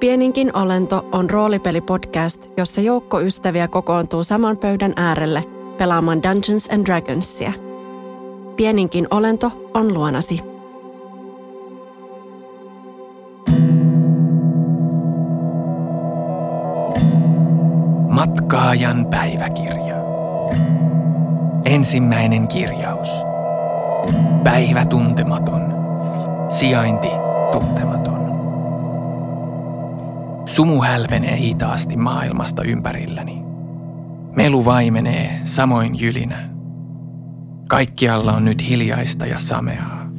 Pieninkin 0.00 0.56
olento 0.56 1.06
on 1.12 1.30
roolipelipodcast, 1.30 2.46
jossa 2.56 2.80
joukko 2.80 3.20
ystäviä 3.20 3.68
kokoontuu 3.68 4.24
saman 4.24 4.56
pöydän 4.56 4.92
äärelle 4.96 5.44
pelaamaan 5.78 6.22
Dungeons 6.22 6.68
and 6.72 6.86
Dragonsia. 6.86 7.52
Pieninkin 8.56 9.06
olento 9.10 9.70
on 9.74 9.94
luonasi. 9.94 10.40
Matkaajan 18.08 19.06
päiväkirja. 19.06 19.96
Ensimmäinen 21.64 22.48
kirjaus. 22.48 23.08
Päivä 24.44 24.84
tuntematon. 24.84 25.62
Sijainti 26.48 27.10
tuntematon. 27.52 27.95
Sumu 30.46 30.82
hälvenee 30.82 31.36
hitaasti 31.36 31.96
maailmasta 31.96 32.64
ympärilläni. 32.64 33.42
Melu 34.36 34.64
vaimenee, 34.64 35.40
samoin 35.44 36.00
jylinä. 36.00 36.50
Kaikkialla 37.68 38.32
on 38.32 38.44
nyt 38.44 38.68
hiljaista 38.68 39.26
ja 39.26 39.38
sameaa. 39.38 40.10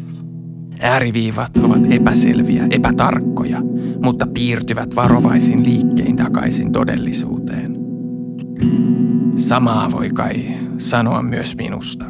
Ääriviivat 0.81 1.57
ovat 1.57 1.91
epäselviä, 1.91 2.67
epätarkkoja, 2.69 3.61
mutta 4.01 4.27
piirtyvät 4.27 4.95
varovaisin 4.95 5.65
liikkein 5.65 6.15
takaisin 6.15 6.71
todellisuuteen. 6.71 7.77
Samaa 9.35 9.91
voi 9.91 10.09
kai 10.09 10.57
sanoa 10.77 11.21
myös 11.21 11.55
minusta. 11.55 12.05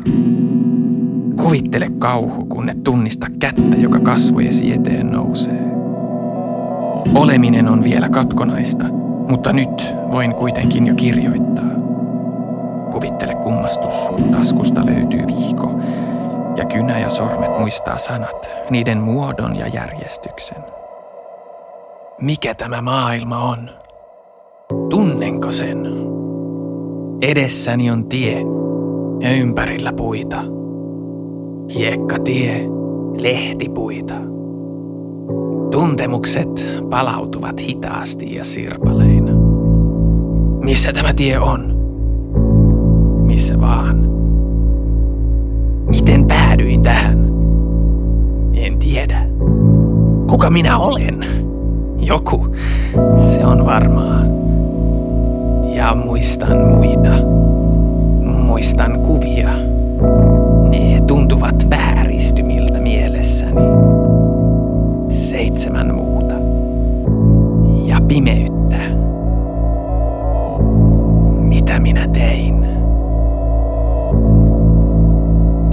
Kuvittele 1.44 1.90
kauhu, 2.00 2.46
kun 2.46 2.70
et 2.70 2.84
tunnista 2.84 3.28
kättä, 3.40 3.76
joka 3.78 4.00
kasvojesi 4.00 4.74
eteen 4.74 5.08
nousee. 5.08 5.67
Oleminen 7.16 7.70
on 7.70 7.84
vielä 7.84 8.10
katkonaista, 8.10 8.86
mutta 9.28 9.54
nyt 9.54 9.94
voin 10.12 10.36
kuitenkin 10.36 10.88
jo 10.88 10.96
kirjoittaa. 10.96 11.70
Kuvittele 12.92 13.36
kummastus, 13.36 13.94
taskusta 14.32 14.86
löytyy 14.86 15.24
viiko, 15.28 15.72
ja 16.58 16.66
kynä 16.66 17.00
ja 17.00 17.10
sormet 17.10 17.60
muistaa 17.60 17.98
sanat, 17.98 18.50
niiden 18.70 18.98
muodon 18.98 19.56
ja 19.56 19.68
järjestyksen. 19.68 20.64
Mikä 22.22 22.54
tämä 22.54 22.82
maailma 22.82 23.40
on? 23.40 23.70
Tunnenko 24.90 25.52
sen? 25.52 25.88
Edessäni 27.22 27.92
on 27.92 28.06
tie 28.06 28.42
ja 29.20 29.32
ympärillä 29.32 29.94
puita. 29.94 30.38
Hiekkatie, 31.74 32.66
lehtipuita. 33.22 34.37
Tuntemukset 35.72 36.70
palautuvat 36.90 37.62
hitaasti 37.62 38.36
ja 38.36 38.46
sirpaleina. 38.46 39.32
Missä 40.64 40.94
tämä 40.94 41.14
tie 41.14 41.40
on? 41.40 41.78
Missä 43.26 43.60
vaan? 43.62 44.10
Miten 45.88 46.26
päädyin 46.26 46.82
tähän? 46.82 47.28
En 48.54 48.80
tiedä. 48.80 49.26
Kuka 50.30 50.50
minä 50.50 50.78
olen? 50.78 51.26
Joku. 52.00 52.48
Se 53.16 53.46
on 53.46 53.66
varmaa. 53.66 54.22
Ja 55.76 55.96
muistan 55.96 56.58
muita. 56.58 57.10
Muistan 58.24 59.00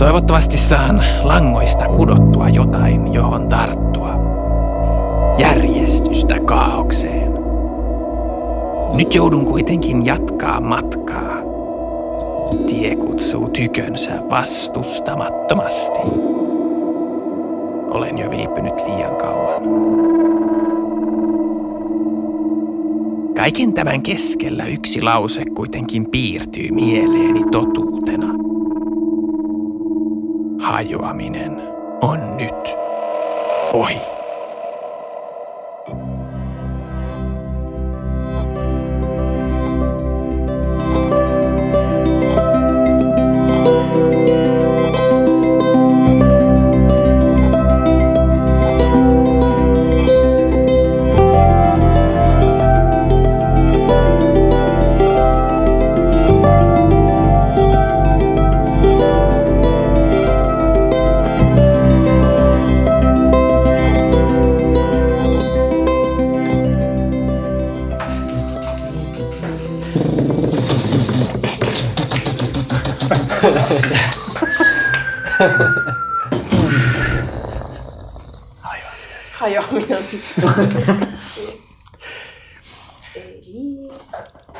Toivottavasti 0.04 0.56
saan 0.56 1.04
langoista 1.22 1.84
kudottua 1.84 2.48
jotain, 2.48 3.12
johon 3.14 3.48
tarttua. 3.48 4.10
Järjestystä 5.38 6.40
kaaukseen. 6.40 7.32
Nyt 8.94 9.14
joudun 9.14 9.44
kuitenkin 9.44 10.06
jatkaa 10.06 10.60
matkaa. 10.60 11.36
Tie 12.66 12.96
kutsuu 12.96 13.48
tykönsä 13.48 14.12
vastustamattomasti. 14.30 15.98
Olen 17.90 18.18
jo 18.18 18.30
viipynyt 18.30 18.74
liian 18.86 19.16
kauan. 19.16 19.62
Kaiken 23.36 23.72
tämän 23.72 24.02
keskellä 24.02 24.64
yksi 24.64 25.02
lause 25.02 25.44
kuitenkin 25.54 26.10
piirtyy 26.10 26.70
mieleeni 26.70 27.44
totuutena. 27.50 28.53
Hajoaminen 30.64 31.62
on 32.00 32.36
nyt 32.36 32.76
ohi. 33.72 34.13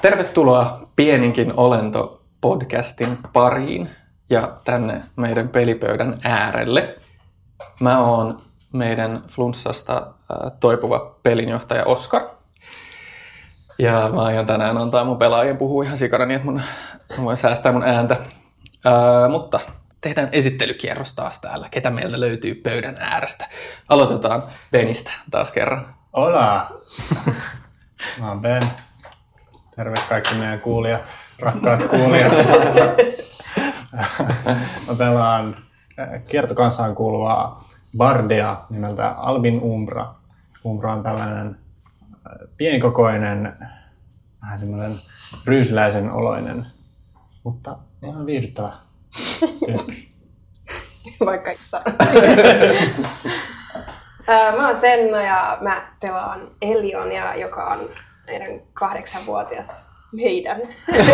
Tervetuloa 0.03 0.89
Pieninkin 0.97 1.53
olento 1.57 2.23
podcastin 2.41 3.19
pariin 3.33 3.91
ja 4.31 4.53
tänne 4.65 5.03
meidän 5.17 5.49
pelipöydän 5.49 6.19
äärelle. 6.23 6.97
Mä 7.81 8.05
oon 8.05 8.41
meidän 8.73 9.23
flunssasta 9.29 10.07
toipuva 10.61 11.19
pelinjohtaja 11.23 11.85
Oskar. 11.85 12.23
Ja 13.79 14.11
mä 14.15 14.23
aion 14.23 14.47
tänään 14.47 14.79
antaa 14.79 15.05
mun 15.05 15.19
pelaajien 15.19 15.57
puhua 15.57 15.85
ihan 15.85 15.99
sikana 15.99 16.27
niin, 16.27 16.37
että 16.37 16.47
mun, 16.47 16.63
mä 17.17 17.25
voin 17.25 17.37
säästää 17.37 17.73
mun 17.73 17.83
ääntä. 17.83 18.17
Ää, 18.85 19.29
mutta 19.29 19.61
tehdään 20.05 20.29
esittelykierros 20.33 21.13
taas 21.13 21.41
täällä. 21.41 21.69
Ketä 21.71 21.91
meiltä 21.91 22.21
löytyy 22.21 22.55
pöydän 22.55 22.97
äärestä? 23.01 23.49
Aloitetaan 23.89 24.43
Benistä 24.73 25.11
taas 25.31 25.53
kerran. 25.53 25.95
Hola! 26.13 26.71
Mä 28.21 28.29
oon 28.29 28.41
Ben. 28.41 28.63
Terve 29.77 29.95
kaikki 30.09 30.35
meidän 30.35 30.61
kuulijat, 30.61 31.03
rakkaat 31.39 31.85
kuulijat. 31.85 32.33
Mä 34.89 34.95
pelaan 34.99 35.57
äh, 35.99 36.25
kiertokansaan 36.29 36.95
kuuluvaa 36.95 37.69
bardia 37.99 38.57
nimeltä 38.71 39.11
Albin 39.11 39.61
Umbra. 39.63 40.15
Umbra 40.65 40.93
on 40.93 41.03
tällainen 41.03 41.47
äh, 41.47 42.49
pienikokoinen, 42.57 43.57
vähän 44.43 44.59
semmoinen 44.59 44.97
ryysyläisen 45.45 46.11
oloinen, 46.11 46.67
mutta 47.45 47.79
ihan 48.03 48.27
viihdyttävä. 48.27 48.84
Vaikka 51.27 51.51
ei. 51.51 51.57
Ää, 54.27 54.57
mä 54.57 54.67
oon 54.69 54.77
Senna 54.77 55.23
ja 55.23 55.59
mä 55.61 55.83
pelaan 56.01 56.49
Elionia, 56.63 57.35
joka 57.35 57.65
on 57.65 57.79
meidän 58.27 58.61
kahdeksanvuotias, 58.73 59.89
meidän, 60.13 60.61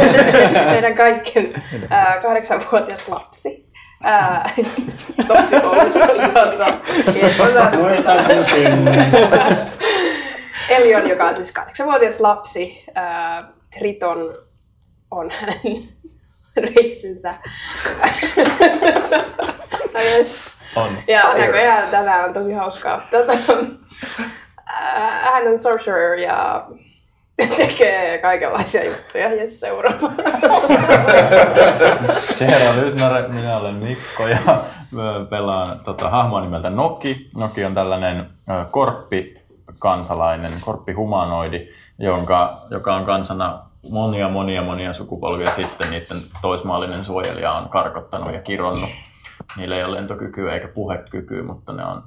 meidän 0.73 0.94
kaikkien 0.94 1.62
ää, 1.91 2.20
kahdeksanvuotias 2.20 3.08
lapsi. 3.08 3.70
Tosi 5.29 5.56
outo. 5.56 6.64
Elion, 10.69 11.08
joka 11.08 11.25
on 11.25 11.37
siis 11.37 11.52
kahdeksanvuotias 11.52 12.20
lapsi. 12.20 12.85
Ää, 12.94 13.43
Triton 13.79 14.35
on 15.11 15.31
hänen 15.31 15.88
reissinsä. 16.56 17.35
no 19.94 20.00
yes. 20.00 20.55
On. 20.76 20.99
Ja 21.06 21.35
näköjään 21.38 21.88
tätä 21.88 22.25
on 22.25 22.32
tosi 22.32 22.52
hauskaa. 22.52 23.06
Tota, 23.11 23.32
ää, 24.67 25.38
Silent 25.38 25.61
Sorcerer 25.61 26.19
ja 26.19 26.67
tekee 27.56 28.19
kaikenlaisia 28.19 28.85
juttuja 28.85 29.35
ja 29.35 29.50
seuraa. 29.50 29.93
Seera 32.19 32.76
Lysnare, 32.76 33.29
minä 33.29 33.56
olen 33.56 33.75
Mikko 33.75 34.29
ja 34.29 34.64
pelaan 35.31 35.81
tota, 35.81 36.11
hahmoa 36.11 36.41
nimeltä 36.41 36.70
Noki. 36.70 37.31
Noki 37.37 37.64
on 37.64 37.75
tällainen 37.75 38.31
korppi 38.70 39.41
kansalainen, 39.79 40.52
korppihumanoidi, 40.61 41.69
jonka, 41.99 42.62
joka 42.70 42.97
on 42.97 43.05
kansana 43.05 43.69
monia, 43.91 44.29
monia, 44.29 44.62
monia 44.62 44.94
sukupolvia 44.94 45.50
sitten 45.50 45.91
niiden 45.91 46.19
toismaallinen 46.43 47.05
suojelija 47.05 47.53
on 47.53 47.69
karkottanut 47.69 48.35
ja 48.35 48.43
kironnut. 48.43 48.91
Niillä 49.56 49.77
ei 49.77 49.85
ole 49.85 49.97
lentokykyä 49.97 50.55
eikä 50.55 50.69
puhekykyä, 50.69 51.43
mutta 51.43 51.73
ne 51.73 51.85
on 51.85 52.03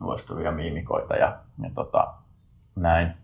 loistavia 0.00 0.52
miimikoita 0.52 1.16
ja, 1.16 1.38
ja 1.62 1.70
tota, 1.74 2.14
näin. 2.76 3.14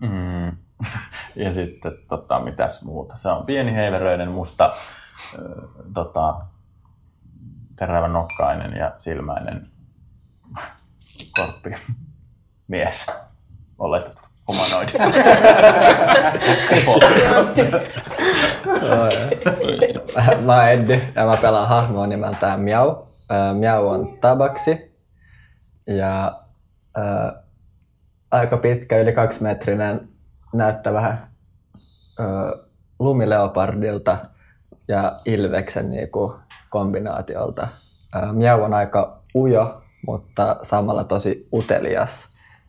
Mm. 0.00 0.56
ja 1.44 1.52
sitten 1.52 1.92
tota, 2.08 2.40
mitäs 2.40 2.82
muuta. 2.82 3.16
Se 3.16 3.28
on 3.28 3.46
pieni 3.46 3.74
heiveröinen 3.74 4.30
musta 4.30 4.64
äh, 4.64 5.40
tota, 5.94 6.40
terävä 7.76 8.08
nokkainen 8.08 8.76
ja 8.76 8.92
silmäinen 8.96 9.68
korppi 11.36 11.74
mies. 12.68 13.06
Oletettu 13.78 14.27
humanoidi. 14.48 14.92
mä 20.44 20.56
oon 20.56 20.68
Eddi 20.68 21.00
ja 21.14 21.26
mä 21.26 21.36
pelaan 21.36 21.68
hahmoa 21.68 22.06
nimeltään 22.06 22.60
Miau. 22.60 22.96
Miau 23.58 23.88
on 23.88 24.18
tabaksi 24.20 24.96
ja 25.86 26.40
ää, 26.96 27.42
aika 28.30 28.56
pitkä, 28.56 28.98
yli 28.98 29.12
kaksimetrinen, 29.12 30.08
näyttää 30.54 30.92
vähän 30.92 31.28
ää, 32.20 32.26
lumileopardilta 32.98 34.18
ja 34.88 35.12
ilveksen 35.24 35.90
niinku, 35.90 36.34
kombinaatiolta. 36.68 37.68
Ää, 38.14 38.32
Miau 38.32 38.62
on 38.62 38.74
aika 38.74 39.22
ujo, 39.34 39.80
mutta 40.06 40.56
samalla 40.62 41.04
tosi 41.04 41.48
utelias. 41.52 42.28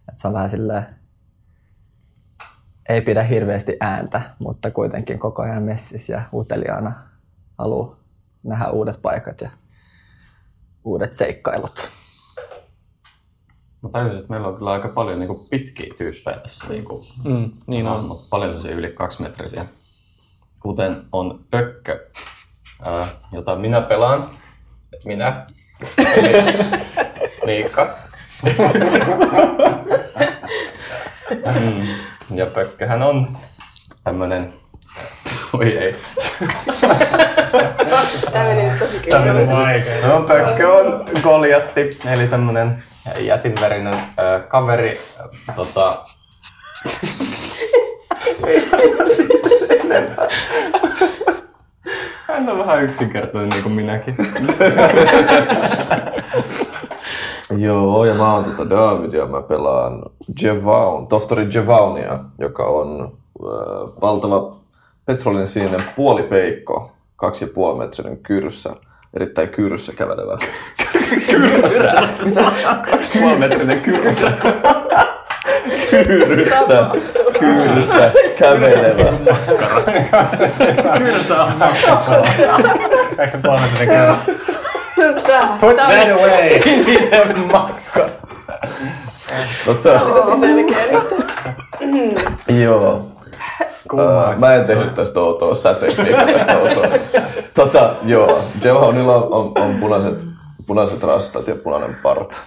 Et 0.10 0.20
se 0.20 0.28
on 0.28 0.34
vähän 0.34 0.50
silleen, 0.50 0.86
ei 2.90 3.02
pidä 3.02 3.24
hirveästi 3.24 3.78
ääntä, 3.80 4.22
mutta 4.40 4.72
kuitenkin 4.72 5.20
koko 5.20 5.42
ajan 5.42 5.64
messis 5.64 6.10
ja 6.10 6.22
uteliaana 6.34 6.92
haluaa 7.58 7.96
nähdä 8.44 8.70
uudet 8.70 9.02
paikat 9.02 9.42
ja 9.42 9.50
uudet 10.84 11.16
seikkailut. 11.16 11.90
Mä 13.82 13.90
tajusin, 13.90 14.20
että 14.20 14.30
meillä 14.30 14.48
on 14.48 14.58
kyllä 14.58 14.72
aika 14.72 14.88
paljon 14.88 15.20
niin 15.20 15.28
kuin 15.28 15.48
pitkiä 15.50 15.94
tyyppejä 15.98 16.38
tässä. 16.40 16.66
Niin, 16.70 16.84
kuin, 16.86 17.06
Mm, 17.24 17.52
niin 17.68 17.88
on. 17.88 18.12
on 18.12 18.20
paljon 18.30 18.50
sellaisia 18.52 18.76
yli 18.78 18.92
kaksimetrisiä. 18.92 19.66
Kuten 20.60 21.04
on 21.12 21.40
Pökkö, 21.52 22.08
ää, 22.82 23.08
jota 23.32 23.56
minä 23.56 23.82
pelaan. 23.82 24.30
Minä. 25.06 25.46
Miikka. 27.46 27.98
Mm, 31.30 31.88
ja 32.34 32.46
Pökköhän 32.46 33.04
on 33.04 33.38
tämmönen... 34.04 34.54
Oi 35.54 35.78
ei. 35.78 35.96
Tämä 38.32 38.46
meni 38.46 38.70
nyt 38.70 38.80
tosi 38.80 39.00
kyllä. 39.00 40.08
No, 40.08 40.22
Pökkö 40.22 40.74
on 40.74 41.06
Goljatti, 41.24 41.90
eli 42.06 42.28
tämmönen 42.28 42.84
jätinverinen 43.20 43.94
äh, 43.94 44.48
kaveri. 44.48 45.02
Äh, 45.20 45.56
tota... 45.56 46.04
Ei 48.48 48.68
aina 48.72 49.10
siitä 49.10 49.50
sen 49.60 49.82
enempää. 49.82 50.28
Hän 52.28 52.50
on 52.50 52.60
vähän 52.60 52.84
yksinkertainen 52.84 53.50
niin 53.50 53.64
kuin 53.64 53.74
minäkin. 53.74 54.16
Joo, 57.58 58.06
ja 58.06 58.14
mä 58.14 58.34
oon 58.34 58.44
tota 58.44 58.70
David 58.70 59.14
ja 59.14 59.26
mä 59.26 59.42
pelaan 59.42 60.04
Jevaun, 60.44 61.08
tohtori 61.08 61.48
Jevaunia, 61.54 62.20
joka 62.40 62.64
on 62.64 63.02
äh, 63.44 63.50
valtava 64.02 64.56
petrolin 65.06 65.48
sininen 65.48 65.84
puolipeikko, 65.96 66.92
kaksi 67.16 67.46
ja 67.46 67.52
puoli 67.54 67.78
metrinen 67.78 68.18
kyrsä, 68.18 68.70
erittäin 69.14 69.50
kyrsä 69.50 69.94
kävelevä. 69.94 70.38
Kyrsä? 71.32 71.94
Mitä? 72.26 72.52
Kaksi 72.92 73.20
puoli 73.20 73.36
metrinen 73.40 73.82
kyrsä. 73.82 74.32
Kyrsä, 75.90 76.86
kyrsä, 77.40 78.12
kävelevä. 78.40 79.14
Kyrsä 80.98 81.42
on 81.44 81.52
makkara. 81.58 82.24
Eikö 83.20 83.32
se 83.32 83.38
puolimetrinen 83.44 83.88
kerran? 83.88 84.18
Put 85.60 85.76
That 85.76 86.12
away! 86.12 86.64
Sininen 86.64 87.40
makka. 87.52 88.10
Tota, 89.66 90.00
tosi 90.00 90.40
selkeä 90.40 90.86
nyt. 91.82 92.26
joo. 92.64 93.06
Uh, 93.94 94.38
mä 94.38 94.56
en 94.56 94.66
tehnyt 94.66 94.94
tästä 94.94 95.20
outoa, 95.20 95.54
sä 95.54 95.74
teit 95.74 95.96
tästä 96.34 96.58
outoa. 96.58 96.86
Tota, 97.54 97.94
joo, 98.04 98.40
Jevaunilla 98.64 99.16
on, 99.16 99.34
on, 99.34 99.64
on 99.64 99.76
punaiset, 99.80 100.26
punaiset 100.68 101.04
rastat 101.04 101.48
ja 101.48 101.56
punainen 101.56 101.96
parta. 102.04 102.38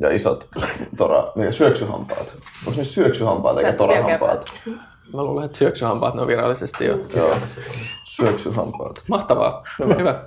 Ja 0.00 0.10
isot 0.14 0.48
tora, 0.96 1.32
niin 1.36 1.52
syöksyhampaat. 1.52 2.36
Onko 2.66 2.78
ne 2.78 2.84
syöksyhampaat 2.84 3.58
eikä 3.58 3.72
torahampaat? 3.72 4.44
Mä 5.14 5.22
luulen, 5.22 5.44
että 5.44 5.58
syöksyhampaat 5.58 6.14
ne 6.14 6.20
on 6.20 6.28
virallisesti 6.28 6.84
jo. 6.84 6.98
Joo, 7.16 7.34
syöksyhampaat. 8.04 9.04
Mahtavaa. 9.08 9.62
Hyvä. 9.78 9.94
Hyvä. 9.94 10.24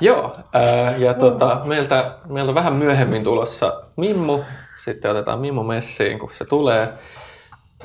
Joo, 0.00 0.36
ää, 0.52 0.96
ja 0.96 1.14
tota, 1.14 1.60
meiltä, 1.64 2.18
meiltä 2.28 2.54
vähän 2.54 2.72
myöhemmin 2.72 3.24
tulossa 3.24 3.82
Mimmu. 3.96 4.40
Sitten 4.76 5.10
otetaan 5.10 5.40
Mimmu 5.40 5.62
messiin, 5.62 6.18
kun 6.18 6.30
se 6.32 6.44
tulee. 6.44 6.92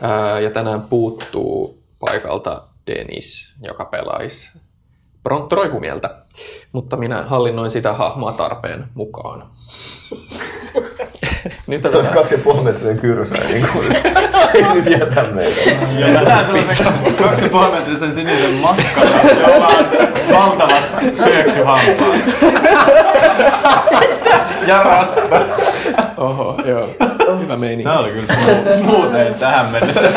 Ää, 0.02 0.40
ja 0.40 0.50
tänään 0.50 0.82
puuttuu 0.82 1.84
paikalta 2.00 2.62
Denis, 2.88 3.54
joka 3.62 3.86
pelaisi 3.86 4.52
Brontto 5.24 5.56
Roikumieltä. 5.56 6.16
Mutta 6.72 6.98
minä 6.98 7.24
hallinnoin 7.24 7.72
sitä 7.72 7.94
hahmoa 7.94 8.32
tarpeen 8.32 8.88
mukaan. 8.94 9.50
Nyt 11.68 11.82
Toi 11.82 11.90
otetaan 11.90 12.14
kaksi 12.14 12.36
ja 12.36 12.42
puoli 12.44 12.62
metriä 12.62 12.96
kyrsä, 12.96 13.36
niin 13.36 13.68
kuin, 13.74 13.88
se 14.42 14.50
ei 14.54 14.64
nyt 14.64 14.90
jätä 14.90 15.24
meitä. 15.24 15.62
Jätetään 16.00 16.46
sellaisen 16.46 17.14
kaksi 17.16 17.50
puolimetrisen 17.50 18.14
sinisen 18.14 18.54
makkaran, 18.54 19.38
jolla 19.40 19.68
on 19.68 19.86
valtavat 20.34 20.84
syöksyhampaat. 21.24 22.22
ja 24.68 24.84
rasta. 24.84 25.42
Oho, 26.18 26.62
joo. 26.66 26.90
Hyvä 27.40 27.56
meininki. 27.56 27.84
Tämä 27.84 28.00
oli 28.00 28.12
kyllä 28.12 28.34
smoothein 28.78 29.36
tähän 29.36 29.72
mennessä. 29.72 30.10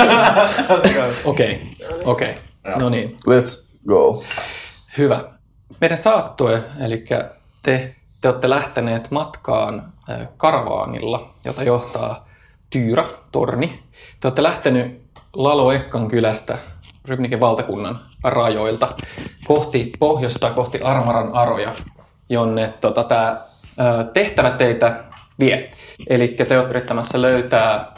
Okei, 1.24 1.60
okei. 2.04 2.34
No 2.80 2.88
niin, 2.88 3.16
Let's 3.28 3.66
go. 3.88 4.24
hyvä. 4.98 5.24
Meidän 5.80 5.98
saattue, 5.98 6.62
eli 6.80 7.04
te, 7.62 7.94
te 8.20 8.28
olette 8.28 8.50
lähteneet 8.50 9.10
matkaan 9.10 9.92
karavaanilla, 10.36 11.30
jota 11.44 11.62
johtaa 11.62 12.26
Tyyrä, 12.70 13.04
torni. 13.32 13.82
Te 14.20 14.28
olette 14.28 14.42
lähtenyt 14.42 15.02
Laloekkan 15.34 16.08
kylästä 16.08 16.58
Rybnikin 17.04 17.40
valtakunnan 17.40 18.00
rajoilta 18.24 18.88
kohti 19.44 19.92
pohjoista, 19.98 20.50
kohti 20.50 20.80
Armaran 20.80 21.32
aroja, 21.32 21.72
jonne 22.28 22.74
tota, 22.80 23.04
tämä 23.04 23.36
tehtävä 24.12 24.50
teitä 24.50 25.04
vie. 25.38 25.70
Eli 26.08 26.28
te 26.28 26.58
olette 26.58 26.70
yrittämässä 26.70 27.22
löytää 27.22 27.94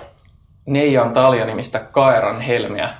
Neijan 0.66 1.12
Talja-nimistä 1.12 1.78
Kaeran 1.78 2.40
helmeä, 2.40 2.90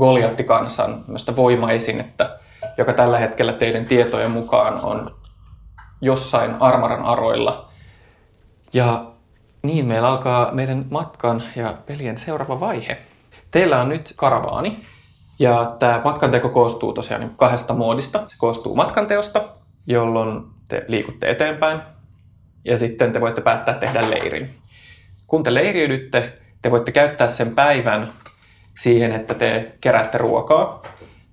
Goliattikansan 0.00 1.04
voimaesinettä, 1.36 2.38
joka 2.78 2.92
tällä 2.92 3.18
hetkellä 3.18 3.52
teidän 3.52 3.84
tietojen 3.84 4.30
mukaan 4.30 4.84
on 4.84 5.16
jossain 6.00 6.56
Armaran 6.60 7.04
aroilla. 7.04 7.68
Ja 8.72 9.06
niin 9.62 9.86
meillä 9.86 10.08
alkaa 10.08 10.52
meidän 10.52 10.84
matkan 10.90 11.42
ja 11.56 11.74
pelien 11.86 12.18
seuraava 12.18 12.60
vaihe. 12.60 12.98
Teillä 13.50 13.80
on 13.80 13.88
nyt 13.88 14.12
karavaani, 14.16 14.78
ja 15.38 15.76
tämä 15.78 16.00
matkanteko 16.04 16.48
koostuu 16.48 16.92
tosiaan 16.92 17.20
niin 17.20 17.36
kahdesta 17.36 17.74
moodista. 17.74 18.22
Se 18.26 18.36
koostuu 18.38 18.76
matkanteosta, 18.76 19.48
jolloin 19.86 20.44
te 20.68 20.84
liikutte 20.88 21.30
eteenpäin, 21.30 21.80
ja 22.64 22.78
sitten 22.78 23.12
te 23.12 23.20
voitte 23.20 23.40
päättää 23.40 23.74
tehdä 23.74 24.10
leirin. 24.10 24.50
Kun 25.26 25.42
te 25.42 25.54
leiriydytte, 25.54 26.38
te 26.62 26.70
voitte 26.70 26.92
käyttää 26.92 27.28
sen 27.28 27.54
päivän 27.54 28.12
siihen, 28.80 29.12
että 29.12 29.34
te 29.34 29.72
keräätte 29.80 30.18
ruokaa. 30.18 30.82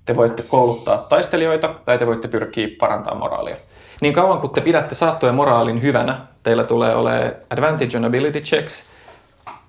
Te 0.06 0.16
voitte 0.16 0.44
kouluttaa 0.44 0.98
taistelijoita 0.98 1.76
tai 1.86 1.98
te 1.98 2.08
voitte 2.08 2.28
pyrkiä 2.28 2.68
parantamaan 2.80 3.20
moraalia. 3.20 3.56
Niin 4.02 4.14
kauan 4.14 4.42
kun 4.42 4.50
te 4.50 4.62
pidätte 4.62 4.96
saattojen 4.96 5.36
moraalin 5.36 5.82
hyvänä, 5.82 6.28
teillä 6.44 6.64
tulee 6.64 6.96
olemaan 6.96 7.32
advantage 7.50 7.98
on 7.98 8.06
ability 8.06 8.40
checks 8.40 8.86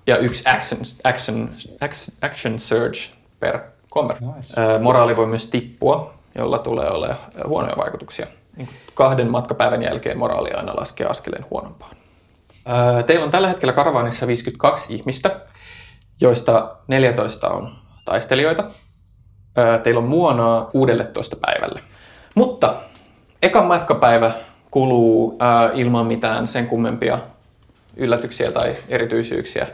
ja 0.07 0.17
yksi 0.17 0.43
action, 0.49 0.81
action, 1.03 1.49
action, 2.21 2.59
surge 2.59 2.99
per 3.39 3.59
combat. 3.93 4.19
Nice. 4.21 4.53
Moraali 4.81 5.15
voi 5.15 5.27
myös 5.27 5.47
tippua, 5.47 6.13
jolla 6.35 6.57
tulee 6.57 6.89
olemaan 6.89 7.19
huonoja 7.47 7.77
vaikutuksia. 7.77 8.27
Niin 8.57 8.69
kahden 8.93 9.31
matkapäivän 9.31 9.83
jälkeen 9.83 10.17
moraali 10.17 10.51
aina 10.51 10.75
laskee 10.75 11.07
askeleen 11.07 11.45
huonompaan. 11.49 11.95
Teillä 13.05 13.25
on 13.25 13.31
tällä 13.31 13.47
hetkellä 13.47 13.73
karavaanissa 13.73 14.27
52 14.27 14.95
ihmistä, 14.95 15.39
joista 16.21 16.75
14 16.87 17.49
on 17.49 17.75
taistelijoita. 18.05 18.63
Teillä 19.83 19.99
on 19.99 20.09
muonaa 20.09 20.65
16 20.65 21.35
päivälle. 21.35 21.81
Mutta 22.35 22.75
ekan 23.41 23.65
matkapäivä 23.65 24.31
kuluu 24.75 25.37
ilman 25.73 26.05
mitään 26.05 26.47
sen 26.47 26.67
kummempia 26.67 27.19
yllätyksiä 27.97 28.51
tai 28.51 28.75
erityisyyksiä. 28.89 29.67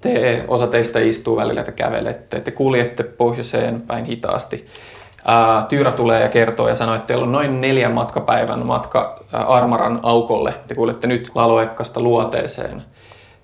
Te, 0.00 0.44
osa 0.48 0.66
teistä 0.66 0.98
istuu 0.98 1.36
välillä, 1.36 1.60
että 1.60 1.72
kävelette, 1.72 2.40
te 2.40 2.50
kuljette 2.50 3.02
pohjoiseen 3.02 3.80
päin 3.80 4.04
hitaasti. 4.04 4.66
Ää, 5.24 5.66
Tyyrä 5.68 5.92
tulee 5.92 6.22
ja 6.22 6.28
kertoo 6.28 6.68
ja 6.68 6.74
sanoo, 6.74 6.94
että 6.94 7.06
teillä 7.06 7.24
on 7.24 7.32
noin 7.32 7.60
neljän 7.60 7.92
matkapäivän 7.92 8.66
matka 8.66 9.24
Armaran 9.32 10.00
aukolle. 10.02 10.54
Te 10.68 10.74
kuulette 10.74 11.06
nyt 11.06 11.30
Laloekkasta 11.34 12.00
luoteeseen. 12.00 12.82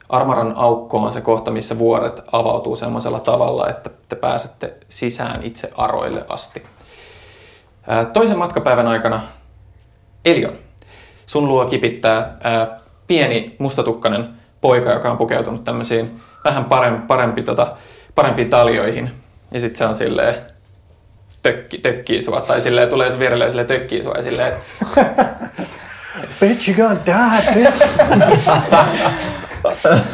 Armaran 0.09 0.53
aukko 0.57 0.99
on 0.99 1.13
se 1.13 1.21
kohta, 1.21 1.51
missä 1.51 1.79
vuoret 1.79 2.21
avautuu 2.33 2.77
semmoisella 2.77 3.21
tavalla, 3.21 3.69
että 3.69 3.91
te 4.09 4.17
pääsette 4.17 4.75
sisään 4.89 5.43
itse 5.43 5.71
aroille 5.77 6.25
asti. 6.29 6.63
Ää, 7.87 8.05
toisen 8.05 8.39
matkapäivän 8.39 8.89
aikana 8.89 9.21
Elion. 10.25 10.70
Sun 11.31 11.49
luo 11.49 11.67
kipittää 11.67 12.37
ää, 12.43 12.81
pieni 13.07 13.57
mustatukkainen 13.59 14.29
poika, 14.61 14.93
joka 14.93 15.11
on 15.11 15.19
pukeutunut 15.19 15.65
tämmöisiin 15.65 16.21
vähän 16.45 16.65
parempi, 16.65 17.07
parempi, 17.07 17.43
tota, 17.43 17.77
parempiin 18.15 18.51
taljoihin. 18.51 19.11
Ja 19.51 19.61
sitten 19.61 19.79
se 19.79 19.85
on 19.85 19.95
silleen, 19.95 20.35
tökki, 21.43 21.79
tökkii 21.79 22.23
sua, 22.23 22.41
tai 22.41 22.61
silleen 22.61 22.89
tulee 22.89 23.11
se 23.11 23.19
vierelle 23.19 23.45
ja 23.45 23.51
silleen 23.51 23.67
tökkii 23.67 24.03
sua 24.03 24.15
ja 24.15 24.23
silleen... 24.23 24.53
bitch, 26.41 26.69
you 26.69 26.77
gonna 26.77 27.01
die, 27.07 27.55
bitch! 27.55 27.87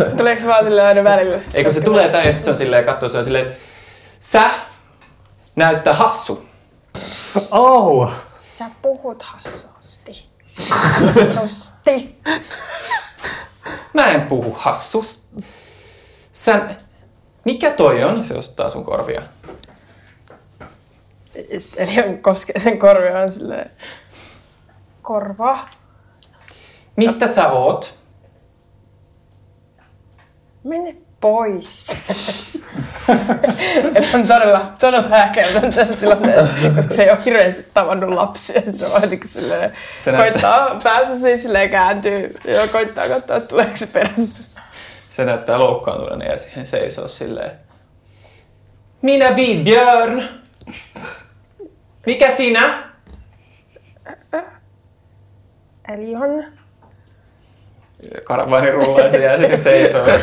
Tuleeko 0.16 0.40
se 0.40 0.46
vaan 0.46 0.64
silleen 0.64 0.86
aina 0.86 1.04
välillä? 1.04 1.38
Ei 1.54 1.64
kun 1.64 1.74
se 1.74 1.80
tulee 1.80 2.08
tää 2.08 2.24
ja 2.24 2.32
sit 2.32 2.44
se 2.44 2.50
on 2.50 2.56
silleen, 2.56 2.84
katsoo 2.84 3.08
se 3.08 3.18
on 3.18 3.24
silleen, 3.24 3.56
sä 4.20 4.50
näyttää 5.56 5.92
hassu. 5.92 6.48
Oh! 7.50 8.12
Sä 8.58 8.64
puhut 8.82 9.22
hassusti. 9.22 9.75
Hassusti. 10.70 12.18
Mä 13.94 14.06
en 14.06 14.22
puhu 14.22 14.54
hassusti. 14.58 15.44
Sä, 16.32 16.74
mikä 17.44 17.70
toi 17.70 18.04
on? 18.04 18.24
Se 18.24 18.34
ostaa 18.34 18.70
sun 18.70 18.84
korvia. 18.84 19.22
Sitten 21.58 21.88
Elion 21.88 22.18
koskee 22.18 22.60
sen 22.60 22.78
korvia 22.78 23.18
on 23.20 23.32
silleen... 23.32 23.70
Korva? 25.02 25.68
Mistä 26.96 27.34
sä 27.34 27.48
oot? 27.48 27.98
Mene 30.64 30.96
pois. 31.20 31.86
Eli 33.94 34.06
on 34.14 34.26
todella, 34.28 34.72
todella 34.78 35.08
häkeltänyt 35.08 35.74
tässä 35.74 35.96
tilanteessa, 35.96 36.52
koska 36.76 36.94
se 36.94 37.02
ei 37.02 37.10
ole 37.10 37.18
hirveästi 37.24 37.66
tavannut 37.74 38.14
lapsia. 38.14 38.62
Se 38.72 38.86
on 38.86 39.02
jotenkin 39.02 39.28
silleen, 39.30 39.72
Se 39.98 40.12
näyttää- 40.12 40.32
koittaa 40.58 40.80
päässä 40.82 41.18
siitä 41.18 41.42
silleen 41.42 41.70
kääntyy 41.70 42.34
ja 42.44 42.68
koittaa 42.68 43.08
katsoa, 43.08 43.36
että 43.36 43.48
tuleeko 43.48 43.76
se 43.76 43.86
perässä. 43.86 44.42
Se 45.08 45.24
näyttää 45.24 45.58
loukkaantuneen 45.58 46.30
ja 46.30 46.38
siihen 46.38 46.66
seisoo 46.66 47.08
silleen. 47.08 47.50
Minä 49.02 49.36
Vidbjörn! 49.36 50.22
Mikä 52.06 52.30
sinä? 52.30 52.82
Elion. 55.94 56.44
Karavaani 58.24 58.70
rullaa 58.70 59.00
ja 59.04 59.10
se 59.10 59.18
jää 59.24 59.36
siihen 59.36 59.62
seisoo. 59.62 60.06
ja 60.06 60.18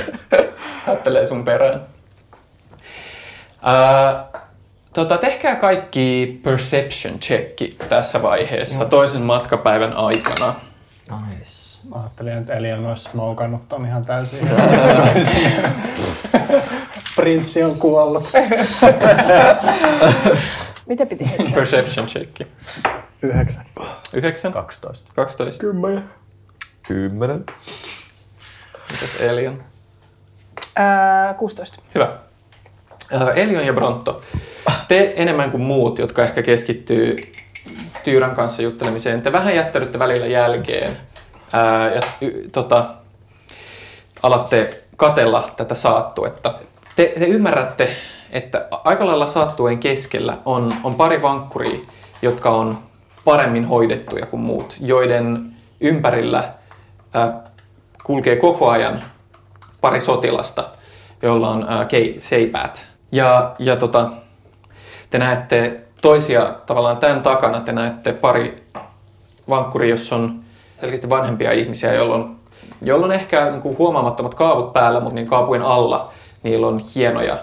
Kattelee 0.85 1.25
sun 1.25 1.43
perään. 1.43 1.81
Uh, 3.63 4.41
tota, 4.93 5.17
tehkää 5.17 5.55
kaikki 5.55 6.39
perception 6.43 7.19
checki 7.19 7.77
tässä 7.89 8.21
vaiheessa 8.21 8.85
toisen 8.85 9.21
matkapäivän 9.21 9.93
aikana. 9.93 10.53
Nice. 11.09 11.63
Mä 11.89 11.95
ajattelin, 11.99 12.37
että 12.37 12.53
Elion 12.53 12.85
olisi 12.85 13.03
smoukannut 13.03 13.69
ton 13.69 13.85
ihan 13.85 14.05
täysin. 14.05 14.49
Prinssi 17.15 17.63
on 17.63 17.75
kuollut. 17.75 18.31
Mitä 20.87 21.05
piti 21.05 21.29
heittää? 21.29 21.53
Perception 21.55 22.07
checki. 22.07 22.47
Yhdeksän. 23.21 23.65
9, 24.13 24.53
12. 24.53 25.11
12. 25.15 25.63
Kymmenen. 26.87 27.45
Mitäs 28.91 29.21
Elion? 29.21 29.63
Ää, 30.75 31.33
16. 31.33 31.81
Hyvä. 31.95 32.17
Äh, 33.15 33.37
Elion 33.37 33.65
ja 33.65 33.73
Bronto, 33.73 34.21
te 34.87 35.13
enemmän 35.15 35.51
kuin 35.51 35.63
muut, 35.63 35.99
jotka 35.99 36.23
ehkä 36.23 36.43
keskittyy 36.43 37.15
Tyyrän 38.03 38.35
kanssa 38.35 38.61
juttelemiseen, 38.61 39.21
te 39.21 39.31
vähän 39.31 39.55
jättäydytte 39.55 39.99
välillä 39.99 40.25
jälkeen 40.25 40.97
ää, 41.53 41.93
ja 41.93 42.01
y, 42.21 42.49
tota, 42.51 42.89
alatte 44.23 44.83
katella 44.97 45.49
tätä 45.57 45.75
saattuetta. 45.75 46.53
Te, 46.95 47.13
te 47.19 47.25
ymmärrätte, 47.25 47.89
että 48.31 48.67
aika 48.83 49.05
lailla 49.05 49.27
saattueen 49.27 49.79
keskellä 49.79 50.37
on, 50.45 50.73
on 50.83 50.95
pari 50.95 51.21
vankkuria, 51.21 51.79
jotka 52.21 52.49
on 52.49 52.79
paremmin 53.25 53.65
hoidettuja 53.65 54.25
kuin 54.25 54.41
muut, 54.41 54.75
joiden 54.79 55.53
ympärillä 55.81 56.53
ää, 57.13 57.43
kulkee 58.03 58.35
koko 58.35 58.69
ajan 58.69 59.03
pari 59.81 59.99
sotilasta, 59.99 60.63
joilla 61.21 61.49
on 61.49 61.65
ää, 61.69 61.85
kei, 61.85 62.15
seipäät. 62.17 62.92
Ja, 63.13 63.55
ja 63.59 63.75
tota, 63.75 64.09
te 65.09 65.17
näette 65.17 65.81
toisia 66.01 66.55
tavallaan 66.65 66.97
tämän 66.97 67.21
takana, 67.21 67.59
te 67.59 67.71
näette 67.71 68.13
pari 68.13 68.63
vankkuri, 69.49 69.89
jossa 69.89 70.15
on 70.15 70.43
selkeästi 70.81 71.09
vanhempia 71.09 71.51
ihmisiä, 71.51 71.93
joilla 71.93 72.15
on, 72.15 72.35
joilla 72.81 73.05
on 73.05 73.11
ehkä 73.11 73.49
niin 73.49 73.61
kuin 73.61 73.77
huomaamattomat 73.77 74.35
kaavut 74.35 74.73
päällä, 74.73 74.99
mutta 74.99 75.15
niin 75.15 75.27
kaapujen 75.27 75.61
alla 75.61 76.11
niillä 76.43 76.67
on 76.67 76.81
hienoja 76.95 77.37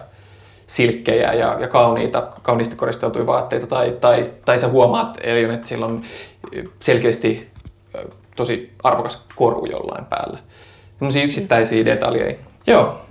silkkejä 0.66 1.32
ja, 1.32 1.56
ja 1.60 1.68
kauniita, 1.68 2.28
kauniisti 2.42 2.76
koristeltuja 2.76 3.26
vaatteita, 3.26 3.66
tai, 3.66 3.96
tai, 4.00 4.22
tai 4.44 4.58
sä 4.58 4.68
huomaat, 4.68 5.18
Elion, 5.22 5.54
että 5.54 5.66
sillä 5.66 5.86
on 5.86 6.02
selkeästi 6.80 7.50
tosi 8.36 8.72
arvokas 8.82 9.26
koru 9.34 9.66
jollain 9.66 10.04
päällä. 10.04 10.38
Sellaisia 10.98 11.24
yksittäisiä 11.24 11.84
detaljeja. 11.84 12.36
Joo. 12.66 13.09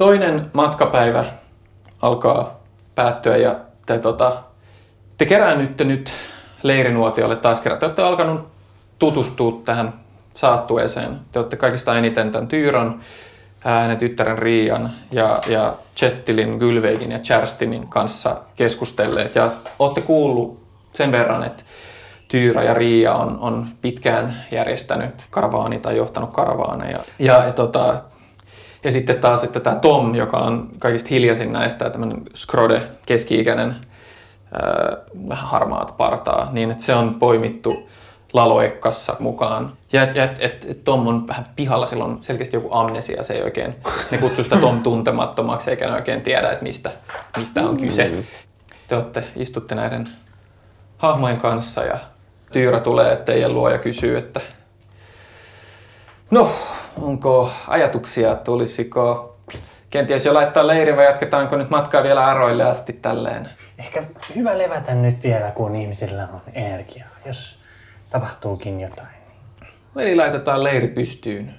Toinen 0.00 0.50
matkapäivä 0.52 1.24
alkaa 2.02 2.60
päättyä 2.94 3.36
ja 3.36 3.54
te, 3.86 3.98
tota, 3.98 4.32
te 5.18 5.26
keräännytte 5.26 5.84
nyt 5.84 6.12
leirinuotiolle 6.62 7.36
taas 7.36 7.60
kerran. 7.60 7.78
Te 7.80 7.86
olette 7.86 8.02
alkanut 8.02 8.48
tutustua 8.98 9.60
tähän 9.64 9.92
saattueeseen. 10.34 11.18
Te 11.32 11.38
olette 11.38 11.56
kaikista 11.56 11.98
eniten 11.98 12.30
tämän 12.30 12.48
Tyyron, 12.48 13.00
hänen 13.60 13.96
tyttären 13.96 14.38
Riian 14.38 14.90
ja, 15.10 15.38
ja 15.48 15.74
Chettilin, 15.96 16.58
Gylveikin 16.58 17.12
ja 17.12 17.18
Charstinin 17.18 17.88
kanssa 17.88 18.36
keskustelleet. 18.56 19.34
Ja 19.34 19.50
olette 19.78 20.00
kuullut 20.00 20.60
sen 20.92 21.12
verran, 21.12 21.44
että 21.44 21.62
Tyyrä 22.28 22.62
ja 22.62 22.74
Riia 22.74 23.14
on, 23.14 23.38
on 23.40 23.68
pitkään 23.82 24.44
järjestänyt 24.50 25.14
karavaani 25.30 25.78
tai 25.78 25.96
johtanut 25.96 26.32
karavaaneja. 26.32 26.98
Ja, 27.18 27.44
ja, 27.44 27.52
tota, 27.52 28.09
ja 28.84 28.92
sitten 28.92 29.18
taas, 29.18 29.44
että 29.44 29.60
tämä 29.60 29.76
Tom, 29.76 30.14
joka 30.14 30.38
on 30.38 30.68
kaikista 30.78 31.08
hiljaisin 31.10 31.52
näistä, 31.52 31.90
tämmöinen 31.90 32.22
Skrode, 32.34 32.82
keski-ikäinen, 33.06 33.76
ää, 34.52 34.96
vähän 35.28 35.48
harmaat 35.48 35.96
partaa, 35.96 36.48
niin 36.52 36.70
että 36.70 36.84
se 36.84 36.94
on 36.94 37.14
poimittu 37.14 37.88
Laloekkassa 38.32 39.16
mukaan. 39.18 39.72
Ja 39.92 40.02
et, 40.02 40.16
et, 40.16 40.42
et, 40.42 40.66
et 40.68 40.84
Tom 40.84 41.06
on 41.06 41.28
vähän 41.28 41.44
pihalla, 41.56 41.86
sillä 41.86 42.04
on 42.04 42.22
selkeästi 42.22 42.56
joku 42.56 42.68
amnesia, 42.72 43.22
se 43.22 43.34
ei 43.34 43.42
oikein, 43.42 43.74
ne 44.10 44.18
kutsuu 44.18 44.44
sitä 44.44 44.56
Tom 44.56 44.82
tuntemattomaksi, 44.82 45.70
eikä 45.70 45.86
ne 45.86 45.94
oikein 45.94 46.22
tiedä, 46.22 46.50
että 46.50 46.62
mistä, 46.62 46.90
mistä 47.36 47.60
on 47.60 47.80
kyse. 47.80 48.10
Te 48.88 48.96
olette, 48.96 49.24
istutte 49.36 49.74
näiden 49.74 50.08
hahmojen 50.98 51.40
kanssa 51.40 51.84
ja 51.84 51.98
Tyyrä 52.52 52.80
tulee 52.80 53.16
teidän 53.16 53.52
luo 53.52 53.70
ja 53.70 53.78
kysyy, 53.78 54.18
että 54.18 54.40
no, 56.30 56.50
onko 57.02 57.50
ajatuksia, 57.68 58.34
tulisiko 58.34 59.36
kenties 59.90 60.26
jo 60.26 60.34
laittaa 60.34 60.66
leiri 60.66 60.96
vai 60.96 61.04
jatketaanko 61.04 61.56
nyt 61.56 61.70
matkaa 61.70 62.02
vielä 62.02 62.26
aroille 62.26 62.64
asti 62.64 62.92
tälleen? 62.92 63.48
Ehkä 63.78 64.02
hyvä 64.36 64.58
levätä 64.58 64.94
nyt 64.94 65.22
vielä, 65.22 65.50
kun 65.50 65.76
ihmisillä 65.76 66.28
on 66.32 66.42
energiaa, 66.54 67.08
jos 67.26 67.58
tapahtuukin 68.10 68.80
jotain. 68.80 69.08
Eli 69.96 70.16
laitetaan 70.16 70.64
leiri 70.64 70.88
pystyyn. 70.88 71.54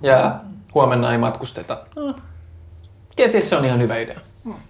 Ja 0.00 0.40
huomenna 0.74 1.12
ei 1.12 1.18
matkusteta. 1.18 1.78
No, 1.96 2.14
tietysti 3.16 3.48
se 3.48 3.56
on 3.56 3.64
ihan 3.64 3.80
hyvä 3.80 3.96
idea. 3.96 4.20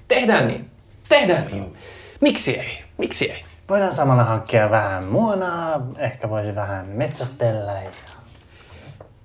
Tehdään 0.09 0.49
niin. 0.49 0.71
Tehdään 1.09 1.47
niin. 1.52 1.76
Miksi 2.21 2.59
ei? 2.59 2.85
Miksi 2.99 3.30
ei? 3.30 3.44
Voidaan 3.68 3.94
samalla 3.94 4.25
hankkia 4.25 4.71
vähän 4.71 5.04
muonaa, 5.04 5.87
ehkä 5.99 6.30
voisi 6.30 6.54
vähän 6.54 6.88
metsästellä. 6.88 7.73
Ja... 7.73 7.90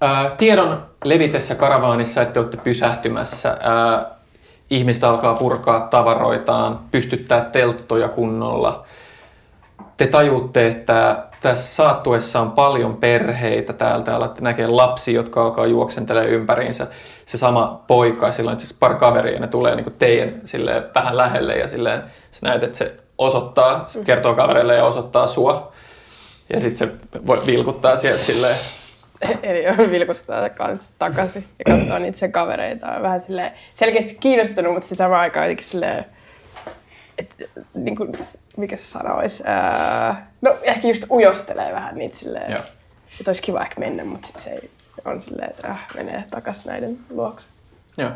Ää, 0.02 0.30
tiedon 0.38 0.86
levitessä 1.04 1.56
karavaanissa, 1.56 2.22
että 2.22 2.40
olette 2.40 2.58
pysähtymässä. 2.58 3.58
Ää, 3.60 4.06
ihmiset 4.70 5.04
alkaa 5.04 5.36
purkaa 5.36 5.80
tavaroitaan, 5.80 6.80
pystyttää 6.92 7.42
telttoja 7.42 8.10
kunnolla. 8.10 8.86
Te 9.98 10.08
tajutte, 10.08 10.68
että 10.68 11.24
tässä 11.42 11.76
saattuessa 11.76 12.42
on 12.42 12.52
paljon 12.52 12.98
perheitä 12.98 13.74
täältä. 13.74 14.16
Alatte 14.16 14.42
näkee 14.42 14.68
lapsia, 14.68 15.14
jotka 15.14 15.44
alkaa 15.44 15.66
juoksentelemaan 15.66 16.32
ympäriinsä. 16.32 16.88
Se 17.26 17.38
sama 17.38 17.84
poika, 17.88 18.32
silloin 18.32 18.54
itse 18.54 18.66
asiassa 18.66 18.80
pari 18.80 18.96
kaveria, 18.96 19.40
ne 19.40 19.48
tulee 19.48 19.76
niin 19.76 19.96
teidän 20.00 20.42
silleen, 20.46 20.84
vähän 20.96 21.18
lähelle 21.18 21.58
ja 21.58 21.68
silleen, 21.68 22.04
sä 22.32 22.40
näet, 22.46 22.64
että 22.64 22.78
se 22.78 22.96
osoittaa, 23.18 23.84
se 23.88 24.04
kertoo 24.04 24.34
kavereille 24.34 24.76
ja 24.76 24.86
osoittaa 24.86 25.28
sua. 25.28 25.72
Ja 26.54 26.60
sitten 26.60 26.88
se 26.88 26.94
vilkuttaa 27.46 27.96
sieltä 27.96 28.24
silleen, 28.24 28.56
Eli 29.44 29.92
vilkuttaa 29.92 30.50
kans 30.50 30.90
takaisin 31.00 31.46
ja 31.60 31.76
katsoo 31.76 32.00
niitä 32.00 32.18
sen 32.18 32.32
kavereita. 32.32 32.92
On 32.92 33.02
vähän 33.02 33.22
silleen 33.22 33.52
selkeästi 33.74 34.18
kiinnostunut, 34.20 34.74
mutta 34.74 34.88
sitten 34.88 35.06
samaan 35.06 35.22
aikaan 35.22 35.46
jotenkin 35.46 35.66
silleen, 35.66 36.06
et, 37.18 37.30
niin 37.74 37.96
kuin, 37.96 38.12
mikä 38.58 38.76
se 38.76 38.84
sana 38.84 39.14
olisi, 39.14 39.44
ää, 39.46 40.32
no 40.42 40.58
ehkä 40.62 40.88
just 40.88 41.04
ujostelee 41.12 41.74
vähän 41.74 41.96
niitä 41.96 42.18
silleen, 42.18 42.52
Joo. 42.52 42.62
että 43.20 43.30
olisi 43.30 43.42
kiva 43.42 43.62
ehkä 43.62 43.80
mennä, 43.80 44.06
mutta 44.06 44.28
sitten 44.28 44.44
se 44.44 44.50
ei 44.50 44.70
on 45.06 45.22
silleen, 45.22 45.50
että 45.50 45.68
äh, 45.68 45.88
menee 45.96 46.24
takaisin 46.32 46.70
näiden 46.70 47.00
luokse. 47.10 47.48
Joo. 47.98 48.12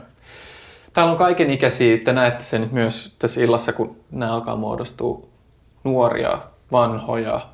Täällä 0.94 1.12
on 1.12 1.18
kaiken 1.18 1.50
ikäisiä, 1.50 1.98
te 1.98 2.14
näette 2.14 2.44
sen 2.44 2.70
myös 2.72 3.16
tässä 3.20 3.42
illassa, 3.42 3.74
kun 3.74 3.98
nämä 4.12 4.34
alkaa 4.34 4.56
muodostua 4.56 5.28
nuoria, 5.84 6.40
vanhoja, 6.72 7.50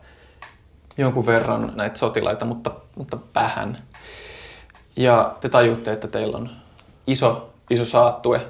jonkun 0.98 1.26
verran 1.26 1.72
näitä 1.76 1.98
sotilaita, 1.98 2.46
mutta, 2.46 2.72
mutta 2.96 3.18
vähän. 3.36 3.78
Ja 4.96 5.38
te 5.42 5.50
tajutte, 5.50 5.92
että 5.92 6.08
teillä 6.08 6.38
on 6.38 6.50
iso, 7.08 7.54
iso 7.70 7.86
saattue 7.86 8.48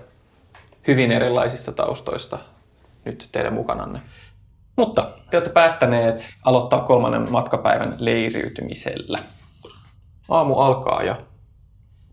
hyvin 0.88 1.12
erilaisista 1.12 1.72
taustoista 1.72 2.40
nyt 3.06 3.30
teidän 3.32 3.54
mukananne. 3.54 4.02
Mutta 4.78 5.10
te 5.30 5.38
olette 5.38 5.54
päättäneet 5.54 6.30
aloittaa 6.46 6.82
kolmannen 6.82 7.32
matkapäivän 7.32 7.96
leiriytymisellä. 8.00 9.20
Aamu 10.30 10.60
alkaa 10.60 11.04
ja 11.04 11.16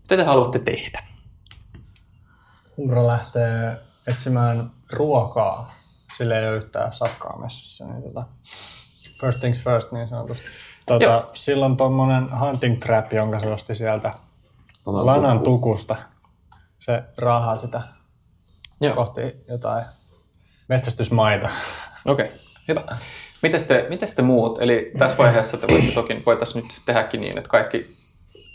mitä 0.01 0.17
te 0.17 0.23
haluatte 0.23 0.59
tehdä? 0.59 1.03
Umbra 2.79 3.07
lähtee 3.07 3.77
etsimään 4.07 4.71
ruokaa. 4.91 5.75
Sillä 6.17 6.39
ei 6.39 6.47
ole 6.47 6.57
yhtään 6.57 6.93
sakkaa 6.93 7.39
messissä. 7.39 7.85
Niin 7.85 8.03
tota, 8.03 8.23
first 9.21 9.39
things 9.39 9.57
first 9.63 9.91
niin 9.91 10.07
sanotusti. 10.07 10.43
Tota, 10.85 11.23
silloin 11.33 11.77
tuommoinen 11.77 12.39
hunting 12.39 12.79
trap, 12.79 13.13
jonka 13.13 13.39
se 13.39 13.49
osti 13.49 13.75
sieltä 13.75 14.13
Lanan 14.85 15.05
lanan 15.05 15.39
tukku. 15.39 15.69
tukusta. 15.69 15.95
Se 16.79 17.03
raahaa 17.17 17.57
sitä 17.57 17.81
Joo. 18.81 18.95
kohti 18.95 19.21
jotain 19.49 19.85
metsästysmaita. 20.67 21.49
Okei, 22.05 22.25
okay, 22.25 22.37
hyvä. 22.67 22.81
Mites 23.41 23.63
te, 23.63 23.85
mites 23.89 24.13
te 24.13 24.21
muut? 24.21 24.61
Eli 24.61 24.91
tässä 24.99 25.17
vaiheessa 25.17 25.57
te 25.57 25.67
voitte 25.67 25.91
toki, 25.91 26.23
voitaisiin 26.25 26.63
nyt 26.63 26.81
tehdäkin 26.85 27.21
niin, 27.21 27.37
että 27.37 27.49
kaikki, 27.49 27.95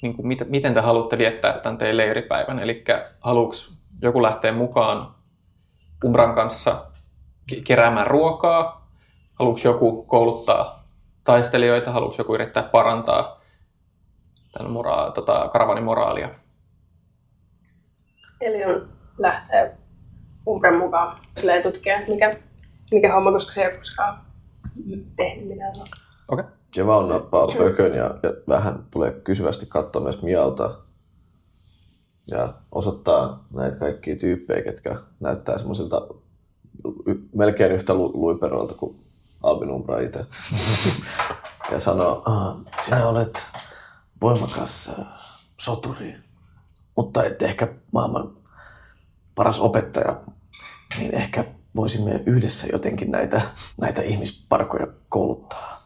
niin 0.02 0.16
kuin, 0.16 0.26
miten, 0.26 0.46
miten 0.50 0.74
te 0.74 0.80
haluatte 0.80 1.18
viettää 1.18 1.52
tämän 1.52 1.78
teidän 1.78 1.96
leiripäivän? 1.96 2.58
Eli 2.58 2.84
haluuks 3.20 3.72
joku 4.02 4.22
lähteä 4.22 4.52
mukaan 4.52 5.14
Umbran 6.04 6.34
kanssa 6.34 6.86
ke- 7.52 7.62
keräämään 7.64 8.06
ruokaa? 8.06 8.79
Haluuks 9.40 9.64
joku 9.64 10.02
kouluttaa 10.02 10.84
taistelijoita? 11.24 11.92
Haluuks 11.92 12.18
joku 12.18 12.34
yrittää 12.34 12.62
parantaa 12.62 13.40
tämän 14.52 14.72
mora- 14.72 15.12
tota, 15.14 15.48
karavanin 15.52 15.84
moraalia? 15.84 16.28
Eli 18.40 18.64
on 18.64 18.88
lähtee 19.18 19.76
Umbren 20.48 20.78
mukaan 20.78 21.16
silleen 21.38 21.62
tutkia, 21.62 21.98
mikä, 22.08 22.36
mikä 22.90 23.14
homma, 23.14 23.32
koska 23.32 23.52
se 23.52 23.60
ei 23.60 23.68
ole 23.68 23.78
koskaan 23.78 24.20
tehnyt 25.16 25.48
mitään. 25.48 25.72
Okei. 25.78 25.88
Okay. 26.28 26.44
Jeval 26.76 27.06
nappaa 27.06 27.46
pökön 27.58 27.94
ja, 27.94 28.04
ja 28.22 28.32
vähän 28.48 28.86
tulee 28.90 29.10
kysyvästi 29.10 29.66
katsoa 29.66 30.02
myös 30.02 30.22
mialta. 30.22 30.70
Ja 32.30 32.54
osoittaa 32.72 33.44
näitä 33.54 33.76
kaikkia 33.76 34.16
tyyppejä, 34.16 34.62
ketkä 34.62 34.96
näyttää 35.20 35.58
semmoisilta 35.58 36.06
melkein 37.34 37.72
yhtä 37.72 37.94
lu- 37.94 38.12
luiperoilta 38.14 38.74
kuin 38.74 39.09
Albin 39.42 39.70
Umbra 39.70 40.00
itse. 40.00 40.26
ja 41.72 41.80
sanoo, 41.80 42.22
"Ah, 42.26 42.56
sinä 42.84 43.06
olet 43.08 43.48
voimakas 44.22 44.90
soturi, 45.60 46.16
mutta 46.96 47.24
et 47.24 47.42
ehkä 47.42 47.68
maailman 47.92 48.32
paras 49.34 49.60
opettaja, 49.60 50.20
niin 50.98 51.14
ehkä 51.14 51.44
voisimme 51.76 52.22
yhdessä 52.26 52.66
jotenkin 52.72 53.10
näitä, 53.10 53.40
näitä 53.80 54.02
ihmisparkoja 54.02 54.86
kouluttaa. 55.08 55.80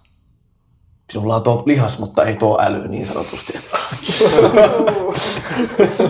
Sinulla 1.12 1.36
on 1.36 1.42
tuo 1.42 1.62
lihas, 1.66 1.98
mutta 1.98 2.24
ei 2.24 2.36
tuo 2.36 2.58
äly 2.62 2.88
niin 2.88 3.04
sanotusti. 3.04 3.52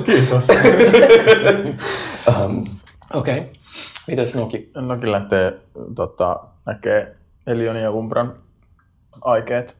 Kiitos. 0.06 0.48
um, 2.28 2.64
Okei. 3.14 3.38
Okay. 3.38 3.50
Mites 4.06 4.34
Noki? 4.34 4.70
Nokin 4.74 5.12
lähtee 5.12 5.52
tota, 5.94 6.40
näkee 6.66 7.16
Elion 7.46 7.76
ja 7.76 7.90
Umbran 7.90 8.34
aikeet 9.20 9.76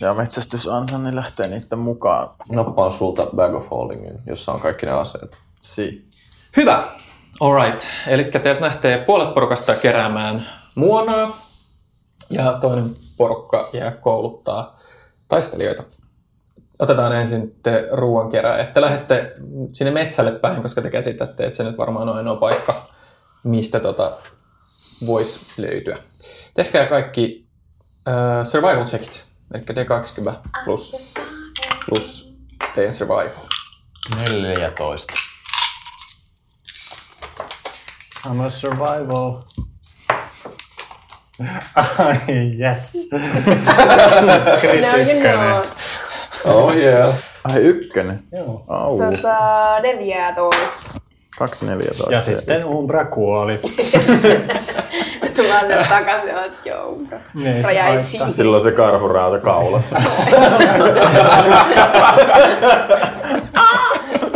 ja 0.00 0.12
metsästysansa, 0.12 0.98
niin 0.98 1.16
lähtee 1.16 1.48
niiden 1.48 1.78
mukaan. 1.78 2.30
nappaan 2.52 2.92
sulta 2.92 3.26
Bag 3.36 3.54
of 3.54 3.70
Holdingin, 3.70 4.18
jossa 4.26 4.52
on 4.52 4.60
kaikki 4.60 4.86
ne 4.86 4.92
aseet. 4.92 5.36
Si. 5.60 6.04
Hyvä. 6.56 6.88
Alright. 7.40 7.86
Eli 8.06 8.24
teiltä 8.24 8.60
lähtee 8.60 8.98
puolet 8.98 9.34
porukasta 9.34 9.74
keräämään 9.74 10.48
muonaa 10.74 11.40
ja 12.30 12.58
toinen 12.60 12.90
porukka 13.16 13.68
jää 13.72 13.90
kouluttaa 13.90 14.78
taistelijoita. 15.28 15.82
Otetaan 16.78 17.12
ensin 17.12 17.56
te 17.62 17.88
ruoan 17.92 18.30
kerää. 18.30 18.58
Että 18.58 18.80
lähdette 18.80 19.34
sinne 19.72 19.90
metsälle 19.90 20.32
päin, 20.32 20.62
koska 20.62 20.82
te 20.82 20.90
käsitätte, 20.90 21.44
että 21.44 21.56
se 21.56 21.64
nyt 21.64 21.78
varmaan 21.78 22.08
on 22.08 22.16
ainoa 22.16 22.36
paikka, 22.36 22.82
mistä 23.44 23.80
tota 23.80 24.12
voisi 25.06 25.40
löytyä. 25.56 25.98
Tehkää 26.54 26.86
kaikki 26.86 27.46
uh, 28.08 28.46
survival 28.46 28.84
checkit, 28.84 29.24
eli 29.54 29.62
D20 29.62 30.32
plus, 30.64 31.14
plus 31.88 32.36
teidän 32.74 32.92
survival. 32.92 33.44
14. 34.16 35.14
I'm 38.26 38.40
a 38.40 38.48
survival. 38.48 39.42
Ai, 41.98 42.16
yes. 42.58 42.92
No 43.12 44.96
you 44.96 45.22
know. 45.22 45.64
Oh 46.44 46.76
yeah. 46.76 47.14
Ai 47.44 47.60
ykkönen. 47.60 48.22
Joo. 48.32 48.64
Au. 48.68 48.98
Tota, 48.98 49.80
14. 49.80 50.97
214. 51.38 52.12
Ja 52.12 52.20
sitten 52.20 52.64
Umbra 52.64 53.04
kuoli. 53.04 53.58
Tullaan 55.36 55.66
sieltä 55.66 55.88
takaisin 55.88 56.30
sitten 56.52 56.70
joo, 56.70 56.88
Umbra. 56.88 57.18
Niin, 57.34 57.64
se. 58.00 58.32
Silloin 58.32 58.62
se 58.62 58.72
karhurauta 58.72 59.38
kaulassa. 59.38 60.02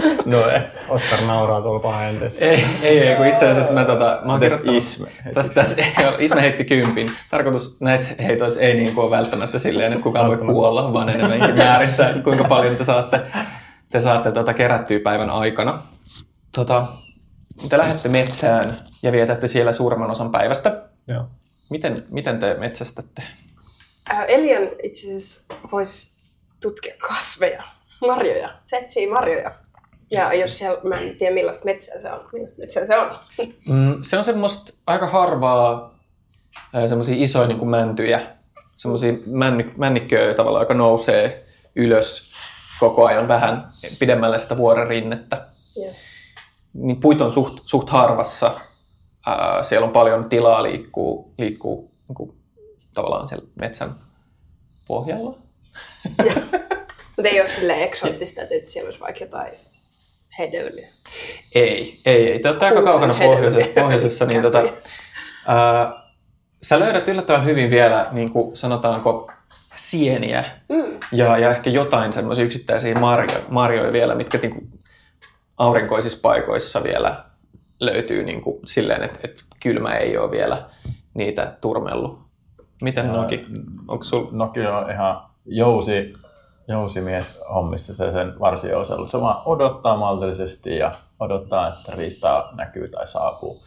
No 0.25 0.51
ei. 0.51 0.61
Oskar 0.89 1.21
nauraa 1.21 1.61
tuolla 1.61 1.81
pahenteessa. 1.81 2.45
Ei, 2.45 2.65
ei, 2.83 2.99
ei, 2.99 3.17
kun 3.17 3.27
itse 3.27 3.51
asiassa 3.51 3.73
mä, 3.73 3.85
tota, 3.85 4.19
mä 4.25 4.39
Mites 4.39 4.59
Isme 4.65 5.09
heitti 5.25 5.35
Tässä, 5.35 5.55
tässä, 5.55 5.83
Isme 6.19 6.43
heitti 6.43 6.65
kympin. 6.65 7.11
Tarkoitus 7.31 7.77
näissä 7.81 8.11
heitoissa 8.23 8.61
ei 8.61 8.75
niin 8.75 8.95
kuin 8.95 9.05
ole 9.05 9.17
välttämättä 9.17 9.59
silleen, 9.59 9.93
että 9.93 10.03
kukaan 10.03 10.29
voi 10.29 10.37
kuolla, 10.37 10.93
vaan 10.93 11.09
enemmänkin 11.09 11.57
määrittää, 11.57 12.09
että 12.09 12.23
kuinka 12.23 12.45
paljon 12.45 12.77
te 12.77 12.85
saatte, 12.85 13.21
te 13.93 14.01
saatte 14.01 14.33
tota, 14.33 14.55
kerättyä 14.55 15.01
päivän 15.01 15.31
aikana. 15.31 15.83
Tota, 16.55 16.87
te 17.69 17.79
lähdette 17.79 18.09
metsään 18.09 18.77
ja 19.03 19.13
vietätte 19.13 19.49
siellä 19.49 19.73
suurimman 19.73 20.11
osan 20.11 20.33
päivästä. 20.33 20.83
Joo. 21.09 21.25
Miten, 21.71 22.05
miten 22.11 22.41
te 22.41 22.55
metsästätte? 22.55 23.23
Äh, 24.11 24.25
Elian 24.29 24.69
itse 24.83 25.07
asiassa 25.07 25.55
voisi 25.73 26.17
tutkia 26.63 26.95
kasveja, 27.09 27.63
marjoja. 28.01 28.51
Se 28.67 28.77
etsii 28.77 29.11
marjoja. 29.11 29.55
Ja 30.11 30.35
jos 30.35 30.59
siellä, 30.59 30.81
mä 30.83 31.01
en 31.01 31.17
tiedä 31.17 31.35
millaista 31.35 31.65
metsää 31.65 31.99
se 31.99 32.13
on. 32.13 32.29
Millaista 32.33 32.61
metsää 32.61 32.87
se 32.87 32.99
on. 32.99 33.19
Mm, 33.69 34.03
se 34.03 34.19
on 34.19 34.25
semmoista 34.25 34.73
aika 34.87 35.07
harvaa 35.07 35.99
semmoisia 36.89 37.15
isoja 37.19 37.47
niin 37.47 37.59
kuin 37.59 37.69
mäntyjä, 37.69 38.27
semmoisia 38.77 39.13
männy, 39.27 39.73
männikköjä 39.77 40.35
tavallaan, 40.35 40.63
joka 40.63 40.75
nousee 40.75 41.47
ylös 41.77 42.31
koko 42.81 43.07
ajan 43.07 43.29
vähän 43.29 43.69
pidemmälle 43.99 44.39
sitä 44.39 44.57
vuoren 44.57 44.87
rinnettä. 44.87 45.47
Joo. 45.77 45.93
Niin 46.75 47.01
puut 47.01 47.21
on 47.21 47.33
suht, 47.33 47.59
suht 47.65 47.91
harvassa. 47.91 48.61
Ää, 49.27 49.65
siellä 49.65 49.87
on 49.87 49.93
paljon 49.93 50.29
tilaa 50.29 50.63
liikkuu, 50.63 51.35
liikkuu 51.39 51.91
niin 52.09 52.15
kuin, 52.15 52.37
tavallaan 52.95 53.29
siellä 53.29 53.47
metsän 53.61 53.91
pohjalla. 54.89 55.39
Mutta 57.17 57.29
ei 57.29 57.41
ole 57.41 57.49
sille 57.49 57.83
eksoottista, 57.85 58.43
että 58.51 58.71
siellä 58.71 58.89
olisi 58.89 59.01
vaikka 59.01 59.25
jotain 59.25 59.53
hedelmiä. 60.39 60.89
Ei, 61.55 62.01
ei, 62.07 62.33
ei. 62.33 62.39
Te 62.39 62.49
olette 62.49 62.67
aika 62.67 62.83
kaukana 62.83 63.15
pohjoisessa, 63.15 63.71
pohjoisessa 63.81 64.25
niin 64.25 64.43
tota, 64.43 64.63
ää, 65.47 66.03
sä 66.63 66.81
löydät 66.81 67.09
yllättävän 67.09 67.45
hyvin 67.45 67.71
vielä, 67.71 68.07
niin 68.13 68.33
kuin 68.33 68.57
sanotaanko, 68.57 69.31
sieniä 69.77 70.45
Mm. 70.69 70.99
ja, 71.13 71.39
ja 71.39 71.51
ehkä 71.51 71.71
jotain 71.71 72.13
semmoisia 72.13 72.45
yksittäisiä 72.45 72.95
marjo, 72.95 73.39
marjoja 73.49 73.93
vielä, 73.93 74.15
mitkä 74.15 74.39
niin 74.39 74.51
kuin 74.51 74.69
aurinkoisissa 75.63 76.19
paikoissa 76.23 76.83
vielä 76.83 77.25
löytyy 77.81 78.23
niin 78.23 78.41
kuin 78.43 78.59
silleen, 78.67 79.03
että, 79.03 79.19
että 79.25 79.43
kylmä 79.61 79.95
ei 79.95 80.19
ole 80.19 80.31
vielä 80.31 80.69
niitä 81.15 81.57
turmellut. 81.61 82.19
Miten 82.83 83.13
Noki? 83.13 83.47
Onko 83.89 84.05
sul... 84.05 84.27
Noki 84.31 84.61
on 84.61 84.91
ihan 84.91 85.23
jousi, 85.47 86.13
jousimies 86.69 87.45
hommissa 87.55 87.95
se 87.95 88.13
sen 88.13 88.41
varsijousella. 88.41 89.09
Se 89.09 89.21
vaan 89.21 89.43
odottaa 89.45 89.97
maltillisesti 89.97 90.77
ja 90.77 90.95
odottaa, 91.21 91.69
että 91.69 91.93
riistaa 91.97 92.57
näkyy 92.57 92.89
tai 92.89 93.07
saapuu. 93.07 93.63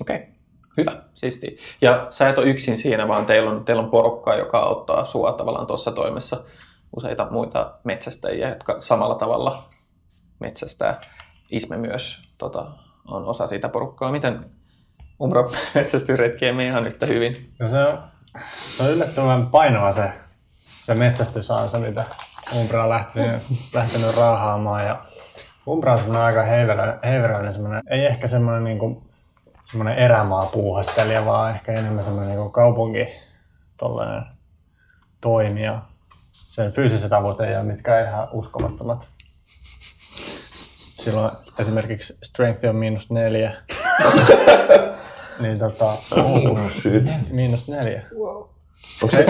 Okei, 0.00 0.16
okay. 0.16 0.28
hyvä, 0.76 1.02
siisti. 1.14 1.58
Ja 1.80 2.06
sä 2.10 2.28
et 2.28 2.38
ole 2.38 2.46
yksin 2.46 2.76
siinä, 2.76 3.08
vaan 3.08 3.26
teillä 3.26 3.50
on, 3.50 3.64
teillä 3.64 3.82
on 3.82 3.90
porukka, 3.90 4.34
joka 4.34 4.58
auttaa 4.58 5.06
sua 5.06 5.32
tavallaan 5.32 5.66
tuossa 5.66 5.92
toimessa. 5.92 6.44
Useita 6.96 7.26
muita 7.30 7.72
metsästäjiä, 7.84 8.48
jotka 8.48 8.76
samalla 8.78 9.14
tavalla 9.14 9.68
metsästää. 10.40 11.00
Isme 11.50 11.76
myös 11.76 12.22
tota, 12.38 12.66
on 13.08 13.24
osa 13.24 13.46
siitä 13.46 13.68
porukkaa. 13.68 14.12
Miten 14.12 14.44
Umro 15.20 15.52
metsästysretki 15.74 16.46
ei 16.46 16.52
mene 16.52 16.68
ihan 16.68 16.86
yhtä 16.86 17.06
hyvin? 17.06 17.54
No 17.58 17.68
se 17.68 17.84
on, 17.84 17.98
se 18.46 18.82
on 18.82 18.90
yllättävän 18.90 19.46
painava 19.46 19.92
se, 19.92 20.12
se 20.80 20.94
metsästysansa, 20.94 21.78
mitä 21.78 22.04
Umbra 22.56 22.82
on 22.82 22.90
lähtenyt, 22.90 23.42
lähtenyt 23.74 24.16
raahaamaan. 24.16 24.86
Ja 24.86 24.96
Umbra 25.66 25.92
on 25.92 25.98
semmoinen 25.98 26.24
aika 26.24 26.42
heiveröinen, 26.42 26.98
heiveröinen 27.04 27.52
semmoinen, 27.52 27.82
ei 27.90 28.06
ehkä 28.06 28.28
semmoinen 28.28 28.64
niinku, 28.64 29.02
semmoinen 29.62 29.98
erämaa 29.98 30.46
puuhastelija, 30.46 31.26
vaan 31.26 31.50
ehkä 31.54 31.72
enemmän 31.72 32.04
semmoinen 32.04 32.34
niinku 32.34 32.50
kaupunki 32.50 33.08
toimija. 35.20 35.82
Sen 36.32 36.72
fyysiset 36.72 37.12
avut 37.12 37.40
ei 37.40 37.56
ole 37.56 37.64
mitkään 37.64 38.08
ihan 38.08 38.28
uskomattomat. 38.32 39.08
Silloin 41.04 41.30
esimerkiksi 41.58 42.18
strength 42.22 42.64
on 42.68 42.76
miinus 42.76 43.10
neljä. 43.10 43.52
niin 45.42 45.58
tota, 45.58 45.84
Oh, 46.16 46.70
shit. 46.70 47.02
miinus 47.30 47.68
neljä. 47.68 48.02
Wow. 48.18 48.36
Onko 49.02 49.16
se, 49.16 49.26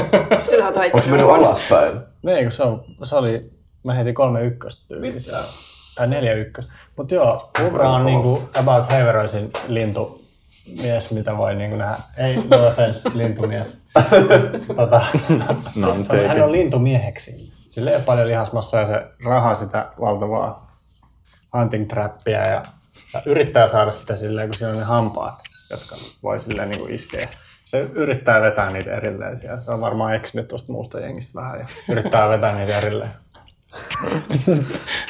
Sillä 0.51 0.69
on 0.69 0.75
onko 0.85 1.01
se 1.01 1.11
mennyt 1.11 1.29
alaspäin? 1.31 2.01
Ei, 2.29 2.43
kun 2.43 2.53
se, 2.53 2.63
on, 2.63 2.85
se 3.05 3.17
oli, 3.17 3.51
mä 3.85 3.95
heitin 3.95 4.15
kolme 4.15 4.43
ykköstä 4.43 4.85
tyyliin 4.89 5.21
siellä. 5.21 5.45
Tai 5.97 6.07
neljä 6.07 6.33
ykköstä. 6.33 6.73
Mut 6.97 7.11
joo, 7.11 7.39
Ubra 7.67 7.91
on 7.91 8.05
niinku 8.07 8.43
about 8.61 8.91
heiveröisin 8.91 9.51
lintumies, 9.69 11.11
mitä 11.11 11.37
voi 11.37 11.55
niinku 11.55 11.77
nähdä. 11.77 11.97
Ei, 12.19 12.37
no 12.37 12.67
offense, 12.67 13.11
lintumies. 13.15 13.85
tota, 14.77 15.03
No, 15.77 15.97
hän 16.29 16.43
on 16.43 16.53
lintumieheksi. 16.53 17.53
Sillä 17.71 17.91
ei 17.91 17.97
ole 17.97 18.05
paljon 18.05 18.29
lihasmassa 18.29 18.79
ja 18.79 18.87
se 18.87 19.07
rahaa 19.25 19.55
sitä 19.55 19.87
valtavaa 20.01 20.74
hunting 21.59 21.89
trappia 21.89 22.49
ja, 22.49 22.63
ja 23.15 23.23
yrittää 23.27 23.69
saada 23.69 23.93
sitä 23.93 24.17
silleen, 24.17 24.49
kun 24.49 24.55
siinä 24.55 24.73
on 24.73 24.79
ne 24.79 24.85
hampaat, 24.85 25.43
jotka 25.71 25.97
voi 26.23 26.41
silleen 26.41 26.71
niin 26.71 26.81
kuin 26.81 26.95
iskeä. 26.95 27.29
Se 27.65 27.81
yrittää 27.81 28.41
vetää 28.41 28.71
niitä 28.71 28.97
erilleen 28.97 29.39
siellä. 29.39 29.61
Se 29.61 29.71
on 29.71 29.81
varmaan 29.81 30.15
eksynyt 30.15 30.49
tuosta 30.49 30.73
muusta 30.73 31.01
jengistä 31.01 31.41
vähän 31.41 31.61
ja 31.61 31.67
yrittää 31.89 32.29
vetää 32.29 32.59
niitä 32.59 32.79
erilleen. 32.79 33.11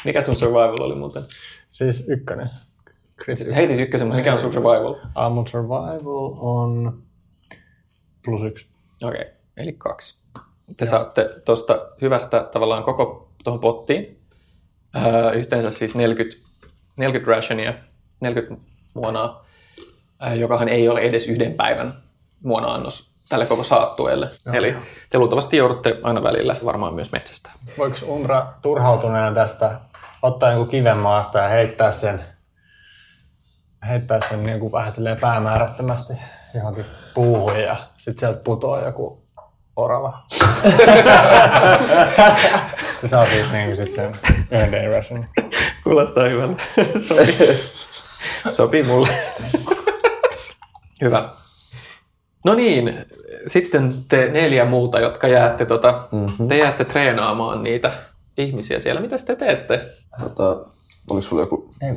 Mikä 0.05 0.23
sun 0.23 0.37
survival 0.37 0.81
oli 0.81 0.95
muuten? 0.95 1.23
Siis 1.71 2.09
ykkönen. 2.09 2.51
Heitit 3.55 3.81
ykkösen, 3.81 4.07
mutta 4.07 4.19
mikä 4.19 4.33
on 4.33 4.41
sun 4.41 4.53
survival? 4.53 4.95
Aamun 5.15 5.47
survival 5.47 6.33
on 6.39 7.03
plus 8.25 8.43
yksi. 8.43 8.67
Okei, 9.03 9.21
okay. 9.21 9.33
eli 9.57 9.73
kaksi. 9.73 10.19
Te 10.77 10.87
saatte 10.87 11.31
tuosta 11.45 11.87
hyvästä 12.01 12.49
tavallaan 12.53 12.83
koko 12.83 13.29
tuohon 13.45 13.61
pottiin 13.61 14.24
ää, 14.95 15.31
yhteensä 15.31 15.71
siis 15.71 15.95
40, 15.95 16.49
40 16.97 17.31
rationia, 17.31 17.75
40 18.21 18.65
muonaa, 18.95 19.47
ää, 20.21 20.35
jokahan 20.35 20.69
ei 20.69 20.89
ole 20.89 21.01
edes 21.01 21.27
yhden 21.27 21.55
päivän 21.55 22.03
muona-annos 22.43 23.15
tälle 23.29 23.47
koko 23.47 23.65
saattueelle. 23.65 24.31
Eli 24.53 24.77
te 25.11 25.19
luultavasti 25.19 25.57
joudutte 25.57 25.99
aina 26.03 26.23
välillä 26.23 26.57
varmaan 26.65 26.95
myös 26.95 27.13
metsästä. 27.13 27.51
Voiko 27.79 27.97
Umbra 28.09 28.53
turhautuneena 28.63 29.35
tästä 29.35 29.81
ottaa 30.23 30.51
jonkun 30.51 30.69
kiven 30.69 30.99
maasta 30.99 31.39
ja 31.39 31.49
heittää 31.49 31.93
sen, 31.93 32.25
heittää 33.89 34.21
sen 34.29 34.45
niin 34.45 34.61
kuin 34.61 34.73
vähän 34.73 34.93
silleen 34.93 35.21
päämäärättömästi 35.21 36.13
johonkin 36.55 36.85
puuhun 37.15 37.61
ja 37.61 37.77
sitten 37.97 38.21
sieltä 38.21 38.41
putoaa 38.45 38.85
joku 38.85 39.24
orava. 39.77 40.27
se 43.01 43.09
saa 43.09 43.27
siis 43.27 43.53
niin 43.53 43.67
kuin 43.67 43.77
sit 43.77 43.95
sen 43.95 44.17
yhden 44.51 44.73
day 44.73 44.89
ration. 44.89 45.25
Kuulostaa 45.85 46.29
hyvältä. 46.29 46.63
Sopii, 47.09 47.61
Sopii 48.49 48.83
mulle. 48.83 49.09
Hyvä. 51.01 51.29
No 52.45 52.55
niin, 52.55 53.05
sitten 53.47 54.05
te 54.09 54.29
neljä 54.29 54.65
muuta, 54.65 55.01
jotka 55.01 55.29
jäätte, 55.29 55.67
tota, 55.67 56.09
mm-hmm. 56.13 56.49
te 56.49 56.59
jäätte 56.59 56.85
treenaamaan 56.85 57.63
niitä 57.63 57.93
ihmisiä 58.39 58.81
siellä. 58.81 59.01
Mitä 59.01 59.17
te 59.27 59.37
teette? 59.37 59.93
Tota, 60.19 60.67
oliko 61.11 61.21
sulla 61.21 61.43
joku... 61.43 61.71
Ei, 61.83 61.93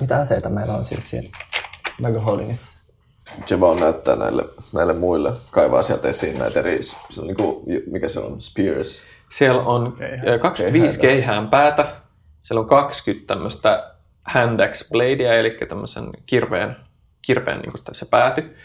mitä 0.00 0.20
aseita 0.20 0.48
meillä 0.48 0.74
on 0.74 0.84
siis 0.84 1.10
siinä 1.10 1.28
Megaholdingissa? 2.00 2.71
Se 3.46 3.60
vaan 3.60 3.80
näyttää 3.80 4.16
näille, 4.16 4.44
näille 4.72 4.92
muille, 4.92 5.32
kaivaa 5.50 5.82
sieltä 5.82 6.08
esiin 6.08 6.38
näitä 6.38 6.60
eri, 6.60 6.82
se 6.82 7.20
on 7.20 7.26
niinku, 7.26 7.64
mikä 7.90 8.08
se 8.08 8.20
on, 8.20 8.40
spears. 8.40 9.00
Siellä 9.30 9.62
on 9.62 9.96
ö, 10.26 10.38
25 10.38 11.00
keihään 11.00 11.48
päätä, 11.48 11.96
siellä 12.40 12.60
on 12.60 12.66
20 12.66 13.26
tämmöistä 13.26 13.92
handax 14.24 14.88
bladea, 14.88 15.34
eli 15.34 15.50
tämmöisen 15.68 16.10
kirveen, 16.26 16.76
kirveen 17.22 17.58
niin 17.58 17.72
kuin 17.72 17.82
se 17.92 18.06
pääty. 18.06 18.56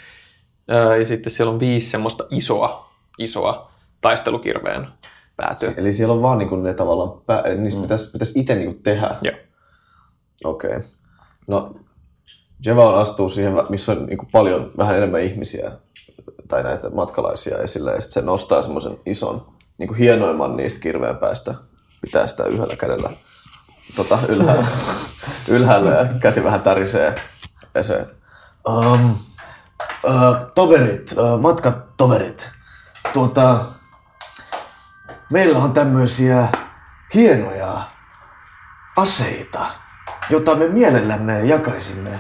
Ja 0.99 1.05
sitten 1.05 1.31
siellä 1.31 1.53
on 1.53 1.59
viisi 1.59 1.89
semmoista 1.89 2.23
isoa, 2.29 2.89
isoa 3.17 3.71
taistelukirveen 4.01 4.87
päätyä. 5.35 5.73
Eli 5.77 5.93
siellä 5.93 6.13
on 6.13 6.21
vaan 6.21 6.37
niinku 6.37 6.55
ne 6.55 6.73
tavallaan, 6.73 7.21
pää, 7.25 7.43
niistä 7.55 7.77
mm. 7.77 7.81
pitäisi, 7.81 8.11
pitäisi 8.11 8.39
itse 8.39 8.55
niinku 8.55 8.79
tehdä. 8.83 9.15
Joo. 9.21 9.35
Okei. 10.43 10.69
Okay. 10.69 10.81
No, 11.47 11.75
Jeva 12.65 12.99
astuu 12.99 13.29
siihen, 13.29 13.53
missä 13.69 13.91
on 13.91 14.05
niinku 14.05 14.27
paljon, 14.31 14.71
vähän 14.77 14.97
enemmän 14.97 15.21
ihmisiä 15.21 15.71
tai 16.47 16.63
näitä 16.63 16.89
matkalaisia 16.89 17.57
esille, 17.57 17.93
ja 17.93 18.01
sitten 18.01 18.23
se 18.23 18.25
nostaa 18.25 18.61
semmoisen 18.61 18.97
ison, 19.05 19.45
niinku 19.77 19.93
hienoimman 19.93 20.57
niistä 20.57 20.79
kirveen 20.79 21.17
päästä, 21.17 21.55
pitää 22.01 22.27
sitä 22.27 22.43
yhdellä 22.43 22.75
kädellä 22.75 23.09
tota, 23.95 24.19
ylhäällä, 24.29 24.65
ylhäällä 25.47 25.89
ja 25.89 26.05
käsi 26.19 26.43
vähän 26.43 26.61
tärisee. 26.61 27.15
Ja 27.75 27.83
se, 27.83 28.07
um, 28.69 29.11
uh, 29.11 30.35
toverit, 30.55 31.15
uh, 31.17 31.41
matkatoverit, 31.41 32.51
tuota, 33.13 33.59
meillä 35.31 35.59
on 35.59 35.73
tämmöisiä 35.73 36.47
hienoja 37.13 37.81
aseita, 38.95 39.65
jota 40.29 40.55
me 40.55 40.67
mielellämme 40.67 41.45
jakaisimme, 41.45 42.19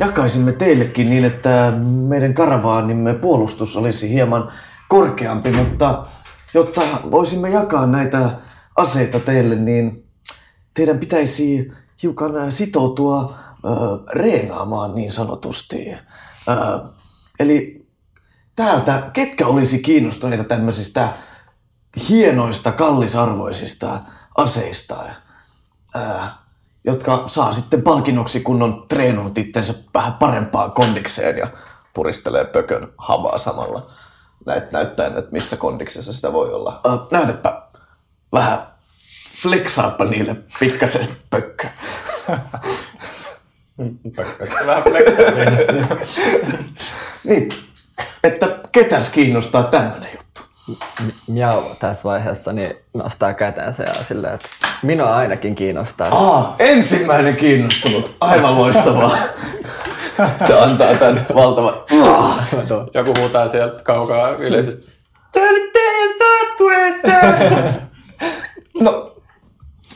jakaisimme 0.00 0.52
teillekin 0.52 1.10
niin, 1.10 1.24
että 1.24 1.72
meidän 2.08 2.34
karavaanimme 2.34 3.14
puolustus 3.14 3.76
olisi 3.76 4.10
hieman 4.10 4.52
korkeampi, 4.88 5.52
mutta 5.52 6.06
jotta 6.54 6.80
voisimme 7.10 7.50
jakaa 7.50 7.86
näitä 7.86 8.30
aseita 8.76 9.20
teille, 9.20 9.54
niin 9.54 10.08
teidän 10.74 10.98
pitäisi 10.98 11.72
hiukan 12.02 12.52
sitoutua 12.52 13.34
ö, 13.64 13.68
reenaamaan 14.12 14.94
niin 14.94 15.10
sanotusti. 15.10 15.94
Ö, 16.48 16.88
eli 17.38 17.86
täältä, 18.56 19.10
ketkä 19.12 19.46
olisi 19.46 19.78
kiinnostuneita 19.78 20.44
tämmöisistä 20.44 21.12
hienoista, 22.08 22.72
kallisarvoisista 22.72 24.00
aseista, 24.36 24.96
ää, 25.94 26.43
jotka 26.84 27.22
saa 27.26 27.52
sitten 27.52 27.82
palkinnoksi, 27.82 28.40
kun 28.40 28.62
on 28.62 28.84
treenannut 28.88 29.38
itsensä 29.38 29.74
vähän 29.94 30.12
parempaan 30.12 30.72
kondikseen 30.72 31.38
ja 31.38 31.46
puristelee 31.94 32.44
pökön 32.44 32.92
havaa 32.98 33.38
samalla. 33.38 33.90
Näyt, 34.46 34.72
näyttäen, 34.72 35.18
että 35.18 35.32
missä 35.32 35.56
kondiksessa 35.56 36.12
sitä 36.12 36.32
voi 36.32 36.52
olla. 36.52 36.80
Ää, 36.84 36.98
näytäpä 37.10 37.62
vähän 38.32 38.66
flexaappa 39.42 40.04
niille 40.04 40.36
pikkasen 40.60 41.08
pökkö. 41.30 41.68
Pökköstä 44.16 44.66
vähän 44.66 44.82
flexaa 44.82 45.96
Niin, 47.24 47.48
että 48.24 48.58
ketäs 48.72 49.08
kiinnostaa 49.08 49.62
tämmönen 49.62 50.10
juttu? 50.12 50.23
Miau 51.28 51.62
tässä 51.78 52.08
vaiheessa 52.08 52.52
niin 52.52 52.76
nostaa 52.94 53.34
kätensä 53.34 53.82
ja 53.82 54.04
silleen, 54.04 54.34
että 54.34 54.48
minua 54.82 55.16
ainakin 55.16 55.54
kiinnostaa. 55.54 56.08
Aa, 56.10 56.56
ensimmäinen 56.58 57.36
kiinnostunut. 57.36 58.16
Aivan 58.20 58.58
loistavaa. 58.58 59.18
Se 60.46 60.58
antaa 60.58 60.94
tämän 60.94 61.26
valtavan... 61.34 61.74
Joku 62.94 63.12
huutaa 63.20 63.48
sieltä 63.48 63.82
kaukaa 63.82 64.28
yleisesti. 64.30 64.92
No, 68.80 69.16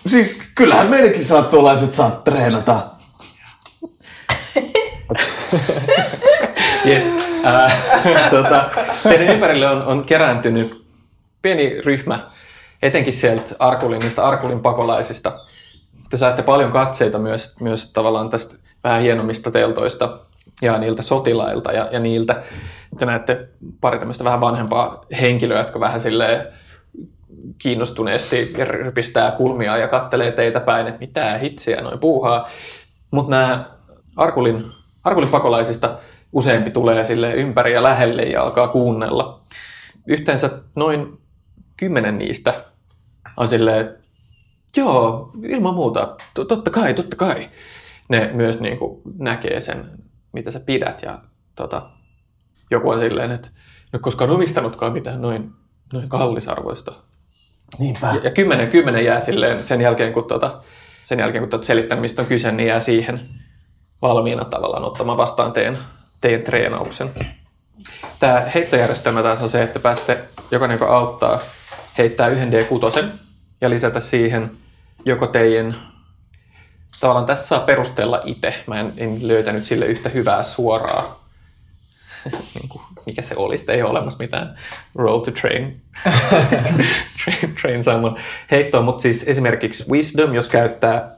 siis 0.07 0.42
kyllähän 0.54 0.87
meidänkin 0.87 1.24
saattualaiset 1.24 1.94
saa 1.94 2.11
treenata. 2.24 2.87
Yes. 6.88 7.14
Äh, 7.44 7.72
tota, 8.31 8.70
teidän 9.03 9.35
ympärille 9.35 9.68
on, 9.68 9.83
on 9.83 10.05
kerääntynyt 10.05 10.85
pieni 11.42 11.81
ryhmä, 11.81 12.31
etenkin 12.83 13.12
sieltä 13.12 13.55
Arkulin, 13.59 13.98
niistä 13.98 14.27
Arkulin 14.27 14.61
pakolaisista. 14.61 15.40
Te 16.11 16.16
saatte 16.16 16.42
paljon 16.42 16.72
katseita 16.72 17.18
myös, 17.18 17.61
myös 17.61 17.92
tavallaan 17.92 18.31
tästä 18.31 18.57
vähän 18.85 19.03
hienommista 19.03 19.51
teltoista 19.51 20.18
ja 20.62 20.79
niiltä 20.79 21.03
sotilailta 21.03 21.72
ja, 21.72 21.88
ja 21.92 22.01
niiltä. 22.01 22.42
Te 22.98 23.07
näette 23.07 23.48
pari 23.81 23.98
tämmöistä 23.98 24.24
vähän 24.24 24.40
vanhempaa 24.40 25.05
henkilöä, 25.20 25.59
jotka 25.59 25.81
vähän 25.81 26.01
silleen 26.01 26.46
kiinnostuneesti 27.59 28.53
rypistää 28.64 29.31
kulmia 29.31 29.77
ja 29.77 29.88
kattelee 29.88 30.33
teitä 30.33 30.61
päin, 30.61 30.87
että 30.87 31.01
mitä 31.01 31.38
hitsiä 31.38 31.81
noin 31.81 31.98
puuhaa. 31.98 32.48
Mutta 33.11 33.31
nämä 33.31 33.70
Arkulin, 34.16 34.64
Arkulin 35.05 35.29
pakolaisista 35.29 35.98
useampi 36.33 36.71
tulee 36.71 37.05
sille 37.05 37.35
ympäri 37.35 37.73
ja 37.73 37.83
lähelle 37.83 38.23
ja 38.23 38.43
alkaa 38.43 38.69
kuunnella. 38.69 39.43
Yhteensä 40.07 40.51
noin 40.77 41.19
kymmenen 41.77 42.19
niistä 42.19 42.64
on 43.37 43.49
silleen, 43.49 43.81
että 43.81 44.09
joo, 44.77 45.31
ilman 45.43 45.75
muuta, 45.75 46.17
to- 46.35 46.45
totta 46.45 46.71
kai, 46.71 46.95
totta 46.95 47.17
kai. 47.17 47.51
Ne 48.09 48.31
myös 48.33 48.61
niin 48.61 48.79
kuin 48.79 49.03
näkee 49.19 49.61
sen, 49.61 49.91
mitä 50.33 50.51
sä 50.51 50.61
pidät 50.61 51.03
ja 51.03 51.19
tota, 51.55 51.91
joku 52.71 52.91
on 52.91 53.01
silleen, 53.01 53.31
että 53.31 53.49
en 53.49 53.91
ole 53.93 54.01
koskaan 54.01 54.31
omistanutkaan 54.31 54.93
mitään 54.93 55.23
noin, 55.23 55.51
noin 55.93 56.09
kallisarvoista. 56.09 56.93
Niinpä. 57.79 58.07
Ja, 58.07 58.21
ja 58.23 58.31
kymmenen, 58.31 58.71
kymmenen 58.71 59.05
jää 59.05 59.21
silleen 59.21 59.62
sen 59.62 59.81
jälkeen, 59.81 60.12
kun, 60.12 60.25
tota, 60.25 60.61
sen 61.05 61.19
jälkeen, 61.19 61.45
kun 61.45 61.55
olet 61.55 61.64
selittänyt, 61.64 62.03
mistä 62.03 62.23
on 62.23 62.29
kyse, 62.29 62.53
niin 62.53 62.67
jää 62.67 62.81
siihen 62.81 63.29
valmiina 64.03 64.45
tavallaan 64.45 64.85
ottamaan 64.85 65.19
vastaan 65.19 65.53
teidän, 65.53 65.79
teidän 66.20 66.42
treenauksen. 66.42 67.11
Tämä 68.18 68.50
heittojärjestelmä 68.54 69.22
taas 69.22 69.42
on 69.42 69.48
se, 69.48 69.62
että 69.62 69.81
pääsette 69.81 70.24
jokainen, 70.50 70.74
joka 70.74 70.96
auttaa, 70.96 71.40
heittää 71.98 72.28
yhden 72.28 72.52
D6 72.52 73.04
ja 73.61 73.70
lisätä 73.70 74.00
siihen 74.00 74.50
joko 75.04 75.26
teidän 75.26 75.76
tavallaan 77.00 77.26
tässä 77.26 77.46
saa 77.46 77.61
perustella 77.61 78.20
itse. 78.24 78.54
Mä 78.66 78.81
en, 78.81 78.92
en 78.96 79.28
löytänyt 79.28 79.64
sille 79.64 79.87
yhtä 79.87 80.09
hyvää 80.09 80.42
suoraa, 80.42 81.24
niin 82.54 82.68
kuin, 82.68 82.83
mikä 83.07 83.22
se 83.22 83.35
olisi. 83.37 83.72
Ei 83.72 83.83
ole 83.83 83.90
olemassa 83.90 84.18
mitään 84.18 84.59
roll 84.94 85.20
to 85.20 85.31
train, 85.31 85.83
train, 87.24 87.54
train 87.62 87.85
someone 87.85 88.20
heittoa, 88.50 88.83
mutta 88.83 89.02
siis 89.02 89.24
esimerkiksi 89.28 89.85
wisdom, 89.90 90.35
jos 90.35 90.48
käyttää, 90.48 91.11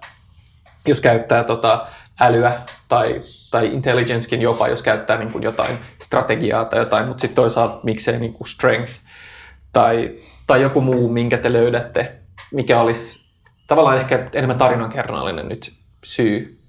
jos 0.89 1.01
käyttää 1.01 1.45
tota 1.45 1.87
älyä 2.21 2.53
tai, 2.89 3.23
tai 3.51 3.67
intelligencekin 3.67 4.43
jopa, 4.43 4.69
jos 4.69 4.83
käyttää 4.83 5.19
niin 5.19 5.33
kuin 5.33 5.45
jotain 5.45 5.79
strategiaa 5.99 6.65
tai 6.65 6.79
jotain, 6.79 7.09
mutta 7.09 7.21
sitten 7.21 7.37
toisaalta 7.37 7.81
miksei 7.83 8.19
niin 8.19 8.33
kuin 8.33 8.49
strength 8.49 8.93
tai, 9.73 10.17
tai 10.47 10.63
joku 10.63 10.81
muu, 10.81 11.09
minkä 11.09 11.39
te 11.39 11.53
löydätte, 11.53 12.13
mikä 12.53 12.81
olisi 12.81 13.21
tavallaan 13.67 13.99
ehkä 13.99 14.29
enemmän 14.33 14.59
tarinankerronnallinen 14.59 15.49
nyt 15.49 15.73
syy 16.05 16.61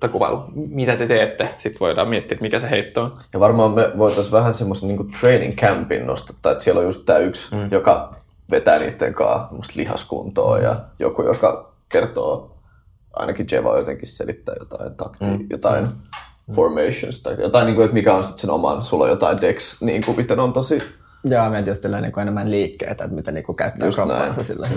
tai 0.00 0.10
kuvailu, 0.10 0.44
mitä 0.54 0.96
te 0.96 1.06
teette. 1.06 1.48
Sitten 1.58 1.80
voidaan 1.80 2.08
miettiä, 2.08 2.34
että 2.34 2.42
mikä 2.42 2.58
se 2.58 2.70
heitto 2.70 3.02
on. 3.02 3.16
Ja 3.32 3.40
varmaan 3.40 3.70
me 3.70 3.92
voitaisiin 3.98 4.32
vähän 4.32 4.54
semmoisen 4.54 4.88
niin 4.88 5.12
training 5.20 5.56
campin 5.56 6.06
nostattaa, 6.06 6.52
että 6.52 6.64
siellä 6.64 6.78
on 6.78 6.86
just 6.86 7.02
tämä 7.06 7.18
yksi, 7.18 7.54
mm. 7.54 7.68
joka 7.70 8.14
vetää 8.50 8.78
niiden 8.78 9.14
kanssa 9.14 9.72
lihaskuntoa 9.76 10.58
ja 10.58 10.76
joku, 10.98 11.22
joka 11.22 11.70
kertoo, 11.88 12.53
ainakin 13.16 13.46
Jeva 13.52 13.78
jotenkin 13.78 14.08
selittää 14.08 14.54
jotain 14.58 14.94
takti, 14.94 15.24
mm. 15.24 15.46
jotain 15.50 15.84
mm. 15.84 16.54
formations 16.54 17.22
tai 17.22 17.36
jotain, 17.38 17.66
niin 17.66 17.74
kuin, 17.74 17.84
että 17.84 17.94
mikä 17.94 18.14
on 18.14 18.24
sitten 18.24 18.40
sen 18.40 18.50
oman, 18.50 18.82
sulla 18.82 19.04
on 19.04 19.10
jotain 19.10 19.40
dex, 19.40 19.82
niin 19.82 20.04
kuin 20.04 20.16
miten 20.16 20.40
on 20.40 20.52
tosi 20.52 20.82
Joo, 21.24 21.50
mietin 21.50 21.70
just 21.70 21.82
silleen, 21.82 22.02
niin 22.02 22.12
kuin 22.12 22.22
enemmän 22.22 22.50
liikkeitä, 22.50 23.04
että 23.04 23.16
miten 23.16 23.34
niin 23.34 23.44
kuin 23.44 23.56
käyttää 23.56 23.88
näin. 24.08 24.44
sillä 24.44 24.68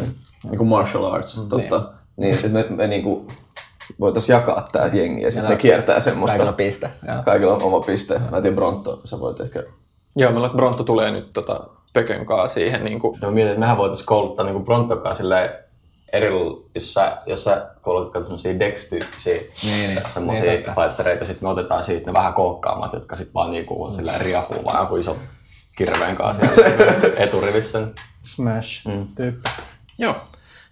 niin 0.43 0.57
kuin 0.57 0.67
martial 0.67 1.03
arts, 1.03 1.37
mm. 1.37 1.49
totta. 1.49 1.89
Niin, 2.17 2.35
että 2.35 2.49
me, 2.49 2.65
me 2.69 2.87
niin 2.87 3.03
kuin 3.03 3.27
voitaisiin 3.99 4.33
jakaa 4.33 4.69
tämä 4.71 4.89
jengi 4.93 5.23
ja 5.23 5.31
sitten 5.31 5.49
ne 5.49 5.55
kiertää 5.55 5.99
semmoista. 5.99 6.37
Kaikilla 6.37 6.53
piste. 6.53 6.89
Joo. 7.07 7.23
Kaikilla 7.23 7.53
on 7.53 7.63
oma 7.63 7.79
piste. 7.79 8.19
Mä 8.19 8.41
tiedän 8.41 8.55
Bronto, 8.55 9.01
sä 9.03 9.19
voit 9.19 9.39
ehkä... 9.39 9.63
Joo, 10.15 10.31
meillä 10.31 10.49
Bronto 10.49 10.83
tulee 10.83 11.11
nyt 11.11 11.27
tota, 11.33 11.67
Pökön 11.93 12.25
kanssa 12.25 12.53
siihen. 12.53 12.85
Niin 12.85 12.99
kuin, 12.99 13.17
Ja 13.21 13.27
mä 13.27 13.33
mietin, 13.33 13.51
että 13.51 13.59
mehän 13.59 13.77
voitaisiin 13.77 14.05
kouluttaa 14.05 14.45
niin 14.45 14.65
Brontokaa 14.65 15.15
silleen 15.15 15.49
eri, 16.13 16.27
jos 16.75 16.93
sä, 16.93 17.17
jos 17.25 17.43
sä 17.43 17.69
koulutat 17.81 18.23
semmosia 18.23 18.59
dex-tyyppisiä 18.59 19.33
niin, 19.63 19.89
niin. 19.89 20.01
semmosia 20.09 20.43
Niin, 20.43 20.63
fightereita, 20.63 21.25
sit 21.25 21.41
me 21.41 21.49
otetaan 21.49 21.83
siitä 21.83 22.05
ne 22.05 22.13
vähän 22.13 22.33
kookkaammat, 22.33 22.93
jotka 22.93 23.15
sit 23.15 23.33
vaan 23.33 23.51
niinku 23.51 23.83
on 23.83 23.93
silleen 23.93 24.21
riahuu 24.21 24.65
vaan 24.65 24.81
joku 24.83 24.95
iso 24.95 25.17
kirveen 25.77 26.15
kanssa 26.15 26.55
siellä 26.55 26.93
eturivissä. 27.25 27.87
Smash 28.23 28.87
Mm. 28.87 29.07
tyyppistä. 29.15 29.61
joo. 29.97 30.15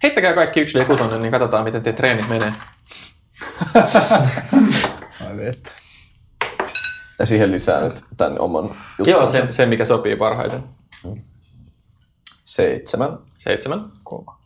Heittäkää 0.02 0.34
kaikki 0.34 0.60
yksi 0.60 0.84
kutonen, 0.84 1.22
niin 1.22 1.32
katsotaan, 1.32 1.64
miten 1.64 1.82
te 1.82 1.92
treenit 1.92 2.28
menee. 2.28 2.52
Ai 5.26 5.36
vittu. 5.36 5.70
Ja 7.18 7.26
siihen 7.26 7.52
lisää 7.52 7.80
nyt 7.80 8.04
tämän 8.16 8.38
oman 8.40 8.64
juttunsa. 8.64 9.10
Joo, 9.10 9.26
se, 9.26 9.46
se 9.52 9.66
mikä 9.66 9.84
sopii 9.84 10.16
parhaiten. 10.16 10.64
Seitsemän. 12.44 13.18
Seitsemän. 13.38 13.84
Kova. 14.04 14.38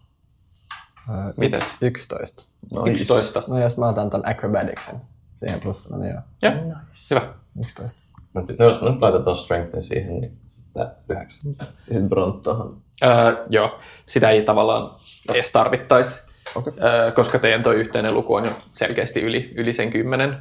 Miten? 1.36 1.60
11. 1.80 2.42
Noin. 2.74 2.92
11. 2.92 3.42
No 3.46 3.58
jos 3.58 3.76
mä 3.76 3.88
otan 3.88 4.10
ton 4.10 4.28
acrobaticsin 4.28 5.00
siihen 5.34 5.60
plussana, 5.60 5.98
niin 5.98 6.14
joo. 6.14 6.52
Joo, 6.52 6.76
hyvä. 7.10 7.34
11. 7.60 8.02
No, 8.34 8.40
no 8.58 8.64
jos 8.64 8.82
mä 8.82 8.90
nyt 8.90 9.00
laitan 9.00 9.24
tuon 9.24 9.36
strengthin 9.36 9.82
siihen, 9.82 10.20
niin 10.20 10.38
sitten 10.46 10.86
yhdeksän. 11.08 11.52
Ja 11.58 11.66
sitten 11.84 12.08
Brontohan. 12.08 12.76
Öö, 13.02 13.44
joo, 13.50 13.78
sitä 14.06 14.30
ei 14.30 14.42
tavallaan 14.42 15.00
edes 15.32 15.50
tarvittaisi, 15.50 16.20
Okei. 16.54 16.72
öö, 16.82 17.12
koska 17.12 17.38
teidän 17.38 17.62
tuo 17.62 17.72
yhteinen 17.72 18.14
luku 18.14 18.34
on 18.34 18.44
jo 18.44 18.52
selkeästi 18.74 19.20
yli, 19.20 19.52
yli 19.56 19.72
sen 19.72 19.90
kymmenen. 19.90 20.38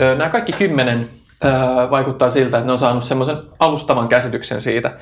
Öö, 0.00 0.14
nämä 0.14 0.30
kaikki 0.30 0.52
kymmenen 0.52 1.10
öö, 1.44 1.52
vaikuttaa 1.90 2.30
siltä, 2.30 2.56
että 2.58 2.66
ne 2.66 2.72
on 2.72 2.78
saanut 2.78 3.04
semmoisen 3.04 3.36
alustavan 3.58 4.08
käsityksen 4.08 4.60
siitä, 4.60 4.96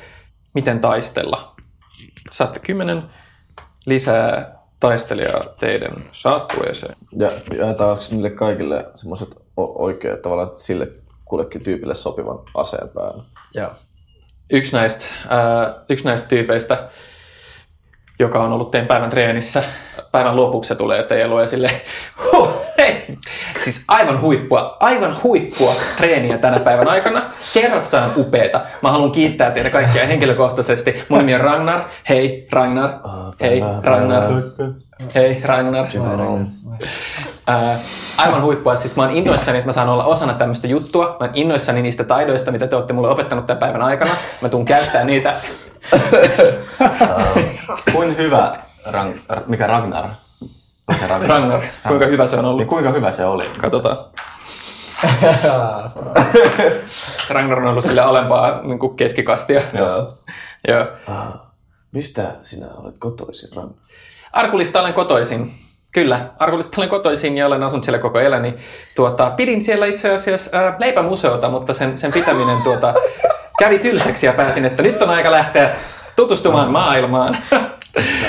miten 0.55 0.81
taistella. 0.81 1.55
Saatte 2.31 2.61
kymmenen 2.61 3.03
lisää 3.87 4.58
taistelijaa 4.81 5.45
teidän 5.61 5.93
saattueeseen. 6.13 6.97
Ja 7.19 7.31
jaetaanko 7.57 8.03
niille 8.11 8.31
kaikille 8.31 8.87
semmoiset 8.95 9.29
oikeat 9.57 10.23
tavallaan 10.23 10.51
sille 10.55 10.89
kullekin 11.25 11.65
tyypille 11.65 11.95
sopivan 11.95 12.39
aseen 12.55 12.89
päälle? 12.89 13.23
Joo. 13.55 13.71
yksi 14.53 14.73
näistä, 14.73 15.05
ää, 15.29 15.75
yksi 15.89 16.05
näistä 16.05 16.29
tyypeistä, 16.29 16.89
joka 18.19 18.41
on 18.41 18.53
ollut 18.53 18.71
teidän 18.71 18.89
päivän 18.89 19.11
treenissä, 19.11 19.63
päivän 20.13 20.37
lopuksi 20.37 20.69
se 20.69 20.75
tulee 20.75 21.03
teidän 21.03 21.31
luo 21.31 21.41
ja 21.41 21.47
silleen, 21.47 21.81
huh, 22.33 22.68
hei, 22.89 23.19
siis 23.65 23.85
aivan 23.89 24.21
huippua, 24.21 24.77
aivan 24.81 25.17
huippua 25.23 25.73
treeniä 25.97 26.39
tänä 26.39 26.61
päivän 26.61 26.89
aikana. 26.89 27.23
Kerrassaan 27.55 28.11
upeeta. 28.17 28.61
Mä 28.83 28.93
haluan 28.93 29.11
kiittää 29.11 29.51
teitä 29.51 29.71
kaikkia 29.71 30.07
henkilökohtaisesti. 30.07 31.05
Mun 31.09 31.19
nimi 31.19 31.35
on 31.35 31.41
Ragnar. 31.41 31.81
Hei 32.09 32.49
Ragnar. 32.53 32.91
Hei 33.41 33.63
Ragnar. 33.83 34.23
Hei 35.15 35.41
Ragnar. 35.45 35.87
Aivan 38.19 38.43
huippua. 38.43 38.77
Siis 38.77 38.97
mä 38.97 39.03
oon 39.03 39.13
innoissani, 39.13 39.59
että 39.59 39.69
mä 39.69 39.73
saan 39.73 39.89
olla 39.89 40.05
osana 40.05 40.35
tämmöistä 40.35 40.67
juttua. 40.67 41.17
Mä 41.21 41.27
oon 41.27 41.31
innoissani 41.35 41.83
niistä 41.83 42.05
taidoista, 42.05 42.51
mitä 42.51 42.67
te 42.67 42.77
olette 42.77 42.93
mulle 42.93 43.09
opettanut 43.09 43.47
tämän 43.47 43.61
päivän 43.61 43.83
aikana. 43.83 44.11
Mä 44.41 44.49
tuun 44.49 44.65
käyttää 44.65 45.05
niitä. 45.05 45.35
Kuin 47.93 48.17
hyvä, 48.17 48.57
Rang, 48.87 49.15
mikä 49.47 49.67
Ragnar? 49.67 50.05
Mikä 50.89 51.07
Ragnar? 51.07 51.29
Ragnar, 51.31 51.61
kuinka 51.89 52.07
hyvä 52.07 52.27
se 52.27 52.37
on 52.37 52.43
Niin 52.45 52.51
ollut? 52.51 52.67
kuinka 52.67 52.91
hyvä 52.91 53.13
se 53.13 53.25
oli? 53.25 53.45
Katsotaan. 53.61 53.97
Ragnar 57.31 57.59
on 57.59 57.67
ollut 57.67 57.85
sille 57.85 58.01
alempaa 58.01 58.61
niin 58.63 58.79
kuin 58.79 58.97
keskikastia. 58.97 59.63
Joo. 59.73 60.19
Joo. 60.69 60.87
Mistä 61.93 62.23
sinä 62.43 62.67
olet 62.77 62.99
kotoisin, 62.99 63.49
Ran? 63.57 63.71
Arkulista 64.33 64.81
olen 64.81 64.95
kotoisin. 64.95 65.55
Kyllä, 65.93 66.31
Arkulista 66.39 66.75
olen 66.77 66.89
kotoisin 66.89 67.39
ja 67.39 67.47
olen 67.47 67.63
asunut 67.63 67.85
siellä 67.85 67.99
koko 67.99 68.21
eläni. 68.21 68.55
Tuota, 68.97 69.31
pidin 69.37 69.63
siellä 69.63 69.87
itse 69.87 70.15
asiassa 70.15 70.59
ää, 70.59 70.77
leipämuseota, 70.79 71.49
mutta 71.49 71.73
sen, 71.73 71.99
sen 71.99 72.13
pitäminen 72.13 72.63
tuota, 72.63 72.95
kävi 73.61 73.79
tylsäksi 73.79 74.27
ja 74.27 74.33
päätin, 74.33 74.65
että 74.65 74.83
nyt 74.83 75.03
on 75.03 75.11
aika 75.11 75.31
lähteä 75.31 75.71
tutustumaan 76.17 76.71
maailmaan. 76.73 77.39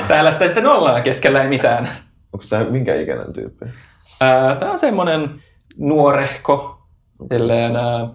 Täällä 0.08 0.32
sitä 0.32 0.46
sitten 0.46 0.68
ollaan, 0.68 1.04
keskellä 1.04 1.42
ei 1.42 1.48
mitään. 1.50 1.90
Onko 2.34 2.46
tämä 2.50 2.64
minkä 2.64 2.96
ikäinen 2.96 3.34
tyyppi? 3.34 3.66
Tämä 4.60 4.72
on 4.72 4.80
semmoinen 4.80 5.30
nuorehko, 5.78 6.88
silleen, 7.34 7.76
ää, 7.76 8.10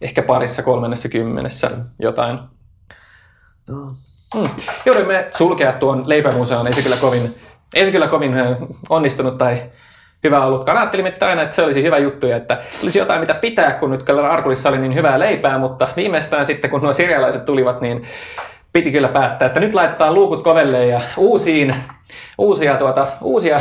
ehkä 0.00 0.22
parissa 0.22 0.62
kolmannessa 0.62 1.08
kymmenessä 1.08 1.70
jotain. 1.98 2.38
No. 3.68 3.94
Hmm. 4.34 4.48
Jouduimme 4.86 5.28
sulkea 5.36 5.72
tuon 5.72 6.08
leipämuseon, 6.08 6.66
ei 6.66 6.72
se 6.72 6.82
kyllä 6.82 6.96
kovin, 6.96 7.34
ei 7.74 7.84
se 7.84 7.90
kyllä 7.90 8.08
kovin 8.08 8.34
onnistunut 8.88 9.38
tai 9.38 9.70
hyvä 10.24 10.44
ollutkaan. 10.44 10.78
Ajattelimme 10.78 11.08
että 11.08 11.26
aina, 11.26 11.42
että 11.42 11.56
se 11.56 11.62
olisi 11.62 11.82
hyvä 11.82 11.98
juttu 11.98 12.26
ja 12.26 12.36
että 12.36 12.58
olisi 12.82 12.98
jotain 12.98 13.20
mitä 13.20 13.34
pitää, 13.34 13.72
kun 13.72 13.90
nyt 13.90 14.02
kyllä 14.02 14.30
Arkulissa 14.30 14.68
oli 14.68 14.78
niin 14.78 14.94
hyvää 14.94 15.18
leipää, 15.18 15.58
mutta 15.58 15.88
viimeistään 15.96 16.46
sitten 16.46 16.70
kun 16.70 16.82
nuo 16.82 16.92
sirjalaiset 16.92 17.44
tulivat, 17.44 17.80
niin 17.80 18.04
piti 18.72 18.92
kyllä 18.92 19.08
päättää, 19.08 19.46
että 19.46 19.60
nyt 19.60 19.74
laitetaan 19.74 20.14
luukut 20.14 20.42
kovelle 20.42 20.86
ja 20.86 21.00
uusiin, 21.16 21.74
uusia, 22.38 22.76
tuota, 22.76 23.06
uusia 23.20 23.60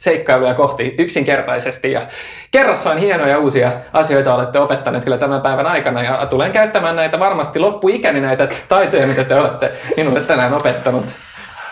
seikkailuja 0.00 0.54
kohti 0.54 0.94
yksinkertaisesti. 0.98 1.92
Ja 1.92 2.02
kerrassaan 2.50 2.98
hienoja 2.98 3.38
uusia 3.38 3.72
asioita 3.92 4.34
olette 4.34 4.58
opettaneet 4.58 5.04
kyllä 5.04 5.18
tämän 5.18 5.40
päivän 5.40 5.66
aikana 5.66 6.02
ja 6.02 6.26
tulen 6.26 6.52
käyttämään 6.52 6.96
näitä 6.96 7.18
varmasti 7.18 7.58
loppuikäni 7.58 8.20
näitä 8.20 8.48
taitoja, 8.68 9.06
mitä 9.06 9.24
te 9.24 9.34
olette 9.34 9.72
minulle 9.96 10.20
tänään 10.20 10.54
opettanut. 10.54 11.06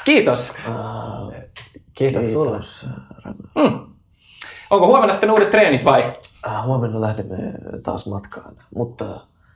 Kiitos. 0.05 0.53
Kiitos, 1.95 2.33
sulle. 2.33 2.51
Kiitos. 2.51 2.87
Hmm. 3.61 3.87
Onko 4.71 4.87
huomenna 4.87 5.13
sitten 5.15 5.31
uudet 5.31 5.51
treenit 5.51 5.85
vai? 5.85 6.13
Äh, 6.47 6.65
huomenna 6.65 7.01
lähdemme 7.01 7.37
taas 7.83 8.07
matkaan, 8.07 8.57
mutta 8.75 9.05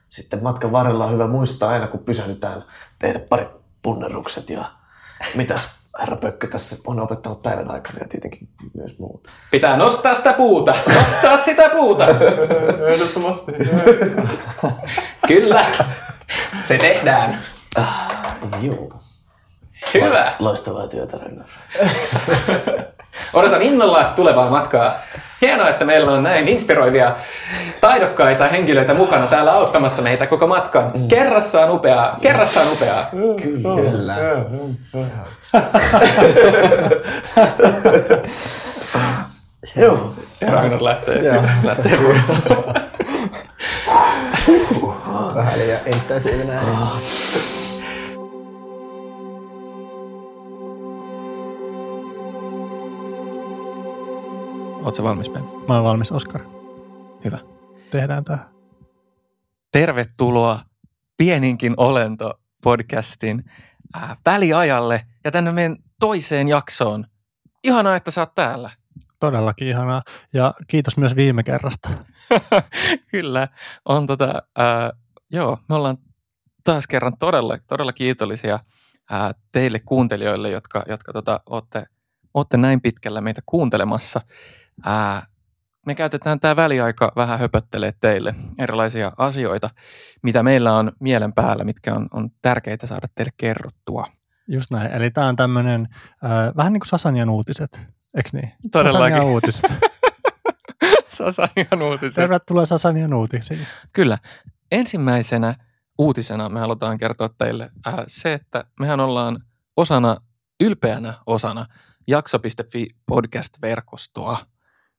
sitten 0.09 0.43
matkan 0.43 0.73
varrella 0.73 1.05
on 1.05 1.13
hyvä 1.13 1.27
muistaa 1.27 1.71
aina, 1.71 1.87
kun 1.87 2.01
pysähdytään, 2.01 2.65
tehdä 2.99 3.19
parit 3.19 3.49
punnerrukset 3.83 4.51
ja 4.51 4.65
mitäs 5.35 5.79
herra 6.01 6.17
Pökkö 6.17 6.47
tässä 6.47 6.77
on 6.87 7.01
opettanut 7.01 7.43
päivän 7.43 7.71
aikana 7.71 7.99
ja 8.01 8.07
tietenkin 8.09 8.49
myös 8.75 8.99
muuta. 8.99 9.31
Pitää 9.51 9.77
nostaa 9.77 10.15
sitä 10.15 10.33
puuta. 10.33 10.75
Nostaa 10.99 11.37
sitä 11.39 11.69
puuta. 11.69 12.07
Ehdottomasti. 12.93 13.53
Kyllä. 15.29 15.65
Se 16.67 16.79
tehdään. 16.79 17.39
Joo. 18.63 18.93
Hyvä. 19.95 20.07
Loist- 20.11 20.37
Loistavaa 20.39 20.89
työtä, 20.89 21.19
Ragnar. 21.19 21.47
Odotan 23.35 23.63
innolla 23.63 24.05
tulevaa 24.17 24.51
matkaa. 24.51 24.99
Hienoa, 25.41 25.69
että 25.69 25.85
meillä 25.85 26.13
on 26.13 26.23
näin 26.23 26.49
inspiroivia, 26.49 27.17
taidokkaita 27.81 28.49
henkilöitä 28.49 28.95
mukana 28.95 29.27
täällä 29.27 29.53
auttamassa 29.53 30.03
meitä 30.03 30.27
koko 30.27 30.47
matkan. 30.47 30.93
Kerrassaan 31.09 31.71
upeaa. 31.71 32.19
Kerrassaan 32.23 32.73
upeaa. 32.73 33.07
Kyllä. 33.43 34.17
Joo. 39.77 40.11
Ragnar 40.49 40.85
lähtee, 40.85 41.23
lähtee 41.65 41.99
vuostamaan. 42.03 42.75
Vähän 45.35 45.59
liian 45.59 45.81
intensiivinen. 45.87 46.61
Oletko 54.87 55.03
valmis, 55.03 55.31
Ben? 55.31 55.45
Mä 55.69 55.75
oon 55.75 55.85
valmis, 55.85 56.13
Oskar. 56.13 56.41
Hyvä. 57.25 57.39
Tehdään 57.91 58.25
tää. 58.25 58.49
Tervetuloa 59.73 60.61
Pieninkin 61.17 61.75
olento 61.77 62.35
podcastin 62.63 63.45
äh, 63.97 64.17
väliajalle 64.27 65.07
ja 65.25 65.31
tänne 65.31 65.53
meidän 65.53 65.77
toiseen 66.01 66.49
jaksoon. 66.49 67.05
Ihanaa, 67.65 67.97
että 67.97 68.11
sä 68.11 68.21
oot 68.21 68.35
täällä. 68.35 68.71
Todellakin 69.21 69.69
ihanaa. 69.69 70.03
Ja 70.33 70.55
kiitos 70.67 70.97
myös 70.97 71.17
viime 71.17 71.43
kerrasta. 71.43 71.89
Kyllä, 73.11 73.49
on 73.85 74.07
tota, 74.07 74.43
ää, 74.57 74.93
joo, 75.31 75.59
me 75.69 75.75
ollaan 75.75 75.99
taas 76.65 76.87
kerran 76.87 77.19
todella, 77.19 77.59
todella 77.67 77.93
kiitollisia 77.93 78.59
ää, 79.11 79.33
teille 79.53 79.79
kuuntelijoille, 79.79 80.51
jotka, 80.51 80.83
jotka 80.89 81.13
tota, 81.13 81.41
olette, 81.51 81.87
olette 82.35 82.57
näin 82.57 82.81
pitkällä 82.81 83.21
meitä 83.21 83.43
kuuntelemassa. 83.47 84.21
Ää, 84.85 85.27
me 85.87 85.95
käytetään 85.95 86.41
tämä 86.41 86.57
väliaika 86.57 87.13
vähän 87.17 87.39
höpöttelee 87.39 87.93
teille 88.01 88.35
erilaisia 88.59 89.13
asioita, 89.17 89.71
mitä 90.23 90.43
meillä 90.43 90.73
on 90.77 90.93
mielen 91.01 91.33
päällä, 91.33 91.65
mitkä 91.65 91.95
on, 91.95 92.09
on 92.13 92.31
tärkeitä 92.43 92.87
saada 92.87 93.07
teille 93.15 93.33
kerrottua. 93.37 94.07
Just 94.49 94.71
näin. 94.71 94.93
Eli 94.93 95.11
tää 95.11 95.27
on 95.27 95.37
tämmönen 95.37 95.89
äh, 96.25 96.57
vähän 96.57 96.73
niin 96.73 96.81
kuin 96.81 96.89
Sasanian 96.89 97.31
uutiset. 97.31 97.89
Eiks 98.17 98.33
niin? 98.33 98.53
Todellakin. 98.73 99.17
Sasanian 99.17 99.33
uutiset. 99.33 99.71
Sasanian 101.09 101.83
uutiset. 101.83 102.15
Tervetuloa 102.15 102.67
Sasanian 102.67 103.15
uutisiin. 103.15 103.67
Kyllä. 103.93 104.19
Ensimmäisenä 104.73 105.55
uutisena 105.99 106.49
me 106.49 106.61
halutaan 106.61 106.99
kertoa 106.99 107.31
teille 107.39 107.71
äh, 107.87 107.95
se, 108.07 108.33
että 108.33 108.65
mehän 108.81 109.01
ollaan 109.01 109.41
osana, 109.77 110.17
ylpeänä 110.61 111.15
osana 111.27 111.67
jakso.fi 112.07 112.87
podcast-verkostoa. 113.07 114.47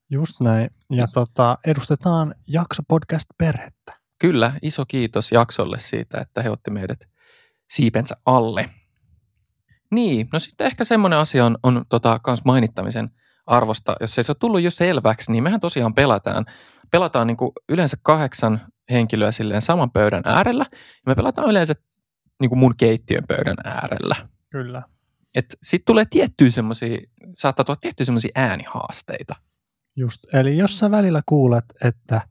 Just 0.09 0.41
näin. 0.41 0.69
Ja 0.91 1.07
tota, 1.07 1.57
edustetaan 1.67 2.35
jakso 2.47 2.83
podcast-perhettä. 2.87 3.93
Kyllä, 4.19 4.53
iso 4.61 4.85
kiitos 4.85 5.31
jaksolle 5.31 5.79
siitä, 5.79 6.21
että 6.21 6.41
he 6.43 6.49
otti 6.49 6.71
meidät 6.71 6.99
siipensä 7.69 8.15
alle. 8.25 8.69
Niin, 9.91 10.29
no 10.33 10.39
sitten 10.39 10.67
ehkä 10.67 10.83
semmoinen 10.83 11.19
asia 11.19 11.45
on, 11.45 11.57
on 11.63 11.85
tota, 11.89 12.19
kans 12.19 12.41
mainittamisen 12.45 13.09
arvosta, 13.45 13.95
jos 14.01 14.17
ei 14.17 14.23
se 14.23 14.31
ole 14.31 14.37
tullut 14.39 14.61
jo 14.61 14.71
selväksi, 14.71 15.31
niin 15.31 15.43
mehän 15.43 15.59
tosiaan 15.59 15.93
pelataan. 15.93 16.45
Pelataan 16.91 17.27
niin 17.27 17.37
kuin 17.37 17.51
yleensä 17.69 17.97
kahdeksan 18.01 18.61
henkilöä 18.91 19.31
silleen 19.31 19.61
saman 19.61 19.91
pöydän 19.91 20.21
äärellä, 20.25 20.65
ja 20.71 20.77
me 21.05 21.15
pelataan 21.15 21.49
yleensä 21.49 21.73
niin 22.41 22.49
kuin 22.49 22.59
mun 22.59 22.75
keittiön 22.77 23.23
pöydän 23.27 23.55
äärellä. 23.63 24.15
Kyllä. 24.49 24.83
Sitten 25.63 25.85
tulee 25.85 26.05
tiettyjä 26.09 26.51
semmoisia, 26.51 26.97
saattaa 27.35 27.65
tulla 27.65 27.77
tiettyjä 27.81 28.05
semmoisia 28.05 28.31
äänihaasteita. 28.35 29.35
Just. 29.97 30.33
Eli 30.33 30.57
jos 30.57 30.79
sä 30.79 30.91
välillä 30.91 31.21
kuulet, 31.25 31.65
että 31.83 32.21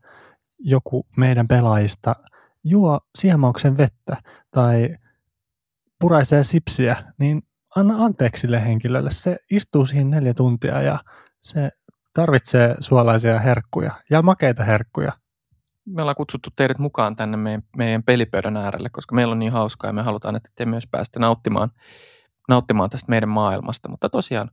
joku 0.59 1.07
meidän 1.17 1.49
pelaajista 1.49 2.17
juo 2.65 3.01
siemauksen 3.19 3.77
vettä 3.77 4.17
tai 4.51 4.97
puraisee 6.01 6.45
sipsiä, 6.45 6.97
niin 7.19 7.43
anna 7.77 8.05
anteeksi 8.05 8.41
sille 8.41 8.65
henkilölle. 8.65 9.11
Se 9.11 9.37
istuu 9.51 9.87
siihen 9.87 10.11
neljä 10.11 10.35
tuntia 10.35 10.83
ja 10.83 10.99
se 11.41 11.71
tarvitsee 12.15 12.77
suolaisia 12.81 13.39
herkkuja 13.39 13.93
ja 14.11 14.23
makeita 14.23 14.65
herkkuja. 14.65 15.13
Me 15.85 16.03
ollaan 16.03 16.17
kutsuttu 16.17 16.51
teidät 16.57 16.79
mukaan 16.79 17.17
tänne 17.17 17.37
meidän, 17.37 17.63
meidän 17.77 18.03
pelipöydän 18.03 18.57
äärelle, 18.57 18.89
koska 18.91 19.15
meillä 19.15 19.33
on 19.33 19.39
niin 19.39 19.53
hauskaa 19.53 19.89
ja 19.89 19.93
me 19.93 20.03
halutaan, 20.03 20.37
että 20.37 20.51
te 20.55 20.67
myös 20.67 20.85
pääsette 20.91 21.21
nauttimaan, 21.21 21.71
nauttimaan 22.49 22.91
tästä 22.91 23.11
meidän 23.11 23.29
maailmasta. 23.29 23.89
Mutta 23.89 24.09
tosiaan 24.09 24.51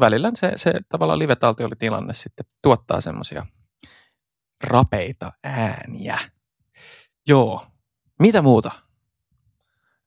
välillä 0.00 0.32
se, 0.34 0.52
se 0.56 0.72
tavallaan 0.88 1.18
live 1.18 1.36
tilanne 1.78 2.14
sitten 2.14 2.46
tuottaa 2.62 3.00
semmoisia 3.00 3.46
rapeita 4.64 5.32
ääniä. 5.44 6.18
Joo. 7.28 7.66
Mitä 8.20 8.42
muuta? 8.42 8.70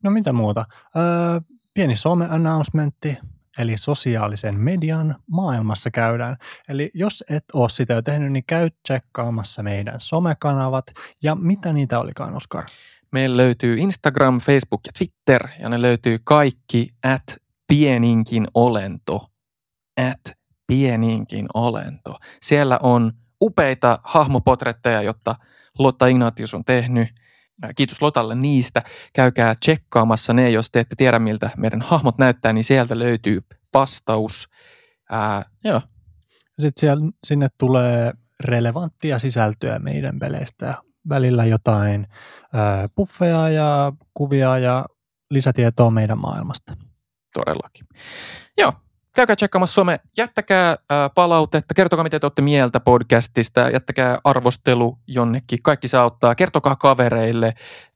No 0.04 0.12
mitä 0.12 0.34
muuta? 0.34 0.66
Öö, 0.96 1.40
pieni 1.74 1.96
some-announcementti, 1.96 3.18
eli 3.58 3.78
sosiaalisen 3.78 4.60
median 4.60 5.16
maailmassa 5.32 5.92
käydään. 5.92 6.38
Eli 6.70 6.92
jos 6.94 7.24
et 7.30 7.44
ole 7.54 7.70
sitä 7.70 7.94
jo 7.94 8.02
tehnyt, 8.02 8.32
niin 8.32 8.44
käy 8.48 8.70
tsekkaamassa 8.84 9.64
meidän 9.64 10.02
somekanavat. 10.02 10.86
Ja 11.24 11.36
mitä 11.36 11.74
niitä 11.74 12.00
olikaan, 12.00 12.36
Oskar? 12.36 12.66
Meillä 13.12 13.38
löytyy 13.38 13.78
Instagram, 13.78 14.40
Facebook 14.40 14.82
ja 14.88 14.92
Twitter, 14.98 15.48
ja 15.60 15.70
ne 15.70 15.82
löytyy 15.82 16.20
kaikki 16.24 16.94
at 17.04 17.38
pieninkin 17.68 18.48
olento. 18.54 19.30
At 20.02 20.38
pieninkin 20.68 21.48
olento. 21.54 22.16
Siellä 22.42 22.80
on 22.84 23.12
upeita 23.42 24.00
hahmopotretteja, 24.04 25.02
jotta 25.02 25.36
Lotta 25.80 26.08
Ignatius 26.08 26.54
on 26.54 26.66
tehnyt. 26.66 27.08
Kiitos 27.76 28.02
Lotalle 28.02 28.36
niistä. 28.36 28.82
Käykää 29.14 29.56
tsekkaamassa 29.56 30.34
ne, 30.34 30.50
jos 30.50 30.72
te 30.72 30.80
ette 30.80 30.96
tiedä, 30.96 31.20
miltä 31.20 31.50
meidän 31.58 31.82
hahmot 31.82 32.18
näyttää, 32.18 32.54
niin 32.54 32.64
sieltä 32.64 33.00
löytyy 33.00 33.42
vastaus. 33.74 34.50
Ää, 35.10 35.46
joo. 35.64 35.82
Sitten 36.60 36.80
siellä, 36.80 37.12
sinne 37.24 37.48
tulee 37.58 38.14
relevanttia 38.40 39.20
sisältöä 39.20 39.80
meidän 39.80 40.20
peleistä 40.20 40.76
välillä 41.10 41.46
jotain 41.46 42.08
ää, 42.54 42.90
buffeja 42.96 43.50
ja 43.50 43.94
kuvia 44.14 44.58
ja 44.58 44.86
lisätietoa 45.30 45.90
meidän 45.90 46.20
maailmasta. 46.20 46.78
todellakin. 47.34 47.88
Joo, 48.58 48.74
käykää 49.16 49.36
tsekkaamassa 49.36 49.74
some, 49.74 50.00
jättäkää 50.18 50.70
äh, 50.70 50.78
palautetta, 51.16 51.74
kertokaa 51.74 52.04
mitä 52.04 52.20
te 52.20 52.26
olette 52.26 52.42
mieltä 52.42 52.80
podcastista, 52.80 53.70
jättäkää 53.70 54.20
arvostelu 54.24 54.98
jonnekin, 55.08 55.60
kaikki 55.64 55.88
saa 55.88 56.04
auttaa, 56.04 56.36
kertokaa 56.36 56.76
kavereille, 56.76 57.54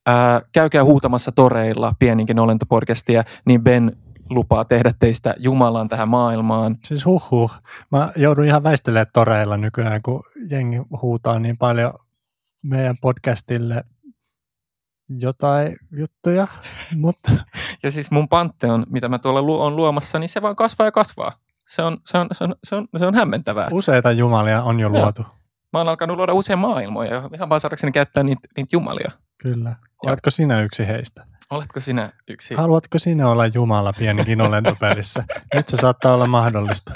äh, 0.09 0.41
käykää 0.51 0.83
huutamassa 0.83 1.31
toreilla 1.31 1.93
pieninkin 1.99 2.39
olentopodcastia, 2.39 3.23
niin 3.45 3.63
Ben 3.63 3.97
lupaa 4.29 4.65
tehdä 4.65 4.93
teistä 4.99 5.35
Jumalan 5.37 5.89
tähän 5.89 6.09
maailmaan. 6.09 6.77
Siis 6.83 7.05
huhu. 7.05 7.51
Mä 7.91 8.11
joudun 8.15 8.45
ihan 8.45 8.63
väistelemään 8.63 9.07
toreilla 9.13 9.57
nykyään, 9.57 10.01
kun 10.01 10.23
jengi 10.49 10.77
huutaa 11.01 11.39
niin 11.39 11.57
paljon 11.57 11.93
meidän 12.65 12.95
podcastille 13.01 13.83
jotain 15.09 15.75
juttuja, 15.91 16.47
mutta... 16.95 17.31
Ja 17.83 17.91
siis 17.91 18.11
mun 18.11 18.29
Pantheon, 18.29 18.85
mitä 18.89 19.09
mä 19.09 19.19
tuolla 19.19 19.41
lu- 19.41 19.61
on 19.61 19.75
luomassa, 19.75 20.19
niin 20.19 20.29
se 20.29 20.41
vaan 20.41 20.55
kasvaa 20.55 20.87
ja 20.87 20.91
kasvaa. 20.91 21.31
Se 21.67 21.81
on, 21.81 21.97
se 22.05 22.17
on, 22.17 22.27
se 22.31 22.43
on, 22.43 22.55
se 22.63 22.75
on, 22.75 22.87
se 22.97 23.05
on 23.05 23.15
hämmentävää. 23.15 23.67
Useita 23.71 24.11
jumalia 24.11 24.63
on 24.63 24.79
jo 24.79 24.89
luotu. 24.89 25.21
Mä 25.73 25.79
oon 25.79 25.89
alkanut 25.89 26.17
luoda 26.17 26.33
uusia 26.33 26.55
maailmoja, 26.57 27.29
ihan 27.33 27.49
vaan 27.49 27.61
saadakseni 27.61 27.91
käyttää 27.91 28.23
niitä, 28.23 28.47
niitä 28.57 28.69
jumalia. 28.71 29.11
Kyllä. 29.37 29.75
Oletko 30.05 30.31
sinä 30.31 30.61
yksi 30.61 30.87
heistä? 30.87 31.25
Oletko 31.51 31.79
sinä 31.79 32.11
yksi? 32.27 32.55
Haluatko 32.55 32.99
sinä 32.99 33.29
olla 33.29 33.47
Jumala 33.47 33.93
pienikin 33.93 34.41
olentopelissä? 34.41 35.23
Nyt 35.55 35.67
se 35.67 35.77
saattaa 35.77 36.13
olla 36.13 36.27
mahdollista. 36.27 36.93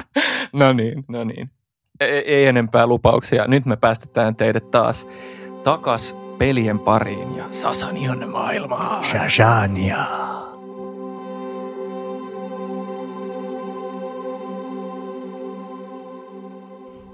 No 0.54 0.74
niin, 0.74 1.06
no 1.08 1.24
niin. 1.24 1.52
Ei, 2.00 2.10
ei 2.10 2.46
enempää 2.46 2.88
lupauksia. 2.88 3.48
Nyt 3.48 3.66
me 3.66 3.76
päästetään 3.76 4.36
teidät 4.36 4.72
taas 4.72 5.08
takas 5.64 6.16
pelien 6.44 6.80
pariin 6.80 7.36
ja 7.36 7.44
Sasanian 7.52 8.30
maailmaan. 8.30 9.04
Shashania. 9.04 10.06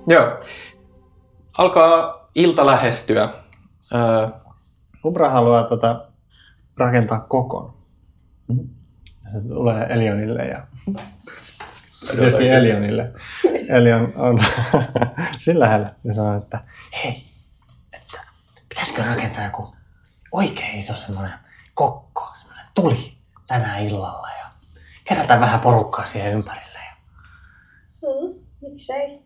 Joo. 0.08 0.40
Alkaa 1.58 2.28
ilta 2.36 2.66
lähestyä. 2.66 3.30
Öö, 3.94 4.28
Umbra 5.06 5.30
haluaa 5.30 5.64
tota, 5.64 6.06
rakentaa 6.78 7.20
kokon. 7.20 7.74
Se 9.34 9.42
tulee 9.48 9.86
Elionille 9.90 10.46
ja 10.46 10.68
tietysti 12.16 12.50
Elionille. 12.50 13.12
Elion 13.68 14.14
on 14.16 14.40
sillä 15.38 15.66
lähellä 15.66 15.94
ja 16.04 16.14
sanoo, 16.14 16.38
että 16.38 16.60
hei, 17.04 17.12
että 17.12 17.29
pitäisikö 18.80 19.04
rakentaa 19.04 19.44
joku 19.44 19.76
oikein 20.32 20.80
iso 20.80 20.96
semmoinen 20.96 21.34
kokko, 21.74 22.34
semmoinen 22.40 22.66
tuli 22.74 23.18
tänään 23.48 23.84
illalla 23.84 24.28
ja 24.40 24.46
kerätään 25.04 25.40
vähän 25.40 25.60
porukkaa 25.60 26.06
siihen 26.06 26.34
ympärille 26.34 26.80
ja 26.80 26.90
Mm, 28.02 28.40
miksei? 28.62 29.24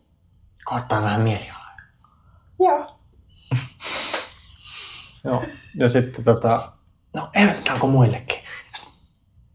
koottaa 0.66 1.04
vähän 1.04 1.22
mielialaa. 1.22 1.78
Joo. 2.60 3.00
Joo. 5.24 5.44
Ja 5.76 5.90
sitten 5.90 6.24
tota, 6.24 6.72
no 7.14 7.30
ehdotetaanko 7.34 7.88
muillekin? 7.88 8.40
Jos, 8.72 8.94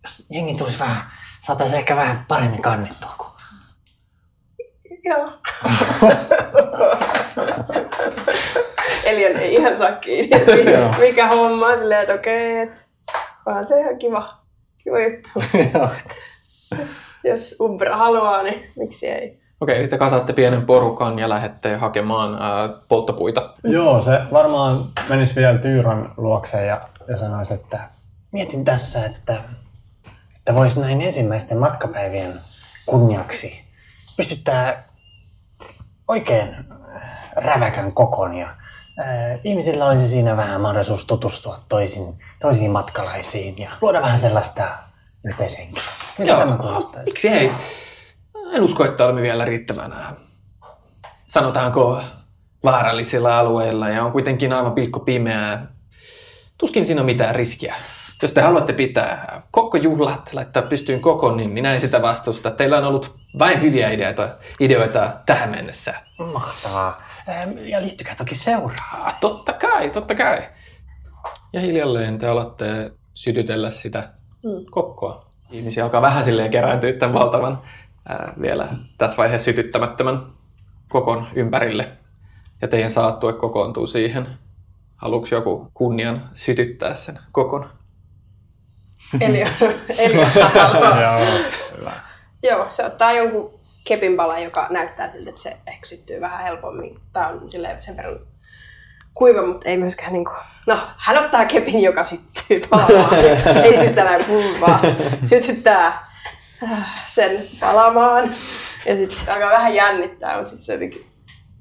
jos 0.02 0.26
jengi 0.30 0.54
tulisi 0.54 0.78
vähän, 0.78 1.10
saataisiin 1.40 1.78
ehkä 1.78 1.96
vähän 1.96 2.24
paremmin 2.28 2.62
kannettua 2.62 3.14
kuin 3.18 3.30
Joo. 5.04 5.28
Elion 9.04 9.36
ei 9.36 9.54
ihan 9.54 9.76
saa 9.76 9.92
kiinni, 9.92 10.36
mikä 10.98 11.26
homma. 11.26 11.76
Silleen, 11.76 12.00
että 12.00 12.14
okei, 12.14 12.58
että 12.58 12.80
onhan 13.46 13.66
se 13.66 13.80
ihan 13.80 13.98
kiva, 13.98 14.28
kiva 14.78 15.00
juttu. 15.00 15.28
jos, 16.78 17.14
jos 17.24 17.56
Umbra 17.60 17.96
haluaa, 17.96 18.42
niin 18.42 18.70
miksi 18.76 19.08
ei? 19.08 19.40
Okei, 19.60 19.76
okay, 19.76 19.88
te 19.88 19.98
kasaatte 19.98 20.32
pienen 20.32 20.66
porukan 20.66 21.18
ja 21.18 21.28
lähdette 21.28 21.76
hakemaan 21.76 22.42
ää, 22.42 22.68
polttopuita. 22.88 23.50
Joo, 23.64 24.02
se 24.02 24.20
varmaan 24.32 24.90
menisi 25.08 25.36
vielä 25.36 25.58
Tyyran 25.58 26.14
luokse 26.16 26.66
ja, 26.66 26.88
ja 27.08 27.16
sanoisi, 27.16 27.54
että 27.54 27.78
mietin 28.32 28.64
tässä, 28.64 29.04
että, 29.04 29.40
että 30.36 30.54
voisi 30.54 30.80
näin 30.80 31.00
ensimmäisten 31.00 31.58
matkapäivien 31.58 32.40
kunniaksi 32.86 33.64
pystyttää 34.16 34.84
oikein 36.08 36.56
räväkän 37.36 37.92
kokon 37.92 38.34
ja 38.34 38.48
ihmisillä 39.44 39.86
olisi 39.86 40.06
siinä 40.06 40.36
vähän 40.36 40.60
mahdollisuus 40.60 41.04
tutustua 41.04 41.58
toisiin, 41.68 42.18
toisiin 42.40 42.70
matkalaisiin 42.70 43.58
ja 43.58 43.70
luoda 43.80 44.02
vähän 44.02 44.18
sellaista 44.18 44.68
yhteishenkiä. 45.24 45.82
Mitä 46.18 46.30
Joo. 46.30 46.40
tämä 46.40 46.56
kuulostaa? 46.56 47.02
Miksi 47.02 47.28
ei? 47.28 47.50
En 48.52 48.62
usko, 48.62 48.84
että 48.84 49.04
olemme 49.04 49.22
vielä 49.22 49.44
riittävän, 49.44 49.92
ää, 49.92 50.14
sanotaanko, 51.26 52.02
vaarallisilla 52.64 53.38
alueilla 53.38 53.88
ja 53.88 54.04
on 54.04 54.12
kuitenkin 54.12 54.52
aivan 54.52 54.72
pilkko 54.72 55.00
pimeää. 55.00 55.66
Tuskin 56.58 56.86
siinä 56.86 57.02
on 57.02 57.06
mitään 57.06 57.34
riskiä. 57.34 57.74
Jos 58.22 58.32
te 58.32 58.40
haluatte 58.40 58.72
pitää 58.72 59.42
kokkojuhlat, 59.50 60.32
laittaa 60.32 60.62
pystyyn 60.62 61.00
kokon, 61.00 61.36
niin 61.36 61.50
minä 61.50 61.74
en 61.74 61.80
sitä 61.80 62.02
vastusta. 62.02 62.50
Teillä 62.50 62.78
on 62.78 62.84
ollut 62.84 63.18
vain 63.38 63.62
hyviä 63.62 63.90
ideoita, 63.90 64.28
ideoita 64.60 65.10
tähän 65.26 65.50
mennessä. 65.50 65.94
Mahtavaa. 66.32 67.02
Ähm, 67.28 67.58
Ja 67.58 67.82
liittykää 67.82 68.14
toki 68.14 68.34
seuraa. 68.34 69.12
Totta 69.20 69.52
kai, 69.52 69.90
totta 69.90 70.14
kai. 70.14 70.42
Ja 71.52 71.60
hiljalleen 71.60 72.18
te 72.18 72.28
alatte 72.28 72.92
sytytellä 73.14 73.70
sitä 73.70 74.08
kokkoa. 74.70 75.26
Ihmisiä 75.50 75.84
alkaa 75.84 76.02
vähän 76.02 76.24
silleen 76.24 76.50
kerääntyä 76.50 76.92
tämän 76.92 77.14
valtavan 77.14 77.62
ää, 78.08 78.32
vielä 78.40 78.68
tässä 78.98 79.16
vaiheessa 79.16 79.44
sytyttämättömän 79.44 80.26
kokon 80.88 81.26
ympärille. 81.34 81.88
Ja 82.62 82.68
teidän 82.68 82.90
saattue 82.90 83.32
kokoontuu 83.32 83.86
siihen. 83.86 84.28
Haluatko 84.96 85.34
joku 85.34 85.70
kunnian 85.74 86.30
sytyttää 86.34 86.94
sen 86.94 87.18
kokon? 87.32 87.77
Elion 89.20 89.50
haluaa. 90.54 91.00
Joo, 91.02 91.26
hyvä. 91.78 91.92
Joo, 92.42 92.66
se 92.68 92.84
ottaa 92.84 93.12
jonkun 93.12 93.60
kepinpalan, 93.84 94.42
joka 94.42 94.66
näyttää 94.70 95.08
siltä, 95.08 95.30
että 95.30 95.42
se 95.42 95.56
ehkä 95.66 95.86
syttyy 95.86 96.20
vähän 96.20 96.44
helpommin. 96.44 97.00
Tää 97.12 97.28
on 97.28 97.52
silleen 97.52 97.82
sen 97.82 97.96
verran 97.96 98.20
kuiva, 99.14 99.46
mutta 99.46 99.68
ei 99.68 99.76
myöskään 99.76 100.12
niinku... 100.12 100.32
No, 100.66 100.78
hän 100.96 101.24
ottaa 101.24 101.44
kepin, 101.44 101.82
joka 101.82 102.04
syttyy 102.04 102.60
palamaan. 102.70 103.14
ei 103.64 103.78
siis 103.78 103.96
pum, 104.26 104.60
vaan 104.60 104.80
sytyttää 105.24 106.08
äh, 106.62 107.04
sen 107.14 107.48
palamaan. 107.60 108.34
Ja 108.86 108.96
sitten 108.96 109.34
alkaa 109.34 109.50
vähän 109.50 109.74
jännittää, 109.74 110.36
mutta 110.36 110.48
sitten 110.48 110.64
se 110.64 110.72
jotenkin 110.72 111.06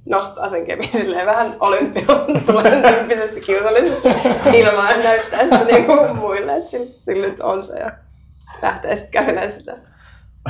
nostaa 0.09 0.49
sen 0.49 0.65
kepin 0.65 0.89
silleen 0.89 1.25
vähän 1.25 1.55
olympion 1.59 2.25
tyyppisesti 2.89 3.41
kiusallisesti 3.41 4.07
ilmaan 4.53 4.91
ja 4.91 5.03
näyttää 5.03 5.43
sitä 5.43 5.63
niinku 5.63 5.93
muille, 6.13 6.57
että 6.57 6.71
sillä, 6.71 6.91
sillä 6.99 7.27
nyt 7.27 7.39
on 7.39 7.65
se 7.65 7.73
ja 7.73 7.91
lähtee 8.61 8.95
sitten 8.95 9.11
kävelemään 9.11 9.51
sitä 9.51 9.77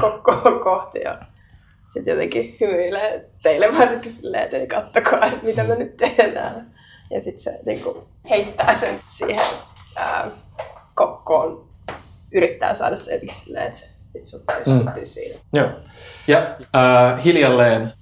kokkoa 0.01 0.59
kohti 0.63 0.99
ja 0.99 1.17
sitten 1.93 2.11
jotenkin 2.11 2.57
hymyilee 2.61 3.29
teille 3.43 3.77
varsinkin 3.77 4.11
silleen, 4.11 4.43
että 4.43 4.57
ei 4.57 4.67
kattokaa, 4.67 5.25
että 5.25 5.43
mitä 5.43 5.63
me 5.63 5.75
nyt 5.75 5.97
tehdään. 5.97 6.71
Ja 7.09 7.21
sitten 7.21 7.43
se 7.43 7.59
niin 7.65 7.81
kuin, 7.83 7.97
heittää 8.29 8.75
sen 8.75 8.99
siihen 9.09 9.45
ää, 9.95 10.27
kokkoon, 10.95 11.69
yrittää 12.31 12.73
saada 12.73 12.97
se 12.97 13.13
jotenkin 13.13 13.35
silleen, 13.35 13.67
että 13.67 13.79
se 13.79 13.85
sit 14.13 14.25
syttyy, 14.25 14.73
mm. 14.73 14.83
syttyy 14.83 15.05
siinä. 15.05 15.39
Joo. 15.53 15.69
Ja 16.27 16.57
äh, 16.75 17.23
hiljalleen 17.23 17.93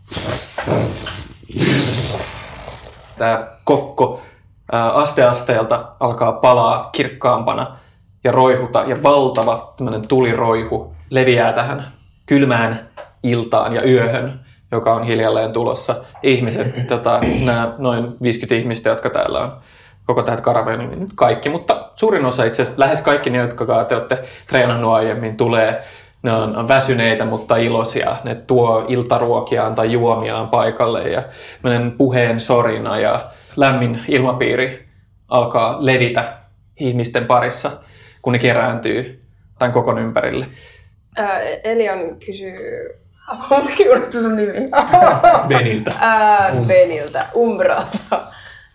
tämä 3.17 3.43
kokko 3.63 4.21
aste 4.93 5.23
asteelta 5.23 5.85
alkaa 5.99 6.31
palaa 6.31 6.89
kirkkaampana 6.91 7.77
ja 8.23 8.31
roihuta 8.31 8.83
ja 8.87 9.03
valtava 9.03 9.73
tämmöinen 9.77 10.07
tuliroihu 10.07 10.95
leviää 11.09 11.53
tähän 11.53 11.85
kylmään 12.25 12.89
iltaan 13.23 13.75
ja 13.75 13.83
yöhön, 13.83 14.39
joka 14.71 14.93
on 14.93 15.03
hiljalleen 15.03 15.53
tulossa. 15.53 15.95
Ihmiset, 16.23 16.75
tota, 16.87 17.19
nämä 17.45 17.73
noin 17.77 18.15
50 18.21 18.55
ihmistä, 18.55 18.89
jotka 18.89 19.09
täällä 19.09 19.39
on 19.39 19.51
koko 20.05 20.23
tähän 20.23 20.41
karavaniin, 20.41 20.89
niin 20.89 20.99
nyt 20.99 21.13
kaikki, 21.15 21.49
mutta 21.49 21.89
suurin 21.95 22.25
osa 22.25 22.43
itse 22.43 22.61
asiassa, 22.61 22.79
lähes 22.79 23.01
kaikki 23.01 23.29
ne, 23.29 23.37
jotka 23.37 23.83
te 23.83 23.95
olette 23.95 24.23
treenannut 24.47 24.93
aiemmin, 24.93 25.37
tulee 25.37 25.83
ne 26.25 26.31
on, 26.33 26.67
väsyneitä, 26.67 27.25
mutta 27.25 27.57
iloisia. 27.57 28.17
Ne 28.23 28.35
tuo 28.35 28.85
iltaruokiaan 28.87 29.75
tai 29.75 29.91
juomiaan 29.91 30.49
paikalle 30.49 31.09
ja 31.09 31.23
puheen 31.97 32.39
sorina 32.39 32.99
ja 32.99 33.31
lämmin 33.55 34.01
ilmapiiri 34.07 34.87
alkaa 35.27 35.77
levitä 35.79 36.33
ihmisten 36.79 37.25
parissa, 37.25 37.71
kun 38.21 38.33
ne 38.33 38.39
kerääntyy 38.39 39.25
tämän 39.59 39.73
kokon 39.73 39.99
ympärille. 39.99 40.45
Ää, 41.17 41.39
Elion 41.63 42.19
kysyy, 42.25 42.55
onkin 43.49 43.91
unohtu 43.95 44.21
sun 44.21 44.35
nimi. 44.35 44.53
Beniltä. 45.49 45.93
Ää, 45.99 46.51
Beniltä, 46.67 47.25
Umbralta. 47.35 48.27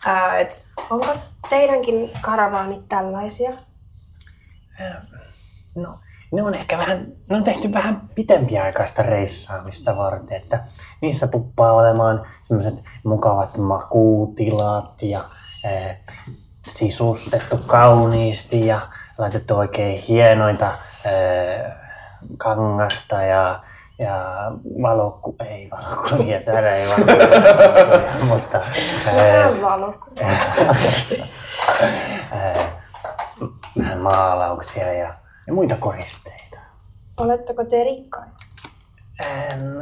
Ää, 0.07 0.39
et, 0.39 0.65
onko 0.91 1.07
teidänkin 1.51 2.11
karavaanit 2.21 2.89
tällaisia? 2.89 3.51
No, 5.75 5.99
ne 6.33 6.43
on 6.43 6.55
ehkä 6.55 6.79
vähän, 6.79 7.07
ne 7.31 7.37
on 7.37 7.45
tehty 7.45 7.73
vähän 7.73 8.01
pitempiaikaista 8.15 9.03
reissaamista 9.03 9.97
varten, 9.97 10.37
että 10.37 10.65
niissä 11.01 11.27
tuppaa 11.27 11.73
olemaan 11.73 12.25
sellaiset 12.49 12.85
mukavat 13.05 13.59
makuutilat 13.59 15.03
ja 15.03 15.25
eh, 15.65 15.97
sisustettu 16.69 17.61
kauniisti 17.67 18.67
ja 18.67 18.81
laitettu 19.19 19.57
oikein 19.57 20.01
hienoita 20.01 20.73
eh, 21.05 21.73
kangasta 22.37 23.23
ja, 23.23 23.63
ja 23.99 24.25
valokku, 24.83 25.37
ei 25.45 25.71
valokuvia, 25.71 26.43
täällä 26.45 26.71
ei 26.71 26.89
valokuvia, 26.89 28.01
mutta 28.35 28.61
eh, 29.17 29.47
eh, 32.33 32.67
vähän 33.79 33.99
maalauksia 33.99 34.93
ja, 34.93 35.15
ja 35.47 35.53
muita 35.53 35.77
koristeita. 35.77 36.59
Oletteko 37.17 37.65
te 37.65 37.85
rikkaita? 37.85 38.39
Ähm, 39.25 39.79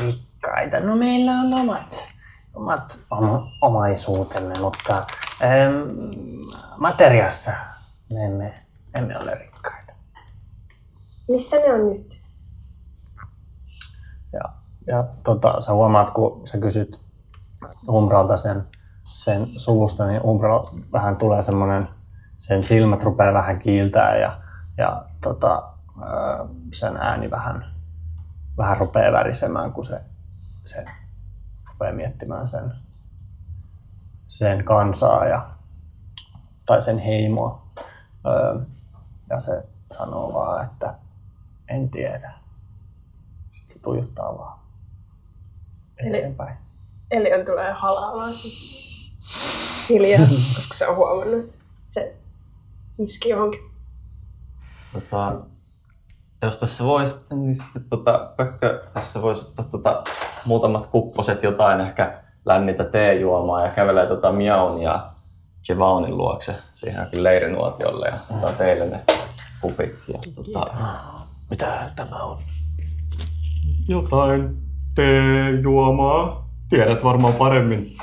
rikkaita. 0.00 0.80
No 0.80 0.96
meillä 0.96 1.32
on 1.32 1.54
omat, 1.54 2.12
omat 2.54 2.98
om, 3.10 3.48
omaisuutemme, 3.60 4.54
mutta 4.60 5.06
ähm, 5.42 5.72
materiassa 6.76 7.52
me 8.10 8.24
emme, 8.24 8.54
emme 8.94 9.18
ole 9.18 9.34
rikkaita. 9.34 9.92
Missä 11.28 11.56
ne 11.56 11.72
on 11.74 11.88
nyt? 11.88 12.22
Ja, 14.32 14.40
ja 14.86 15.04
tota, 15.22 15.60
sä 15.60 15.72
huomaat, 15.72 16.10
kun 16.10 16.46
sä 16.46 16.58
kysyt 16.58 17.00
Umbralta 17.88 18.36
sen, 18.36 18.64
sen 19.04 19.46
suvusta, 19.56 20.06
niin 20.06 20.20
Umbral 20.24 20.64
vähän 20.92 21.16
tulee 21.16 21.42
semmoinen, 21.42 21.88
sen 22.38 22.62
silmät 22.62 23.02
rupeaa 23.02 23.34
vähän 23.34 23.58
kiiltää 23.58 24.16
ja, 24.16 24.40
ja 24.78 25.04
tota, 25.20 25.62
sen 26.72 26.96
ääni 26.96 27.30
vähän, 27.30 27.64
vähän 28.56 28.76
rupeaa 28.78 29.12
värisemään, 29.12 29.72
kun 29.72 29.84
se, 29.86 30.00
se 30.66 30.84
rupeaa 31.68 31.92
miettimään 31.92 32.48
sen, 32.48 32.72
sen 34.28 34.64
kansaa 34.64 35.24
ja, 35.26 35.50
tai 36.66 36.82
sen 36.82 36.98
heimoa. 36.98 37.64
Ja 39.30 39.40
se 39.40 39.62
sanoo 39.92 40.32
vaan, 40.32 40.64
että 40.64 40.94
en 41.68 41.90
tiedä. 41.90 42.32
Sitten 43.52 43.76
se 43.76 43.82
tujuttaa 43.82 44.38
vaan 44.38 44.58
Eli- 45.98 46.16
eteenpäin. 46.18 46.56
Elion 47.10 47.44
tulee 47.44 47.72
halaamaan 47.72 48.34
siis 48.34 48.84
hiljaa, 49.88 50.26
koska 50.56 50.74
se 50.74 50.88
on 50.88 50.96
huomannut, 50.96 51.58
se 51.86 52.16
iski 52.98 53.28
johonkin. 53.28 53.60
Tota, 54.92 55.40
jos 56.42 56.58
tässä 56.58 56.84
voisi, 56.84 57.16
niin 57.34 57.56
sitten 57.56 57.84
tota, 57.84 58.32
Pökkö, 58.36 58.82
tässä 58.92 59.22
voisi 59.22 59.48
ottaa 59.48 59.64
tota, 59.64 60.04
muutamat 60.44 60.86
kupposet 60.86 61.42
jotain 61.42 61.80
ehkä 61.80 62.22
lämmintä 62.44 62.84
teejuomaa 62.84 63.64
ja 63.66 63.70
kävelee 63.70 64.06
tota 64.06 64.32
Miaun 64.32 64.82
ja 64.82 65.10
Jevaunin 65.68 66.16
luokse 66.16 66.56
siihenkin 66.74 67.22
leirinuotiolle 67.22 68.08
ja 68.08 68.18
ottaa 68.30 68.52
teille 68.52 68.86
ne 68.86 69.04
kupit. 69.60 69.94
Ja, 70.08 70.18
tota, 70.34 70.74
Mitä 71.50 71.90
tämä 71.96 72.16
on? 72.16 72.42
Jotain 73.88 74.56
teejuomaa. 74.94 76.50
Tiedät 76.68 77.04
varmaan 77.04 77.34
paremmin. 77.34 77.96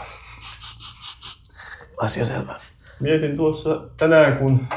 Asia 2.02 2.26
selvä. 2.26 2.60
Mietin 3.02 3.38
tuossa 3.38 3.82
tänään, 3.98 4.38
kun 4.38 4.68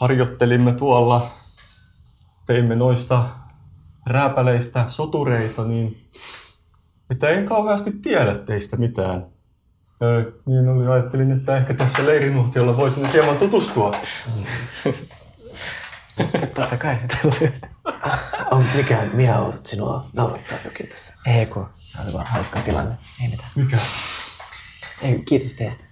harjoittelimme 0.00 0.72
tuolla, 0.72 1.30
teimme 2.46 2.74
noista 2.74 3.24
rääpäleistä 4.06 4.84
sotureita, 4.88 5.64
niin 5.64 5.96
että 7.10 7.28
en 7.28 7.46
kauheasti 7.46 7.92
tiedä 7.92 8.34
teistä 8.34 8.76
mitään. 8.76 9.26
Ö, 10.02 10.32
niin 10.46 10.68
oli, 10.68 10.86
ajattelin, 10.86 11.32
että 11.32 11.56
ehkä 11.56 11.74
tässä 11.74 12.06
leirinuotiolla 12.06 12.76
voisin 12.76 13.02
nyt 13.02 13.12
hieman 13.12 13.36
tutustua. 13.36 13.92
Totta 16.54 16.76
kai. 16.76 16.96
On 18.50 18.66
mikä 18.74 19.08
miau 19.12 19.52
sinua 19.62 20.06
naurattaa 20.12 20.58
jokin 20.64 20.86
tässä? 20.86 21.14
Ei 21.26 21.46
kun, 21.46 21.66
se 21.78 21.98
oli 22.04 22.12
vaan 22.12 22.26
hauska 22.26 22.60
tilanne. 22.60 22.94
Ei 23.22 23.28
mitään. 23.28 23.50
Mikä? 23.54 23.78
Ei, 25.02 25.22
kiitos 25.28 25.54
teistä. 25.54 25.84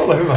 Ole 0.00 0.16
hyvä. 0.16 0.36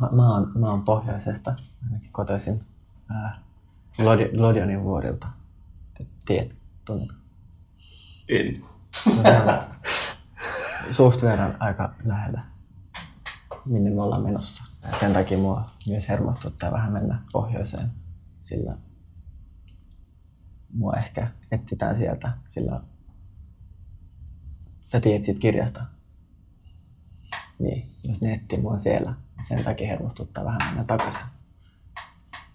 Mä, 0.00 0.08
mä, 0.12 0.32
oon, 0.34 0.52
mä 0.58 0.70
oon 0.70 0.82
pohjoisesta, 0.82 1.54
ainakin 1.84 2.12
kotoisin 2.12 2.64
ää, 3.10 3.38
Lodi, 3.98 4.30
Lodionin 4.36 4.82
vuorilta. 4.82 5.28
Tiedät, 6.26 6.56
tunnet. 6.84 7.08
En. 8.28 8.64
Suht 10.96 11.22
verran 11.22 11.56
aika 11.60 11.94
lähellä, 12.04 12.40
minne 13.64 13.90
me 13.90 14.02
ollaan 14.02 14.22
menossa. 14.22 14.64
Ja 14.82 14.98
sen 14.98 15.12
takia 15.12 15.38
mua 15.38 15.70
myös 15.88 16.08
hermostuttaa 16.08 16.72
vähän 16.72 16.92
mennä 16.92 17.22
pohjoiseen, 17.32 17.90
sillä 18.42 18.76
mua 20.72 20.92
ehkä 20.92 21.30
etsitään 21.50 21.96
sieltä, 21.96 22.32
sillä 22.48 22.80
sä 24.82 25.00
tiedät 25.00 25.24
siitä 25.24 25.40
kirjasta. 25.40 25.84
Niin, 27.58 27.90
jos 28.04 28.20
ne 28.20 28.32
etsii 28.34 28.60
mua 28.60 28.78
siellä, 28.78 29.14
sen 29.48 29.64
takia 29.64 29.88
hermostuttaa 29.88 30.44
vähän 30.44 30.60
mennä 30.64 30.84
takaisin. 30.84 31.22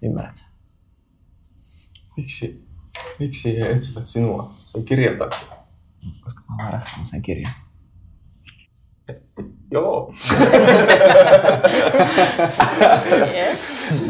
Ymmärrät 0.01 0.37
sä? 0.37 0.43
Miksi, 2.17 2.67
miksi 3.19 3.59
he 3.59 3.69
etsivät 3.71 4.05
sinua 4.05 4.51
sen 4.65 4.85
kirjan 4.85 5.17
takia? 5.17 5.47
Koska 6.23 6.41
mä 6.49 6.55
oon 6.55 6.65
varastanut 6.65 7.07
sen 7.07 7.21
kirjan. 7.21 7.53
Joo. 9.71 10.13
Yes. 13.33 14.05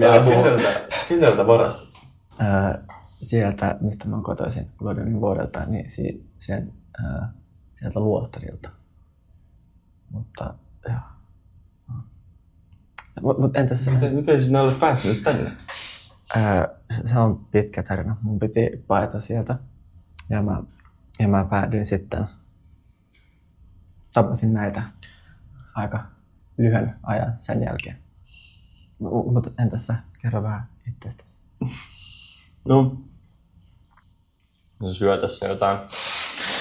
Keneltä 1.09 1.47
varastat 1.47 1.91
sen? 1.91 2.09
Öö, 2.41 2.83
sieltä, 3.21 3.77
mistä 3.81 4.07
mä 4.07 4.15
oon 4.15 4.23
kotoisin 4.23 4.71
Lodonin 4.81 5.21
vuodelta, 5.21 5.65
niin 5.65 5.91
si- 5.91 6.29
sen, 6.39 6.73
öö, 7.03 7.21
sieltä 7.75 7.99
luostarilta. 7.99 8.69
Mutta 10.09 10.53
joo. 10.89 10.99
Mut, 13.21 13.38
mut 13.39 13.55
entäs 13.57 13.86
se? 13.86 13.91
Miten, 13.91 14.15
miten 14.15 14.43
sinä 14.43 14.61
olet 14.61 14.79
päätynyt 14.79 15.23
tänne? 15.23 15.51
Öö, 16.36 16.75
se- 17.07 17.19
on 17.19 17.45
pitkä 17.45 17.84
tarina. 17.84 18.15
Mun 18.21 18.39
piti 18.39 18.84
paeta 18.88 19.19
sieltä. 19.19 19.57
Ja 20.29 20.41
mä, 20.41 20.63
ja 21.19 21.27
mä 21.27 21.45
päädyin 21.45 21.86
sitten, 21.86 22.25
tapasin 24.13 24.53
näitä 24.53 24.81
aika 25.75 26.03
lyhyen 26.57 26.95
ajan 27.03 27.34
sen 27.39 27.63
jälkeen. 27.63 27.97
Mutta 29.34 29.49
entäs 29.59 29.88
sä? 29.88 29.95
Kerro 30.21 30.43
vähän 30.43 30.67
itsestäsi. 30.88 31.43
No, 32.65 32.97
no 34.79 34.93
syö 34.93 35.21
tässä 35.21 35.47
jotain, 35.47 35.77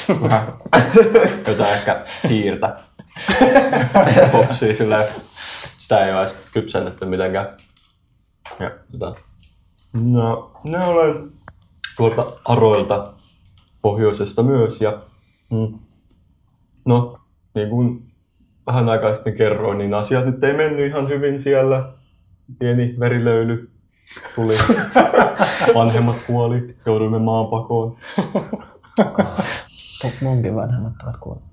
jotain 1.49 1.75
ehkä 1.75 2.07
hiirtä. 2.29 2.85
Popsia 4.33 4.77
silleen, 4.77 5.09
sitä 5.79 6.07
ei 6.07 6.13
ole 6.13 6.21
edes 6.21 6.35
kypsennetty 6.53 7.05
mitenkään. 7.05 7.57
Ja, 8.61 8.71
tota. 8.93 9.15
No, 9.93 10.53
ne 10.65 10.85
olen 10.85 11.31
tuolta 11.97 12.33
Aroilta 12.45 13.13
pohjoisesta 13.83 14.43
myös 14.43 14.81
ja 14.81 14.99
mm, 15.51 15.79
no, 16.85 17.19
niin 17.55 17.69
kuin 17.69 18.13
vähän 18.67 18.89
aikaa 18.89 19.15
sitten 19.15 19.37
kerroin, 19.37 19.79
niin 19.79 19.95
asiat 19.95 20.27
nyt 20.27 20.45
ei 20.45 20.53
mennyt 20.53 20.87
ihan 20.87 21.09
hyvin 21.09 21.41
siellä. 21.41 21.93
Pieni 22.59 22.95
verilöyly 23.01 23.71
tuli. 24.35 24.55
Vanhemmat 25.75 26.17
kuoli, 26.27 26.77
jouduimme 26.87 27.19
maanpakoon. 27.19 27.97
Munkin 30.23 30.55
vanhemmat 30.55 30.93
ovat 31.03 31.17
kuolleet. 31.17 31.52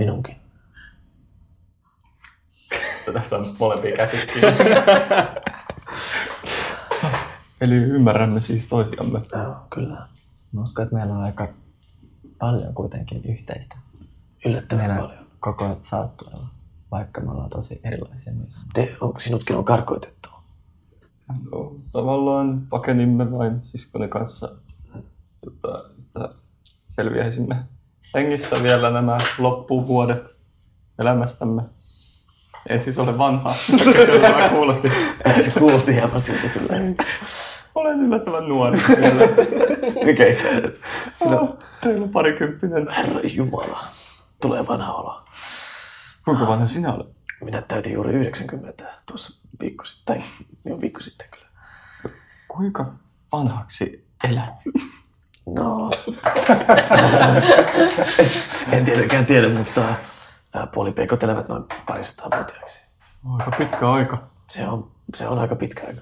Minunkin. 0.00 0.36
Tästä 3.12 3.36
on 3.36 3.56
molempia 3.58 3.96
käsiä 3.96 4.20
Eli 7.60 7.74
ymmärrämme 7.74 8.40
siis 8.40 8.68
toisiamme. 8.68 9.20
Joo, 9.32 9.56
kyllä. 9.70 10.06
Mä 10.52 10.62
uskon, 10.62 10.82
että 10.82 10.96
meillä 10.96 11.14
on 11.14 11.22
aika 11.22 11.48
paljon 12.38 12.74
kuitenkin 12.74 13.24
yhteistä. 13.24 13.76
Yllättävän 14.44 14.86
Meillä 14.86 15.02
paljon. 15.02 15.26
koko 15.40 15.78
saattuella, 15.82 16.46
vaikka 16.90 17.20
me 17.20 17.30
ollaan 17.30 17.50
tosi 17.50 17.80
erilaisia 17.84 18.32
myös. 18.32 18.54
Te, 18.72 18.96
on, 19.00 19.12
sinutkin 19.18 19.56
on 19.56 19.64
karkoitettu. 19.64 20.28
No, 21.52 21.76
tavallaan 21.92 22.66
pakenimme 22.70 23.32
vain 23.32 23.62
siskoni 23.62 24.08
kanssa, 24.08 24.52
jotta, 25.44 25.84
jotta 25.98 26.34
selviäisimme 26.88 27.56
hengissä 28.14 28.62
vielä 28.62 28.90
nämä 28.90 29.18
loppuvuodet 29.38 30.40
elämästämme. 30.98 31.62
En 32.68 32.80
siis 32.80 32.98
ole 32.98 33.18
vanha. 33.18 33.52
Se 33.52 34.48
kuulosti. 34.50 34.92
Se 35.40 35.50
kuulosti 35.58 35.94
hieman 35.94 36.20
siltä 36.20 36.48
kyllä. 36.48 36.68
Olen 37.74 38.00
yllättävän 38.00 38.48
nuori. 38.48 38.78
Mikä 40.04 40.26
ikäinen? 40.26 40.72
Sinä 41.12 41.36
reilu 41.82 42.08
parikymppinen. 42.08 42.88
Herra 42.88 43.20
Jumala. 43.34 43.84
Tulee 44.42 44.66
vanha 44.66 44.92
olo. 44.92 45.24
Kuinka 46.24 46.46
vanha 46.46 46.68
sinä 46.68 46.92
olet? 46.92 47.06
Minä 47.44 47.62
täytin 47.62 47.92
juuri 47.92 48.12
90 48.12 48.84
tuossa 49.06 49.40
viikko 49.60 49.84
sitten. 49.84 50.16
Tai 50.16 50.26
jo 50.66 50.80
viikko 50.80 51.00
sitten 51.00 51.28
kyllä. 51.30 51.46
Kuinka 52.48 52.92
vanhaksi 53.32 54.08
elät? 54.24 54.54
No. 55.46 55.90
en 58.72 58.84
tietenkään 58.84 59.26
tiedä, 59.26 59.48
mutta 59.48 59.82
puolipeikot 60.74 61.22
elävät 61.22 61.48
noin 61.48 61.64
paristaa 61.86 62.28
vuotiaiksi. 62.36 62.80
Aika 63.38 63.50
pitkä 63.58 63.90
aika. 63.90 64.30
Se 64.48 64.68
on, 64.68 64.90
se 65.14 65.28
on 65.28 65.38
aika 65.38 65.56
pitkä 65.56 65.86
aika. 65.86 66.00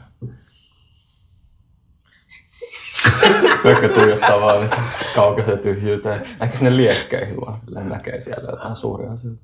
Pökkö 3.62 3.88
tuijottaa 3.88 4.40
vaan 4.40 4.60
nyt 4.60 4.74
kaukaiseen 5.14 5.58
tyhjyyteen. 5.58 6.28
Ehkä 6.40 6.56
sinne 6.56 6.76
liekkeihin 6.76 7.36
vaan. 7.40 7.60
Näkee 7.70 8.20
siellä 8.20 8.50
jotain 8.50 8.76
suuria 8.76 9.12
asioita. 9.12 9.42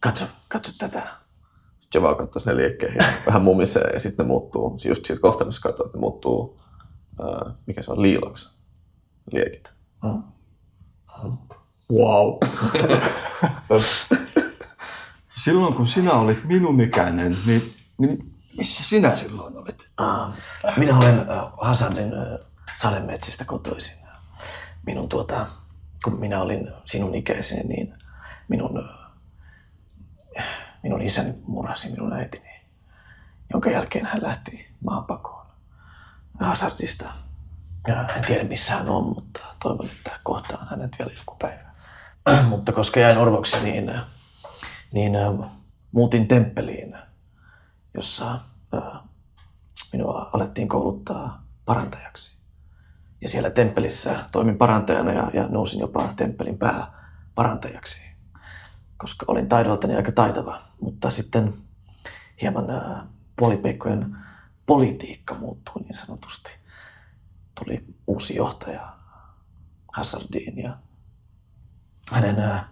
Katso, 0.00 0.24
katso 0.48 0.72
tätä. 0.78 1.02
Java 1.94 2.14
katsoo 2.14 2.40
sinne 2.40 2.56
liekkeihin, 2.56 2.98
vähän 3.26 3.42
mumisee 3.42 3.90
ja 3.92 4.00
sitten 4.00 4.26
ne 4.26 4.28
muuttuu, 4.28 4.70
siis 4.70 4.86
just 4.86 5.04
siitä 5.04 5.22
kohtaamista 5.22 5.68
katsoo, 5.68 5.86
että 5.86 5.98
ne 5.98 6.00
muuttuu, 6.00 6.56
ää, 7.22 7.54
mikä 7.66 7.82
se 7.82 7.92
on, 7.92 8.02
liekit. 9.32 9.74
Wow. 11.90 12.38
silloin 15.28 15.74
kun 15.74 15.86
sinä 15.86 16.12
olit 16.12 16.44
minun 16.44 16.80
ikäinen, 16.80 17.36
niin, 17.46 17.74
niin 17.98 18.34
missä 18.56 18.84
sinä 18.84 19.14
silloin 19.14 19.56
olit? 19.56 19.86
Ah, 19.96 20.34
minä 20.76 20.98
olen 20.98 21.18
äh, 21.18 21.52
Hazardin 21.60 22.12
äh, 22.14 22.38
sademetsistä 22.74 23.44
kotoisin. 23.44 23.96
Minun 24.86 25.08
tuota, 25.08 25.46
kun 26.04 26.20
minä 26.20 26.40
olin 26.40 26.72
sinun 26.84 27.14
ikäiseni, 27.14 27.62
niin 27.62 27.94
minun, 28.48 28.84
äh, 30.38 30.44
minun 30.82 31.02
isäni 31.02 31.34
murhasi 31.46 31.90
minun 31.90 32.12
äitini, 32.12 32.60
jonka 33.52 33.70
jälkeen 33.70 34.06
hän 34.06 34.22
lähti 34.22 34.66
maanpakoon 34.84 35.46
Hazardista. 36.40 37.25
Ja 37.86 38.06
en 38.16 38.24
tiedä 38.26 38.44
missä 38.44 38.74
hän 38.74 38.88
on, 38.88 39.04
mutta 39.04 39.40
toivon, 39.62 39.86
että 39.86 40.20
kohtaan 40.22 40.68
hänet 40.70 40.96
vielä 40.98 41.12
joku 41.18 41.36
päivä. 41.38 41.66
mutta 42.48 42.72
koska 42.72 43.00
jäin 43.00 43.18
orvoksi, 43.18 43.60
niin, 43.62 43.92
niin 44.92 45.16
äh, 45.16 45.50
muutin 45.92 46.28
temppeliin, 46.28 46.96
jossa 47.94 48.40
äh, 48.74 49.00
minua 49.92 50.30
alettiin 50.32 50.68
kouluttaa 50.68 51.46
parantajaksi. 51.64 52.36
Ja 53.20 53.28
siellä 53.28 53.50
temppelissä 53.50 54.24
toimin 54.32 54.58
parantajana 54.58 55.12
ja, 55.12 55.30
ja 55.34 55.48
nousin 55.48 55.80
jopa 55.80 56.12
temppelin 56.16 56.58
pääparantajaksi, 56.58 58.00
koska 58.96 59.26
olin 59.28 59.48
taidoltani 59.48 59.96
aika 59.96 60.12
taitava. 60.12 60.62
Mutta 60.80 61.10
sitten 61.10 61.54
hieman 62.42 62.70
äh, 62.70 63.02
puolipeikkojen 63.36 64.16
politiikka 64.66 65.34
muuttui 65.34 65.82
niin 65.82 65.94
sanotusti. 65.94 66.50
Tuli 67.64 67.84
uusi 68.06 68.36
johtaja 68.36 68.96
Hazardiin 69.96 70.58
ja 70.58 70.76
hänen, 72.12 72.40
äh, 72.40 72.64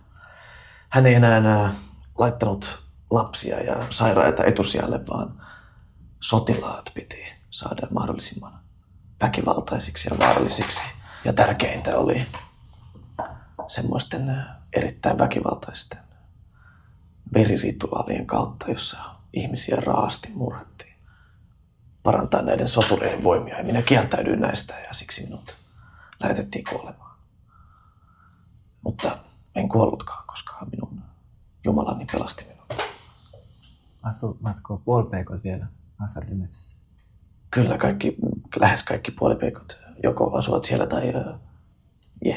hän 0.89 1.07
ei 1.07 1.14
enää 1.14 1.64
äh, 1.64 1.72
laittanut 2.18 2.82
lapsia 3.11 3.61
ja 3.61 3.87
sairaita 3.91 4.45
etusijalle, 4.45 5.01
vaan 5.07 5.47
sotilaat 6.20 6.91
piti 6.95 7.24
saada 7.51 7.87
mahdollisimman 7.91 8.61
väkivaltaisiksi 9.22 10.09
ja 10.11 10.18
vaarallisiksi. 10.18 10.87
Ja 11.24 11.32
tärkeintä 11.32 11.99
oli 11.99 12.26
semmoisten 13.68 14.30
äh, 14.30 14.47
erittäin 14.72 15.18
väkivaltaisten 15.18 15.99
verirituaalien 17.35 18.26
kautta, 18.26 18.70
jossa 18.70 18.97
ihmisiä 19.32 19.76
raasti 19.76 20.28
murhattiin. 20.35 20.93
Parantaa 22.05 22.42
näiden 22.42 22.68
sotureiden 22.68 23.24
voimia 23.24 23.59
ja 23.59 23.64
minä 23.64 23.82
kieltäydyin 23.82 24.40
näistä 24.40 24.74
ja 24.80 24.92
siksi 24.92 25.24
minut 25.24 25.57
lähetettiin 26.20 26.64
kuolemaan. 26.70 27.18
Mutta 28.82 29.18
en 29.55 29.68
kuollutkaan, 29.68 30.24
koska 30.26 30.66
minun 30.72 31.02
Jumalani 31.64 32.07
pelasti 32.12 32.44
minut. 32.44 32.82
Asuvatko 34.02 34.82
puolipeikot 34.84 35.44
vielä 35.44 35.66
Hazardin 35.96 36.36
metsässä? 36.36 36.78
Kyllä 37.50 37.78
kaikki, 37.78 38.16
lähes 38.57 38.82
kaikki 38.82 39.11
puolipeikot 39.11 39.80
joko 40.02 40.36
asuvat 40.36 40.64
siellä 40.64 40.86
tai 40.86 41.12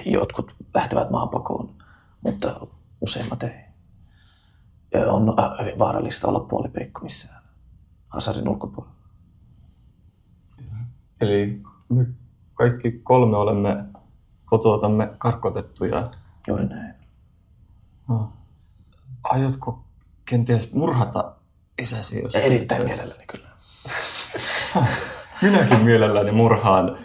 jotkut 0.05 0.55
lähtevät 0.73 1.09
maanpakoon, 1.09 1.75
mutta 2.21 2.67
useimmat 3.01 3.43
ei. 3.43 3.65
Ja 4.93 5.11
on 5.11 5.35
hyvin 5.61 5.79
vaarallista 5.79 6.27
olla 6.27 6.39
puolipeikko 6.39 7.01
missään 7.01 7.43
Hazardin 8.07 8.49
ulkopuolella. 8.49 8.96
Eli 11.21 11.61
me 11.89 12.05
kaikki 12.53 12.91
kolme 13.03 13.37
olemme 13.37 13.85
kototamme 14.45 15.13
karkotettuja. 15.17 16.11
Juuri 16.47 16.65
näin. 16.65 16.93
No. 18.09 18.33
Aiotko 19.23 19.83
kenties 20.25 20.71
murhata 20.73 21.31
isäsi? 21.81 22.21
Jos 22.21 22.35
erittäin 22.35 22.85
mielelläni 22.85 23.23
kyllä. 23.31 23.47
Minäkin 25.41 25.85
mielelläni 25.85 26.31
murhaan 26.31 26.97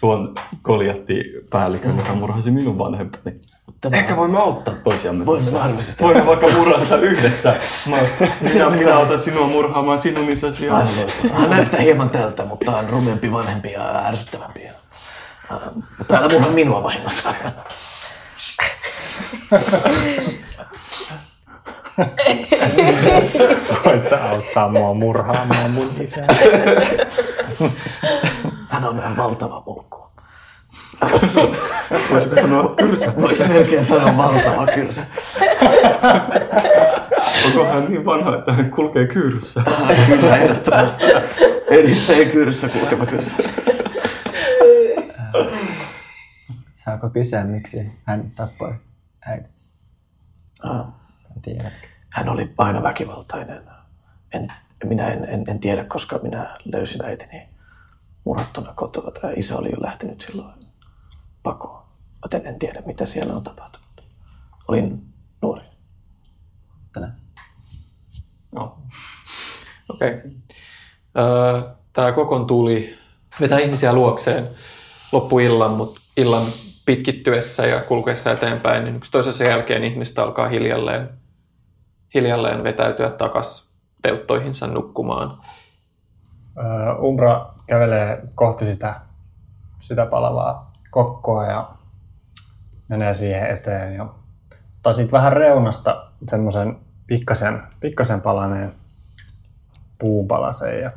tuon 0.00 0.34
Goliatti-päällikön, 0.62 1.96
joka 1.98 2.14
murhasi 2.14 2.50
minun 2.50 2.78
vanhempani. 2.78 3.32
Tämä- 3.80 3.96
Ehkä 3.96 4.16
voimme 4.16 4.38
auttaa 4.38 4.74
toisiamme. 4.74 5.26
Voimme 5.26 5.50
mahdollisesti. 5.50 6.04
Voimme 6.04 6.26
vaikka 6.26 6.48
murhata 6.48 6.96
yhdessä. 6.96 7.54
Mä, 7.90 7.96
minä, 8.52 8.66
on 8.66 8.72
minä 8.72 8.96
autan 8.96 9.18
sinua 9.18 9.46
murhaamaan 9.46 9.98
sinun 9.98 10.28
isäsi. 10.30 10.68
Aivan. 10.70 10.88
Hän 11.32 11.50
näyttää 11.50 11.80
hieman 11.80 12.10
tältä, 12.10 12.44
mutta 12.44 12.76
on 12.76 12.88
rumempi, 12.90 13.32
vanhempi 13.32 13.72
ja 13.72 13.98
ärsyttävämpi. 14.06 14.62
Ja, 14.62 14.70
äh, 15.52 15.58
mutta 15.98 16.16
älä 16.16 16.28
murha 16.28 16.50
minua 16.50 16.82
vahingossa. 16.82 17.34
Voit 23.84 24.08
sä 24.08 24.24
auttaa 24.30 24.68
mua 24.68 24.94
murhaamaan 24.94 25.70
mun 25.70 25.90
isää? 26.00 26.26
Hän 28.70 28.84
on 28.84 29.16
valtava 29.16 29.62
mulkku. 29.66 30.05
Voisiko 32.10 32.34
sanoa 32.36 32.74
kyrsä? 32.74 33.12
Voisi 33.16 33.48
melkein 33.48 33.84
sanoa 33.84 34.16
valtava 34.16 34.66
kyrsä. 34.66 35.04
Onko 37.46 37.64
hän 37.64 37.84
niin 37.88 38.04
vanha, 38.04 38.38
että 38.38 38.52
hän 38.52 38.70
kulkee 38.70 39.06
kyyryssä? 39.06 39.62
Kyllä, 40.06 40.36
ehdottomasti. 40.36 41.04
Erittäin 41.70 42.30
kyrsä 42.30 42.68
kulkeva 42.68 43.06
kyrsä. 43.06 43.34
Saako 46.74 47.10
kysyä, 47.10 47.44
miksi 47.44 47.92
hän 48.04 48.30
tappoi 48.30 48.74
äitinsä? 49.26 49.70
Ah, 50.62 50.86
Tiedätkö? 51.42 51.86
Hän 52.12 52.28
oli 52.28 52.54
aina 52.58 52.82
väkivaltainen. 52.82 53.62
En, 54.34 54.52
minä 54.84 55.08
en, 55.08 55.24
en, 55.24 55.44
en 55.48 55.58
tiedä, 55.60 55.84
koska 55.84 56.18
minä 56.22 56.56
löysin 56.64 57.04
äitini 57.04 57.48
murhattuna 58.24 58.72
kotoa. 58.72 59.10
Tai 59.10 59.34
isä 59.36 59.56
oli 59.56 59.70
jo 59.70 59.82
lähtenyt 59.82 60.20
silloin 60.20 60.65
pakoon. 61.46 61.82
Joten 62.22 62.46
en 62.46 62.58
tiedä, 62.58 62.82
mitä 62.86 63.04
siellä 63.06 63.34
on 63.34 63.42
tapahtunut. 63.42 64.04
Olin 64.68 65.02
nuori. 65.42 65.64
Tänään. 66.92 67.16
No. 68.54 68.78
Okei. 69.88 70.14
Okay. 70.14 70.30
Tämä 71.92 72.12
kokon 72.12 72.46
tuli 72.46 72.98
vetää 73.40 73.58
ihmisiä 73.58 73.92
luokseen 73.92 74.48
loppuillan, 75.12 75.70
mutta 75.70 76.00
illan 76.16 76.42
pitkittyessä 76.86 77.66
ja 77.66 77.82
kulkeessa 77.82 78.32
eteenpäin, 78.32 78.84
niin 78.84 78.96
yksi 78.96 79.10
toisensa 79.10 79.44
jälkeen 79.44 79.84
ihmistä 79.84 80.22
alkaa 80.22 80.48
hiljalleen, 80.48 81.10
hiljalleen 82.14 82.64
vetäytyä 82.64 83.10
takaisin 83.10 83.68
telttoihinsa 84.02 84.66
nukkumaan. 84.66 85.38
Umbra 87.02 87.54
kävelee 87.66 88.22
kohti 88.34 88.72
sitä, 88.72 89.00
sitä 89.80 90.06
palavaa 90.06 90.75
kokkoa 90.96 91.46
ja 91.46 91.70
menee 92.88 93.14
siihen 93.14 93.50
eteen 93.50 93.94
ja 93.94 94.06
ottaa 94.76 94.94
siitä 94.94 95.12
vähän 95.12 95.32
reunasta 95.32 96.06
semmoisen 96.28 96.76
pikkasen, 97.06 97.62
pikkasen 97.80 98.20
palaneen 98.20 98.74
puunpalasen 99.98 100.80
ja 100.80 100.90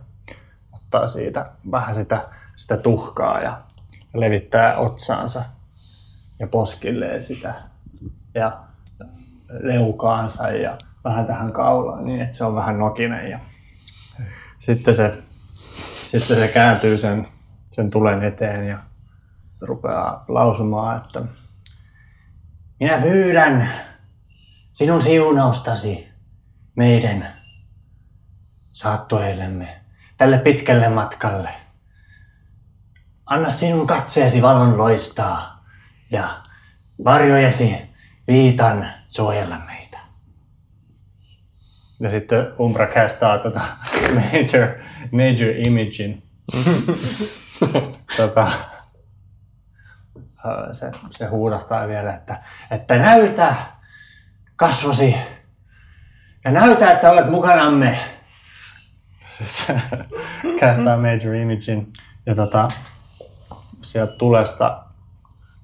ottaa 0.71 1.07
siitä 1.07 1.51
vähän 1.71 1.95
sitä, 1.95 2.21
sitä 2.55 2.77
tuhkaa 2.77 3.41
ja 3.41 3.61
levittää 4.13 4.77
otsaansa 4.77 5.43
ja 6.39 6.47
poskilleen 6.47 7.23
sitä 7.23 7.53
ja 8.33 8.59
leukaansa 9.49 10.49
ja 10.49 10.77
vähän 11.03 11.25
tähän 11.25 11.53
kaulaan 11.53 12.05
niin, 12.05 12.21
että 12.21 12.37
se 12.37 12.45
on 12.45 12.55
vähän 12.55 12.79
nokinen. 12.79 13.29
Ja 13.29 13.39
sitten 14.59 14.95
se, 14.95 15.23
sitten 16.11 16.37
se 16.37 16.47
kääntyy 16.47 16.97
sen, 16.97 17.27
sen 17.71 17.89
tulen 17.89 18.23
eteen 18.23 18.67
ja 18.67 18.88
rupeaa 19.61 20.25
lausumaan, 20.27 20.97
että 20.97 21.21
minä 22.79 23.01
pyydän 23.01 23.71
sinun 24.73 25.01
siunaustasi 25.01 26.07
meidän 26.75 27.33
saattoillemme 28.71 29.81
tälle 30.17 30.37
pitkälle 30.37 30.89
matkalle. 30.89 31.49
Anna 33.25 33.51
sinun 33.51 33.87
katseesi 33.87 34.41
valon 34.41 34.77
loistaa 34.77 35.59
ja 36.11 36.29
varjojesi 37.03 37.75
viitan 38.27 38.93
suojella 39.07 39.59
meitä. 39.65 39.97
Ja 41.99 42.09
sitten 42.09 42.47
Umbra 42.59 42.87
kästää 42.87 43.37
tota 43.37 43.61
Major, 44.15 44.67
major 45.11 45.55
Imaging. 45.67 46.21
tota, 48.17 48.51
se, 50.73 50.91
se 51.11 51.25
huudahtaa 51.25 51.87
vielä, 51.87 52.13
että, 52.13 52.43
että 52.71 52.97
näytä 52.97 53.55
kasvosi 54.55 55.15
ja 56.45 56.51
näytä, 56.51 56.91
että 56.91 57.11
olet 57.11 57.29
mukanamme. 57.29 57.99
Kästää 60.59 60.97
Major 60.97 61.35
Imaging 61.35 61.93
ja 62.25 62.35
tota, 62.35 62.67
sieltä 63.81 64.13
tulesta, 64.13 64.83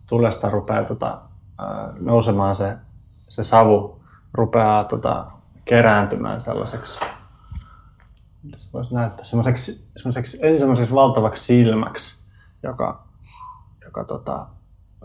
tulesta 0.07 0.49
rupeaa 0.49 0.83
tota, 0.83 1.21
nousemaan 1.99 2.55
se, 2.55 2.77
se 3.27 3.43
savu, 3.43 4.01
rupeaa 4.33 4.83
tota, 4.83 5.25
kerääntymään 5.65 6.41
sellaiseksi, 6.41 6.99
se 8.55 8.69
voisi 8.73 8.93
näyttää, 8.93 9.25
semmoiseksi, 9.25 9.89
semmoiseksi, 9.95 10.39
ensin 10.41 10.59
semmoiseksi 10.59 10.95
valtavaksi 10.95 11.45
silmäksi, 11.45 12.15
joka, 12.63 13.03
joka 13.85 14.03
tota, 14.03 14.47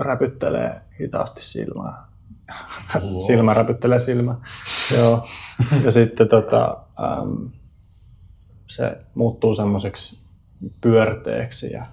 räpyttelee 0.01 0.81
hitaasti 1.01 1.43
silmää. 1.43 2.07
Wow. 2.95 3.21
Silmä 3.27 3.55
räpyttelee 3.55 3.99
silmää. 3.99 4.37
Joo. 4.97 5.27
Ja 5.85 5.91
sitten 5.91 6.29
tota, 6.29 6.77
äm, 7.23 7.51
se 8.67 8.97
muuttuu 9.15 9.55
semmoiseksi 9.55 10.19
pyörteeksi 10.81 11.73
ja, 11.73 11.87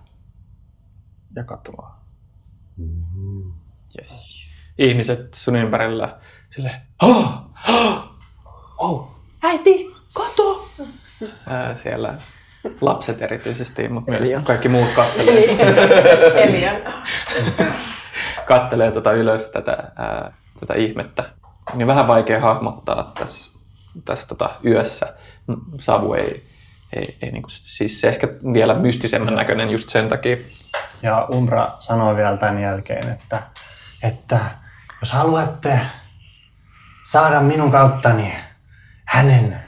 ja 1.36 1.44
katoaa. 1.44 2.06
Yes. 4.00 4.38
Ihmiset 4.78 5.34
sun 5.34 5.56
ympärillä 5.56 6.18
sille, 6.50 6.72
oh, 7.02 7.34
oh, 7.70 8.10
oh, 8.78 9.12
äiti, 9.44 9.96
kato! 10.14 10.70
Ää, 11.48 11.76
siellä 11.76 12.14
lapset 12.82 13.22
erityisesti, 13.22 13.90
mutta 13.90 14.12
myös 14.12 14.44
kaikki 14.44 14.70
muut 14.70 14.90
kattelee, 14.96 15.44
Elian. 16.44 16.76
Kattelee 18.48 18.92
tota 18.92 19.12
ylös 19.12 19.50
tätä, 19.50 19.92
ää, 19.96 20.34
tätä 20.60 20.74
ihmettä. 20.74 21.24
Niin 21.74 21.88
vähän 21.88 22.08
vaikea 22.08 22.40
hahmottaa 22.40 23.12
tässä, 23.20 23.60
tässä 24.06 24.28
tota 24.28 24.50
yössä. 24.66 25.14
Savu 25.78 26.14
ei, 26.14 26.44
ei, 26.96 27.18
ei 27.22 27.32
niinku, 27.32 27.50
siis 27.50 28.02
se 28.02 28.08
ehkä 28.08 28.28
vielä 28.54 28.74
mystisemmän 28.74 29.36
näköinen 29.36 29.70
just 29.70 29.90
sen 29.90 30.10
takia. 30.10 30.38
Ja 31.04 31.20
Umbra 31.32 31.76
sanoi 31.80 32.16
vielä 32.16 32.38
tämän 32.38 32.62
jälkeen, 32.62 33.12
että, 33.12 33.44
että 34.04 34.40
jos 35.02 35.12
haluatte 35.12 35.80
saada 37.12 37.42
minun 37.42 37.72
kauttani 37.72 38.36
hänen 39.06 39.64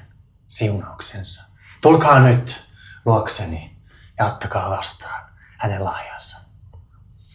siunauksensa, 0.48 1.50
tulkaa 1.82 2.20
nyt 2.20 2.64
luokseni 3.06 3.78
ja 4.20 4.26
ottakaa 4.26 4.70
vastaan 4.70 5.26
hänen 5.58 5.84
lahjansa. 5.84 6.49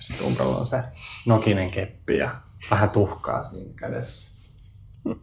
Sitten 0.04 0.26
Umbralla 0.26 0.56
on 0.56 0.66
se 0.66 0.82
nokinen 1.26 1.70
keppi 1.70 2.16
ja 2.16 2.34
vähän 2.70 2.90
tuhkaa 2.90 3.42
siinä 3.42 3.72
kädessä. 3.76 4.30
Uh, 5.06 5.14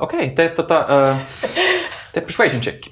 Okei, 0.00 0.18
okay, 0.20 0.30
tee, 0.30 0.48
tota, 0.48 0.78
uh, 0.80 1.16
tee 2.12 2.22
persuasion 2.22 2.60
check. 2.60 2.86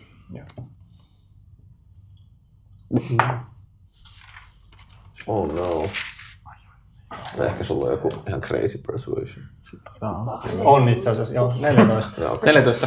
Oh 5.27 5.53
no. 5.53 5.89
Tai 7.37 7.47
ehkä 7.47 7.65
sulla 7.65 7.87
on 7.87 7.93
joku 7.93 8.09
ihan 8.29 8.41
crazy 8.41 8.79
persuasion. 8.87 9.47
On 10.65 10.89
itse 10.89 11.11
asiassa, 11.11 11.35
joo, 11.35 11.55
14. 11.61 12.21
Joo, 12.21 12.35
okay. 12.35 12.47
14. 12.53 12.87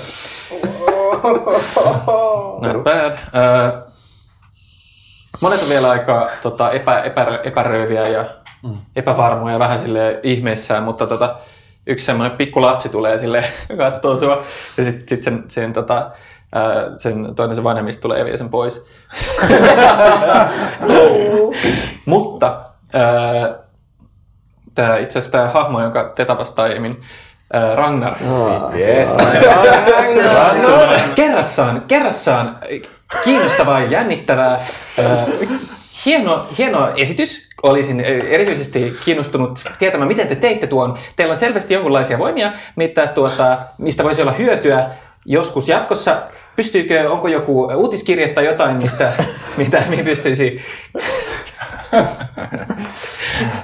Not 2.62 2.84
bad. 2.84 3.14
Uh, 3.14 3.89
monet 5.42 5.64
on 5.64 5.70
vielä 5.70 5.90
aika 5.90 6.30
tota, 6.42 6.72
epä, 6.72 7.00
epä, 7.00 7.40
epäröiviä 7.44 8.02
ja 8.02 8.26
mm. 8.64 8.78
epävarmoja 8.96 9.54
ja 9.56 9.60
vähän 9.60 9.80
sille 9.80 10.20
ihmeissään, 10.24 10.84
mutta 10.84 11.08
tota, 11.08 11.36
yksi 11.88 12.06
semmoinen 12.06 12.38
pikku 12.38 12.62
lapsi 12.62 12.90
tulee 12.90 13.20
sille 13.20 13.44
katsoo 13.78 14.20
sua 14.20 14.44
ja 14.78 14.84
sitten 14.84 15.08
sit 15.10 15.24
sen, 15.24 15.44
sen, 15.48 15.74
tota, 15.74 16.12
ää, 16.56 16.64
sen 16.98 17.36
toinen 17.36 17.56
se 17.56 17.64
vanhemmista 17.64 18.02
tulee 18.02 18.20
ja 18.20 18.26
vie 18.26 18.38
sen 18.38 18.50
pois. 18.50 18.86
mutta 22.06 22.62
tämä 24.76 24.98
itse 24.98 25.20
asiassa 25.20 25.32
tämä 25.32 25.48
hahmo, 25.50 25.82
jonka 25.82 26.12
te 26.16 26.26
tapasitte 26.26 26.62
aiemmin, 26.62 27.02
ää, 27.54 27.76
Ragnar, 27.76 28.14
Yes. 28.76 29.18
kerrassaan, 31.16 31.84
kerrassaan 31.88 32.58
kiinnostavaa 33.24 33.80
ja 33.80 33.92
jännittävää. 33.92 34.66
Ää, 34.98 35.26
Hieno, 36.06 36.48
hieno 36.58 36.94
esitys. 36.96 37.50
Olisin 37.64 38.00
erityisesti 38.00 38.94
kiinnostunut 39.06 39.64
tietämään, 39.78 40.08
miten 40.08 40.28
te 40.28 40.36
teitte 40.36 40.68
tuon. 40.68 40.98
Teillä 41.16 41.32
on 41.32 41.38
selvästi 41.38 41.74
jonkinlaisia 41.74 42.18
voimia, 42.18 42.52
mitä, 42.76 43.08
tuota, 43.08 43.60
mistä 43.78 44.04
voisi 44.04 44.22
olla 44.22 44.32
hyötyä 44.32 44.90
joskus 45.26 45.68
jatkossa. 45.68 46.22
Pystyykö, 46.56 47.12
onko 47.12 47.28
joku 47.28 47.64
uutiskirje 47.64 48.28
tai 48.28 48.46
jotain, 48.46 48.78
mistä, 48.78 49.14
mitä, 49.58 49.84
mihin 49.90 50.06
pystyisi... 50.06 50.62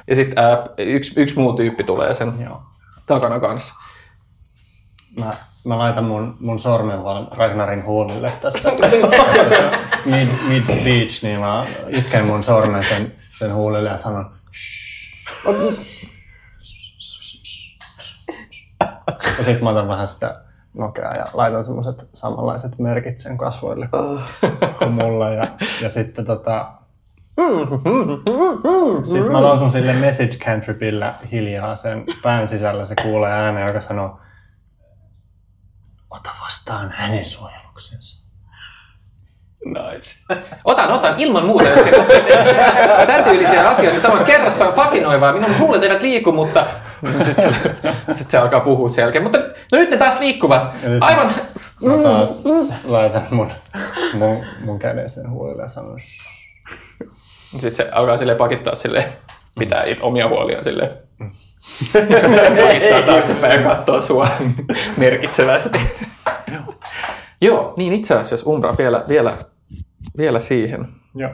ja 0.08 0.16
sitten 0.16 0.44
yksi, 0.78 1.14
yksi 1.22 1.40
muu 1.40 1.54
tyyppi 1.54 1.84
tulee 1.84 2.14
sen 2.14 2.34
Joo. 2.44 2.62
takana 3.06 3.40
kanssa. 3.40 3.74
Mä, 5.20 5.36
mä 5.66 5.80
laitan 5.80 6.04
mun, 6.04 6.38
mun 6.40 6.60
sormen 6.60 7.04
vaan 7.04 7.28
Ragnarin 7.32 7.86
huulille 7.86 8.32
tässä 8.42 8.72
mid, 10.06 10.28
mid 10.48 10.64
speech, 10.64 11.24
niin 11.24 11.40
mä 11.40 11.66
isken 11.88 12.26
mun 12.26 12.44
sormen 12.44 12.84
sen, 12.84 13.14
sen 13.32 13.54
huulille 13.54 13.90
ja 13.90 13.98
sanon 13.98 14.32
Ja 19.38 19.44
sit 19.44 19.62
mä 19.62 19.70
otan 19.70 19.88
vähän 19.88 20.08
sitä 20.08 20.42
nokeaa 20.74 21.14
ja 21.14 21.26
laitan 21.34 21.66
semmoset 21.66 22.10
samanlaiset 22.14 22.80
merkit 22.80 23.20
sen 23.20 23.38
kasvoille 23.38 23.90
kuin 24.78 24.92
mulla. 24.92 25.30
Ja, 25.30 25.48
ja 25.82 25.90
sitten 25.90 26.26
tota... 26.26 26.72
Sitten 29.04 29.32
mä 29.32 29.44
lausun 29.44 29.72
sille 29.72 29.94
message 29.94 30.38
cantripillä 30.38 31.14
hiljaa 31.32 31.76
sen 31.76 32.04
pään 32.24 32.48
sisällä. 32.48 32.86
Se 32.86 32.96
kuulee 33.02 33.32
äänen, 33.32 33.68
joka 33.68 33.82
sanoo 33.82 34.20
Ota 36.16 36.30
vastaan 36.44 36.92
hänen 36.92 37.26
suojeluksensa. 37.26 38.26
Nice. 39.66 40.12
Otan, 40.64 40.92
otan, 40.92 41.14
ilman 41.18 41.46
muuta. 41.46 41.70
Jos 41.70 42.08
Tämän 43.08 43.24
tyylisiä 43.24 43.70
asioita. 43.70 44.00
Tämä 44.02 44.14
on 44.20 44.26
kerrassaan 44.26 44.74
fasinoivaa. 44.74 45.34
Minun 45.34 45.60
huulet 45.60 45.84
eivät 45.84 46.02
liiku, 46.02 46.32
mutta 46.32 46.66
sitten 47.26 47.54
se, 47.54 47.76
sit 48.18 48.32
se 48.32 48.38
alkaa 48.38 48.60
puhua 48.60 48.90
sen 48.90 49.02
jälkeen. 49.02 49.24
Mutta 49.24 49.38
no 49.38 49.78
nyt 49.78 49.90
ne 49.90 49.98
taas 49.98 50.20
liikkuvat. 50.20 50.72
Aivan. 51.02 51.28
Mä 51.82 52.04
taas 52.04 52.44
laitan 52.86 53.28
mun, 53.32 53.52
mun, 54.14 54.46
mun 54.60 54.80
käden 54.80 55.10
sen 55.10 55.30
huolille 55.30 55.64
ja 55.64 55.70
sanon. 55.70 56.00
Sitten 57.52 57.76
se 57.76 57.90
alkaa 57.92 58.18
sille 58.18 58.36
pakittaa 58.36 58.76
sille 58.76 59.14
pitää 59.60 59.84
it- 59.84 60.02
omia 60.02 60.28
huoliaan 60.28 60.64
sille. 60.64 60.98
Pakittaa 62.64 63.02
taaksepäin 63.06 63.64
ja 63.64 63.70
katsoo 63.70 64.02
sua 64.02 64.28
merkitsevästi. 64.98 65.80
Joo, 67.42 67.74
niin 67.78 67.94
itse 67.94 68.16
asiassa 68.16 68.50
Umbra 68.50 68.78
vielä, 68.78 69.04
vielä, 69.08 69.38
vielä 70.18 70.40
siihen. 70.40 70.88
Joo. 71.16 71.32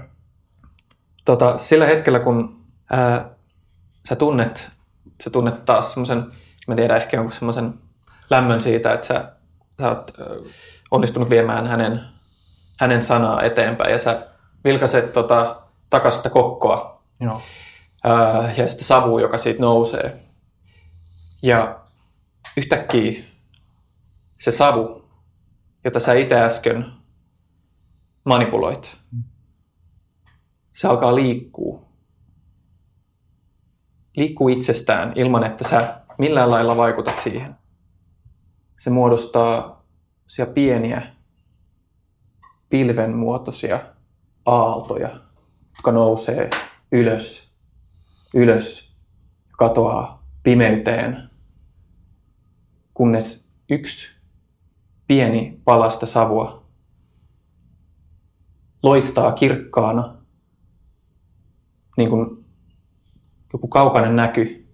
tota, 1.25 1.57
sillä 1.57 1.85
hetkellä, 1.85 2.19
kun 2.19 2.61
ää, 2.91 3.29
sä 4.09 4.15
tunnet, 4.15 4.69
sä 5.23 5.29
tunnet 5.29 5.65
taas 5.65 5.91
semmoisen, 5.91 6.25
mä 6.67 6.75
tiedän 6.75 6.97
ehkä 6.97 7.17
jonkun 7.17 7.31
semmoisen 7.31 7.73
lämmön 8.29 8.61
siitä, 8.61 8.93
että 8.93 9.07
sä, 9.07 9.31
sä 9.81 9.89
oot 9.89 10.11
ää, 10.19 10.27
onnistunut 10.91 11.29
viemään 11.29 11.67
hänen, 11.67 12.01
hänen 12.79 13.01
sanaa 13.01 13.41
eteenpäin 13.41 13.91
ja 13.91 13.97
sä 13.97 14.27
vilkaiset 14.63 15.13
tota, 15.13 15.61
takas 15.89 16.17
sitä 16.17 16.29
kokkoa 16.29 17.03
Joo. 17.19 17.41
ää, 18.03 18.53
ja 18.57 18.67
sitä 18.67 18.83
savua, 18.83 19.21
joka 19.21 19.37
siitä 19.37 19.61
nousee. 19.61 20.20
Ja 21.41 21.79
yhtäkkiä 22.57 23.23
se 24.39 24.51
savu, 24.51 25.05
jota 25.83 25.99
sä 25.99 26.13
itse 26.13 26.35
äsken 26.35 26.85
manipuloit, 28.25 28.97
se 30.73 30.87
alkaa 30.87 31.15
liikkuu. 31.15 31.85
Liikkuu 34.17 34.49
itsestään 34.49 35.13
ilman, 35.15 35.43
että 35.43 35.67
sä 35.69 36.01
millään 36.17 36.51
lailla 36.51 36.77
vaikutat 36.77 37.19
siihen. 37.19 37.55
Se 38.77 38.89
muodostaa 38.89 39.85
siellä 40.27 40.53
pieniä 40.53 41.01
pilven 42.69 43.15
muotoisia 43.15 43.79
aaltoja, 44.45 45.09
jotka 45.69 45.91
nousee 45.91 46.49
ylös, 46.91 47.51
ylös, 48.33 48.95
katoaa 49.57 50.23
pimeyteen, 50.43 51.30
kunnes 53.01 53.49
yksi 53.69 54.07
pieni 55.07 55.61
palasta 55.65 56.05
savua 56.05 56.63
loistaa 58.83 59.31
kirkkaana, 59.31 60.17
niin 61.97 62.09
kuin 62.09 62.45
joku 63.53 63.67
kaukainen 63.67 64.15
näky. 64.15 64.67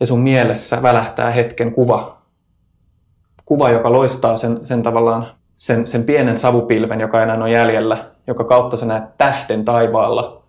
Ja 0.00 0.06
sun 0.06 0.20
mielessä 0.20 0.82
välähtää 0.82 1.30
hetken 1.30 1.72
kuva. 1.72 2.22
Kuva, 3.44 3.70
joka 3.70 3.92
loistaa 3.92 4.36
sen, 4.36 4.66
sen 4.66 4.82
tavallaan 4.82 5.26
sen, 5.54 5.86
sen 5.86 6.04
pienen 6.04 6.38
savupilven, 6.38 7.00
joka 7.00 7.22
enää 7.22 7.44
on 7.44 7.52
jäljellä, 7.52 8.14
joka 8.26 8.44
kautta 8.44 8.76
sä 8.76 8.86
näet 8.86 9.18
tähten 9.18 9.64
taivaalla. 9.64 10.44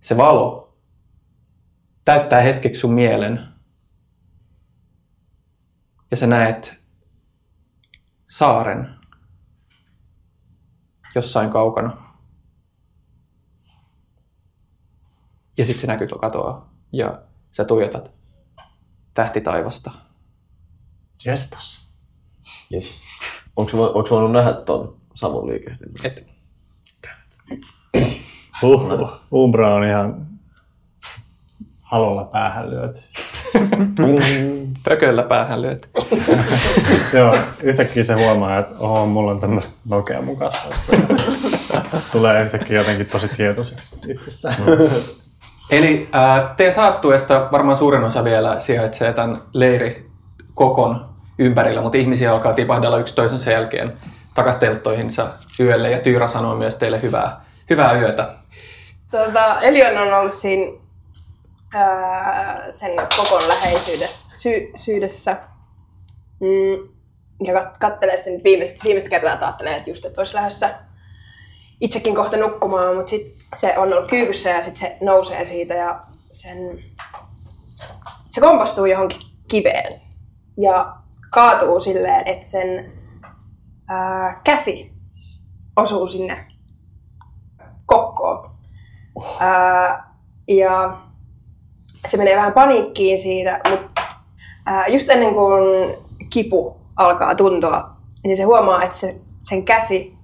Se 0.00 0.16
valo 0.16 0.74
täyttää 2.04 2.40
hetkeksi 2.40 2.80
sun 2.80 2.92
mielen. 2.92 3.49
Ja 6.10 6.16
sä 6.16 6.26
näet 6.26 6.80
saaren 8.28 8.94
jossain 11.14 11.50
kaukana. 11.50 11.96
Ja 15.58 15.64
sitten 15.64 15.80
se 15.80 15.86
näkyy 15.86 16.08
katoaa 16.08 16.72
ja 16.92 17.22
sä 17.50 17.64
tuijotat 17.64 18.10
tähti 19.14 19.40
taivasta. 19.40 19.90
Jestas. 21.24 21.88
Yes. 22.74 23.02
Onko, 23.56 23.86
onko 23.86 24.10
voinut 24.10 24.32
nähdä 24.32 24.52
ton 24.52 25.00
savun 25.14 25.48
liikehdin? 25.48 25.92
Et 26.04 26.26
Huhhuh. 28.62 29.10
Umbra 29.32 29.74
on 29.74 29.84
ihan 29.84 30.26
halolla 31.82 32.24
päähän 32.24 32.70
lyöty. 32.70 33.00
pököllä 34.84 35.22
päähän 35.22 35.62
lyöt. 35.62 35.90
Joo, 37.12 37.36
yhtäkkiä 37.62 38.04
se 38.04 38.14
huomaa, 38.14 38.58
että 38.58 38.74
oho, 38.78 39.06
mulla 39.06 39.30
on 39.30 39.40
tämmöistä 39.40 39.74
nokea 39.88 40.22
mun 40.22 40.36
kasvoissa. 40.36 40.92
Tulee 42.12 42.42
yhtäkkiä 42.42 42.78
jotenkin 42.78 43.06
tosi 43.06 43.28
tietoiseksi 43.28 43.96
itsestään. 44.08 44.56
Eli 45.70 46.08
ää, 46.12 46.54
teidän 46.56 46.74
saattuesta 46.74 47.48
varmaan 47.52 47.76
suurin 47.76 48.04
osa 48.04 48.24
vielä 48.24 48.60
sijaitsee 48.60 49.12
tämän 49.12 49.42
leiri 49.54 50.10
kokon 50.54 51.10
ympärillä, 51.38 51.82
mutta 51.82 51.98
ihmisiä 51.98 52.32
alkaa 52.32 52.52
tipahdella 52.52 52.98
yksi 52.98 53.14
toisensa 53.14 53.50
jälkeen 53.50 53.92
takaisin 54.34 54.60
telttoihinsa 54.60 55.26
yölle 55.60 55.90
ja 55.90 55.98
Tyyra 55.98 56.28
sanoo 56.28 56.54
myös 56.56 56.76
teille 56.76 57.02
hyvää, 57.02 57.40
hyvää 57.70 57.92
yötä. 57.92 58.28
Tota, 59.10 59.60
Elion 59.60 59.98
on 59.98 60.14
ollut 60.18 60.34
siinä 60.34 60.72
ää, 61.74 62.66
sen 62.70 62.90
kokon 63.16 63.48
läheisyydessä 63.48 64.38
sy- 64.38 64.72
syydessä. 64.78 65.36
Mm, 66.40 66.88
ja 67.44 67.60
kat- 67.60 67.76
kattelee 67.78 68.16
sitten 68.16 68.34
nyt 68.34 68.44
viimeistä, 68.44 68.84
viimeistä 68.84 69.10
kertaa, 69.10 69.34
että 69.34 69.46
ajattelee, 69.46 69.76
että 69.76 69.90
just, 69.90 70.04
että 70.04 70.20
olisi 70.20 70.34
lähdössä 70.34 70.74
itsekin 71.80 72.14
kohta 72.14 72.36
nukkumaan, 72.36 72.96
mutta 72.96 73.10
sitten 73.10 73.46
se 73.56 73.78
on 73.78 73.92
ollut 73.92 74.10
kyykyssä 74.10 74.50
ja 74.50 74.62
sitten 74.62 74.80
se 74.80 74.96
nousee 75.00 75.46
siitä 75.46 75.74
ja 75.74 76.00
sen, 76.30 76.84
se 78.28 78.40
kompastuu 78.40 78.84
johonkin 78.86 79.20
kiveen 79.48 80.00
ja 80.60 80.96
kaatuu 81.30 81.80
silleen, 81.80 82.28
että 82.28 82.46
sen 82.46 82.92
ää, 83.88 84.40
käsi 84.44 84.92
osuu 85.76 86.08
sinne 86.08 86.44
kokkoon. 87.86 88.50
Ää, 89.40 90.14
ja 90.48 91.00
se 92.06 92.16
menee 92.16 92.36
vähän 92.36 92.52
paniikkiin 92.52 93.18
siitä, 93.18 93.60
mutta 93.70 94.02
ää, 94.66 94.86
just 94.86 95.08
ennen 95.10 95.34
kuin 95.34 95.96
kipu 96.30 96.76
alkaa 96.96 97.34
tuntua, 97.34 97.90
niin 98.24 98.36
se 98.36 98.42
huomaa, 98.42 98.82
että 98.82 98.96
se, 98.96 99.20
sen 99.42 99.64
käsi 99.64 100.14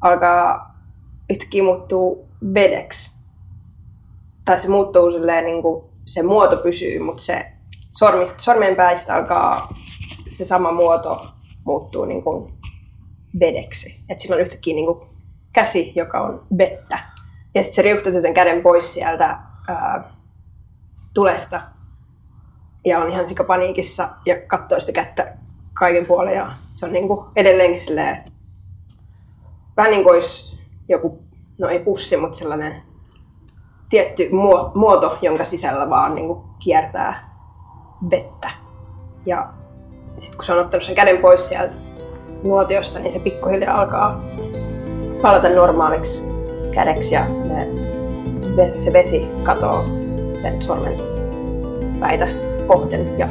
alkaa 0.00 0.74
yhtäkkiä 1.30 1.62
muuttuu 1.62 2.28
vedeksi. 2.54 3.20
Tai 4.44 4.58
se 4.58 4.68
muuttuu 4.68 5.10
silleen, 5.10 5.44
niin 5.44 5.62
kuin 5.62 5.84
se 6.04 6.22
muoto 6.22 6.56
pysyy, 6.56 6.98
mutta 6.98 7.22
se 7.22 7.52
sormi, 7.98 8.26
sormen 8.38 8.76
päistä 8.76 9.14
alkaa 9.14 9.74
se 10.28 10.44
sama 10.44 10.72
muoto 10.72 11.26
muuttuu 11.64 12.04
niin 12.04 12.22
kuin 12.22 12.52
vedeksi. 13.40 14.04
Että 14.08 14.22
sillä 14.22 14.34
on 14.34 14.40
yhtäkkiä 14.40 14.74
niin 14.74 14.86
kuin 14.86 15.08
käsi, 15.52 15.92
joka 15.94 16.20
on 16.20 16.46
vettä. 16.58 16.98
Ja 17.54 17.62
sitten 17.62 17.74
se 17.74 17.82
riuhtaa 17.82 18.12
sen 18.12 18.34
käden 18.34 18.62
pois 18.62 18.94
sieltä 18.94 19.38
ää, 19.68 20.14
tulesta. 21.14 21.62
Ja 22.84 22.98
on 22.98 23.10
ihan 23.10 23.28
sika 23.28 23.44
paniikissa 23.44 24.08
ja 24.26 24.36
katsoo 24.46 24.80
sitä 24.80 24.92
kättä 24.92 25.36
kaiken 25.74 26.06
puolen. 26.06 26.34
Ja 26.34 26.52
se 26.72 26.86
on 26.86 26.92
niin 26.92 27.08
kuin 27.08 27.26
edelleenkin 27.36 27.80
silleen, 27.80 28.22
vähän 29.76 29.90
niin 29.90 30.04
kuin 30.04 30.14
olisi 30.14 30.58
joku, 30.88 31.22
no 31.58 31.68
ei 31.68 31.78
pussi, 31.78 32.16
mutta 32.16 32.38
sellainen 32.38 32.82
tietty 33.88 34.28
muo- 34.28 34.70
muoto, 34.74 35.18
jonka 35.22 35.44
sisällä 35.44 35.90
vaan 35.90 36.14
niin 36.14 36.26
kuin 36.26 36.40
kiertää 36.58 37.30
vettä. 38.10 38.50
Ja 39.26 39.52
sitten 40.16 40.36
kun 40.36 40.44
se 40.44 40.52
on 40.52 40.60
ottanut 40.60 40.84
sen 40.84 40.94
käden 40.94 41.18
pois 41.18 41.48
sieltä 41.48 41.76
nuotiosta, 42.42 42.98
niin 42.98 43.12
se 43.12 43.18
pikkuhiljaa 43.18 43.80
alkaa 43.80 44.24
palata 45.22 45.48
normaaliksi 45.48 46.24
kädeksi 46.74 47.14
ja 47.14 47.26
se 48.76 48.92
vesi 48.92 49.28
katoo 49.42 49.84
sen 50.42 50.62
sormen 50.62 50.94
päitä 52.00 52.49
kohden. 52.74 53.18
Ja 53.18 53.28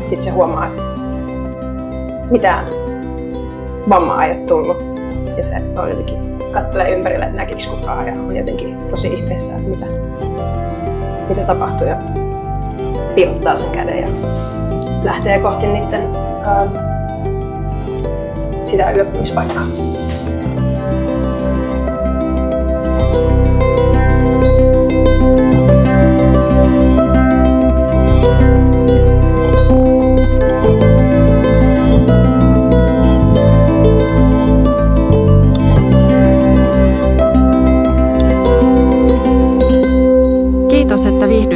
sitten 0.00 0.22
se 0.22 0.30
huomaa, 0.30 0.66
että 0.66 0.82
mitään 2.30 2.66
vammaa 3.88 4.24
ei 4.24 4.30
ole 4.30 4.46
tullut. 4.46 4.76
Ja 5.36 5.44
se 5.44 5.54
on 5.78 5.88
jotenkin 5.88 6.38
kattelee 6.52 6.94
ympärille, 6.94 7.24
että 7.24 7.36
näkikö 7.36 7.70
kukaan 7.70 8.06
ja 8.06 8.12
on 8.12 8.36
jotenkin 8.36 8.76
tosi 8.76 9.08
ihmeessä, 9.08 9.56
että 9.56 9.68
mitä, 9.68 9.86
mitä 11.28 11.46
tapahtui. 11.46 11.88
Ja 11.88 11.96
piilottaa 13.14 13.56
sen 13.56 13.70
käden 13.70 13.98
ja 13.98 14.08
lähtee 15.02 15.38
kohti 15.38 15.66
niiden 15.66 16.02
ähm, 16.46 16.72
sitä 18.64 18.90
yöpymispaikkaa. 18.90 19.89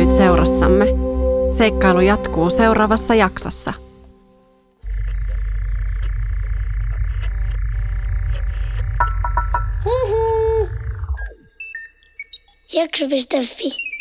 Viihdyit 0.04 0.18
seurassamme. 0.18 0.86
Seikkailu 1.58 2.00
jatkuu 2.00 2.50
seuraavassa 2.50 3.14
jaksossa. 3.14 3.72
Jakso.fi 12.72 13.93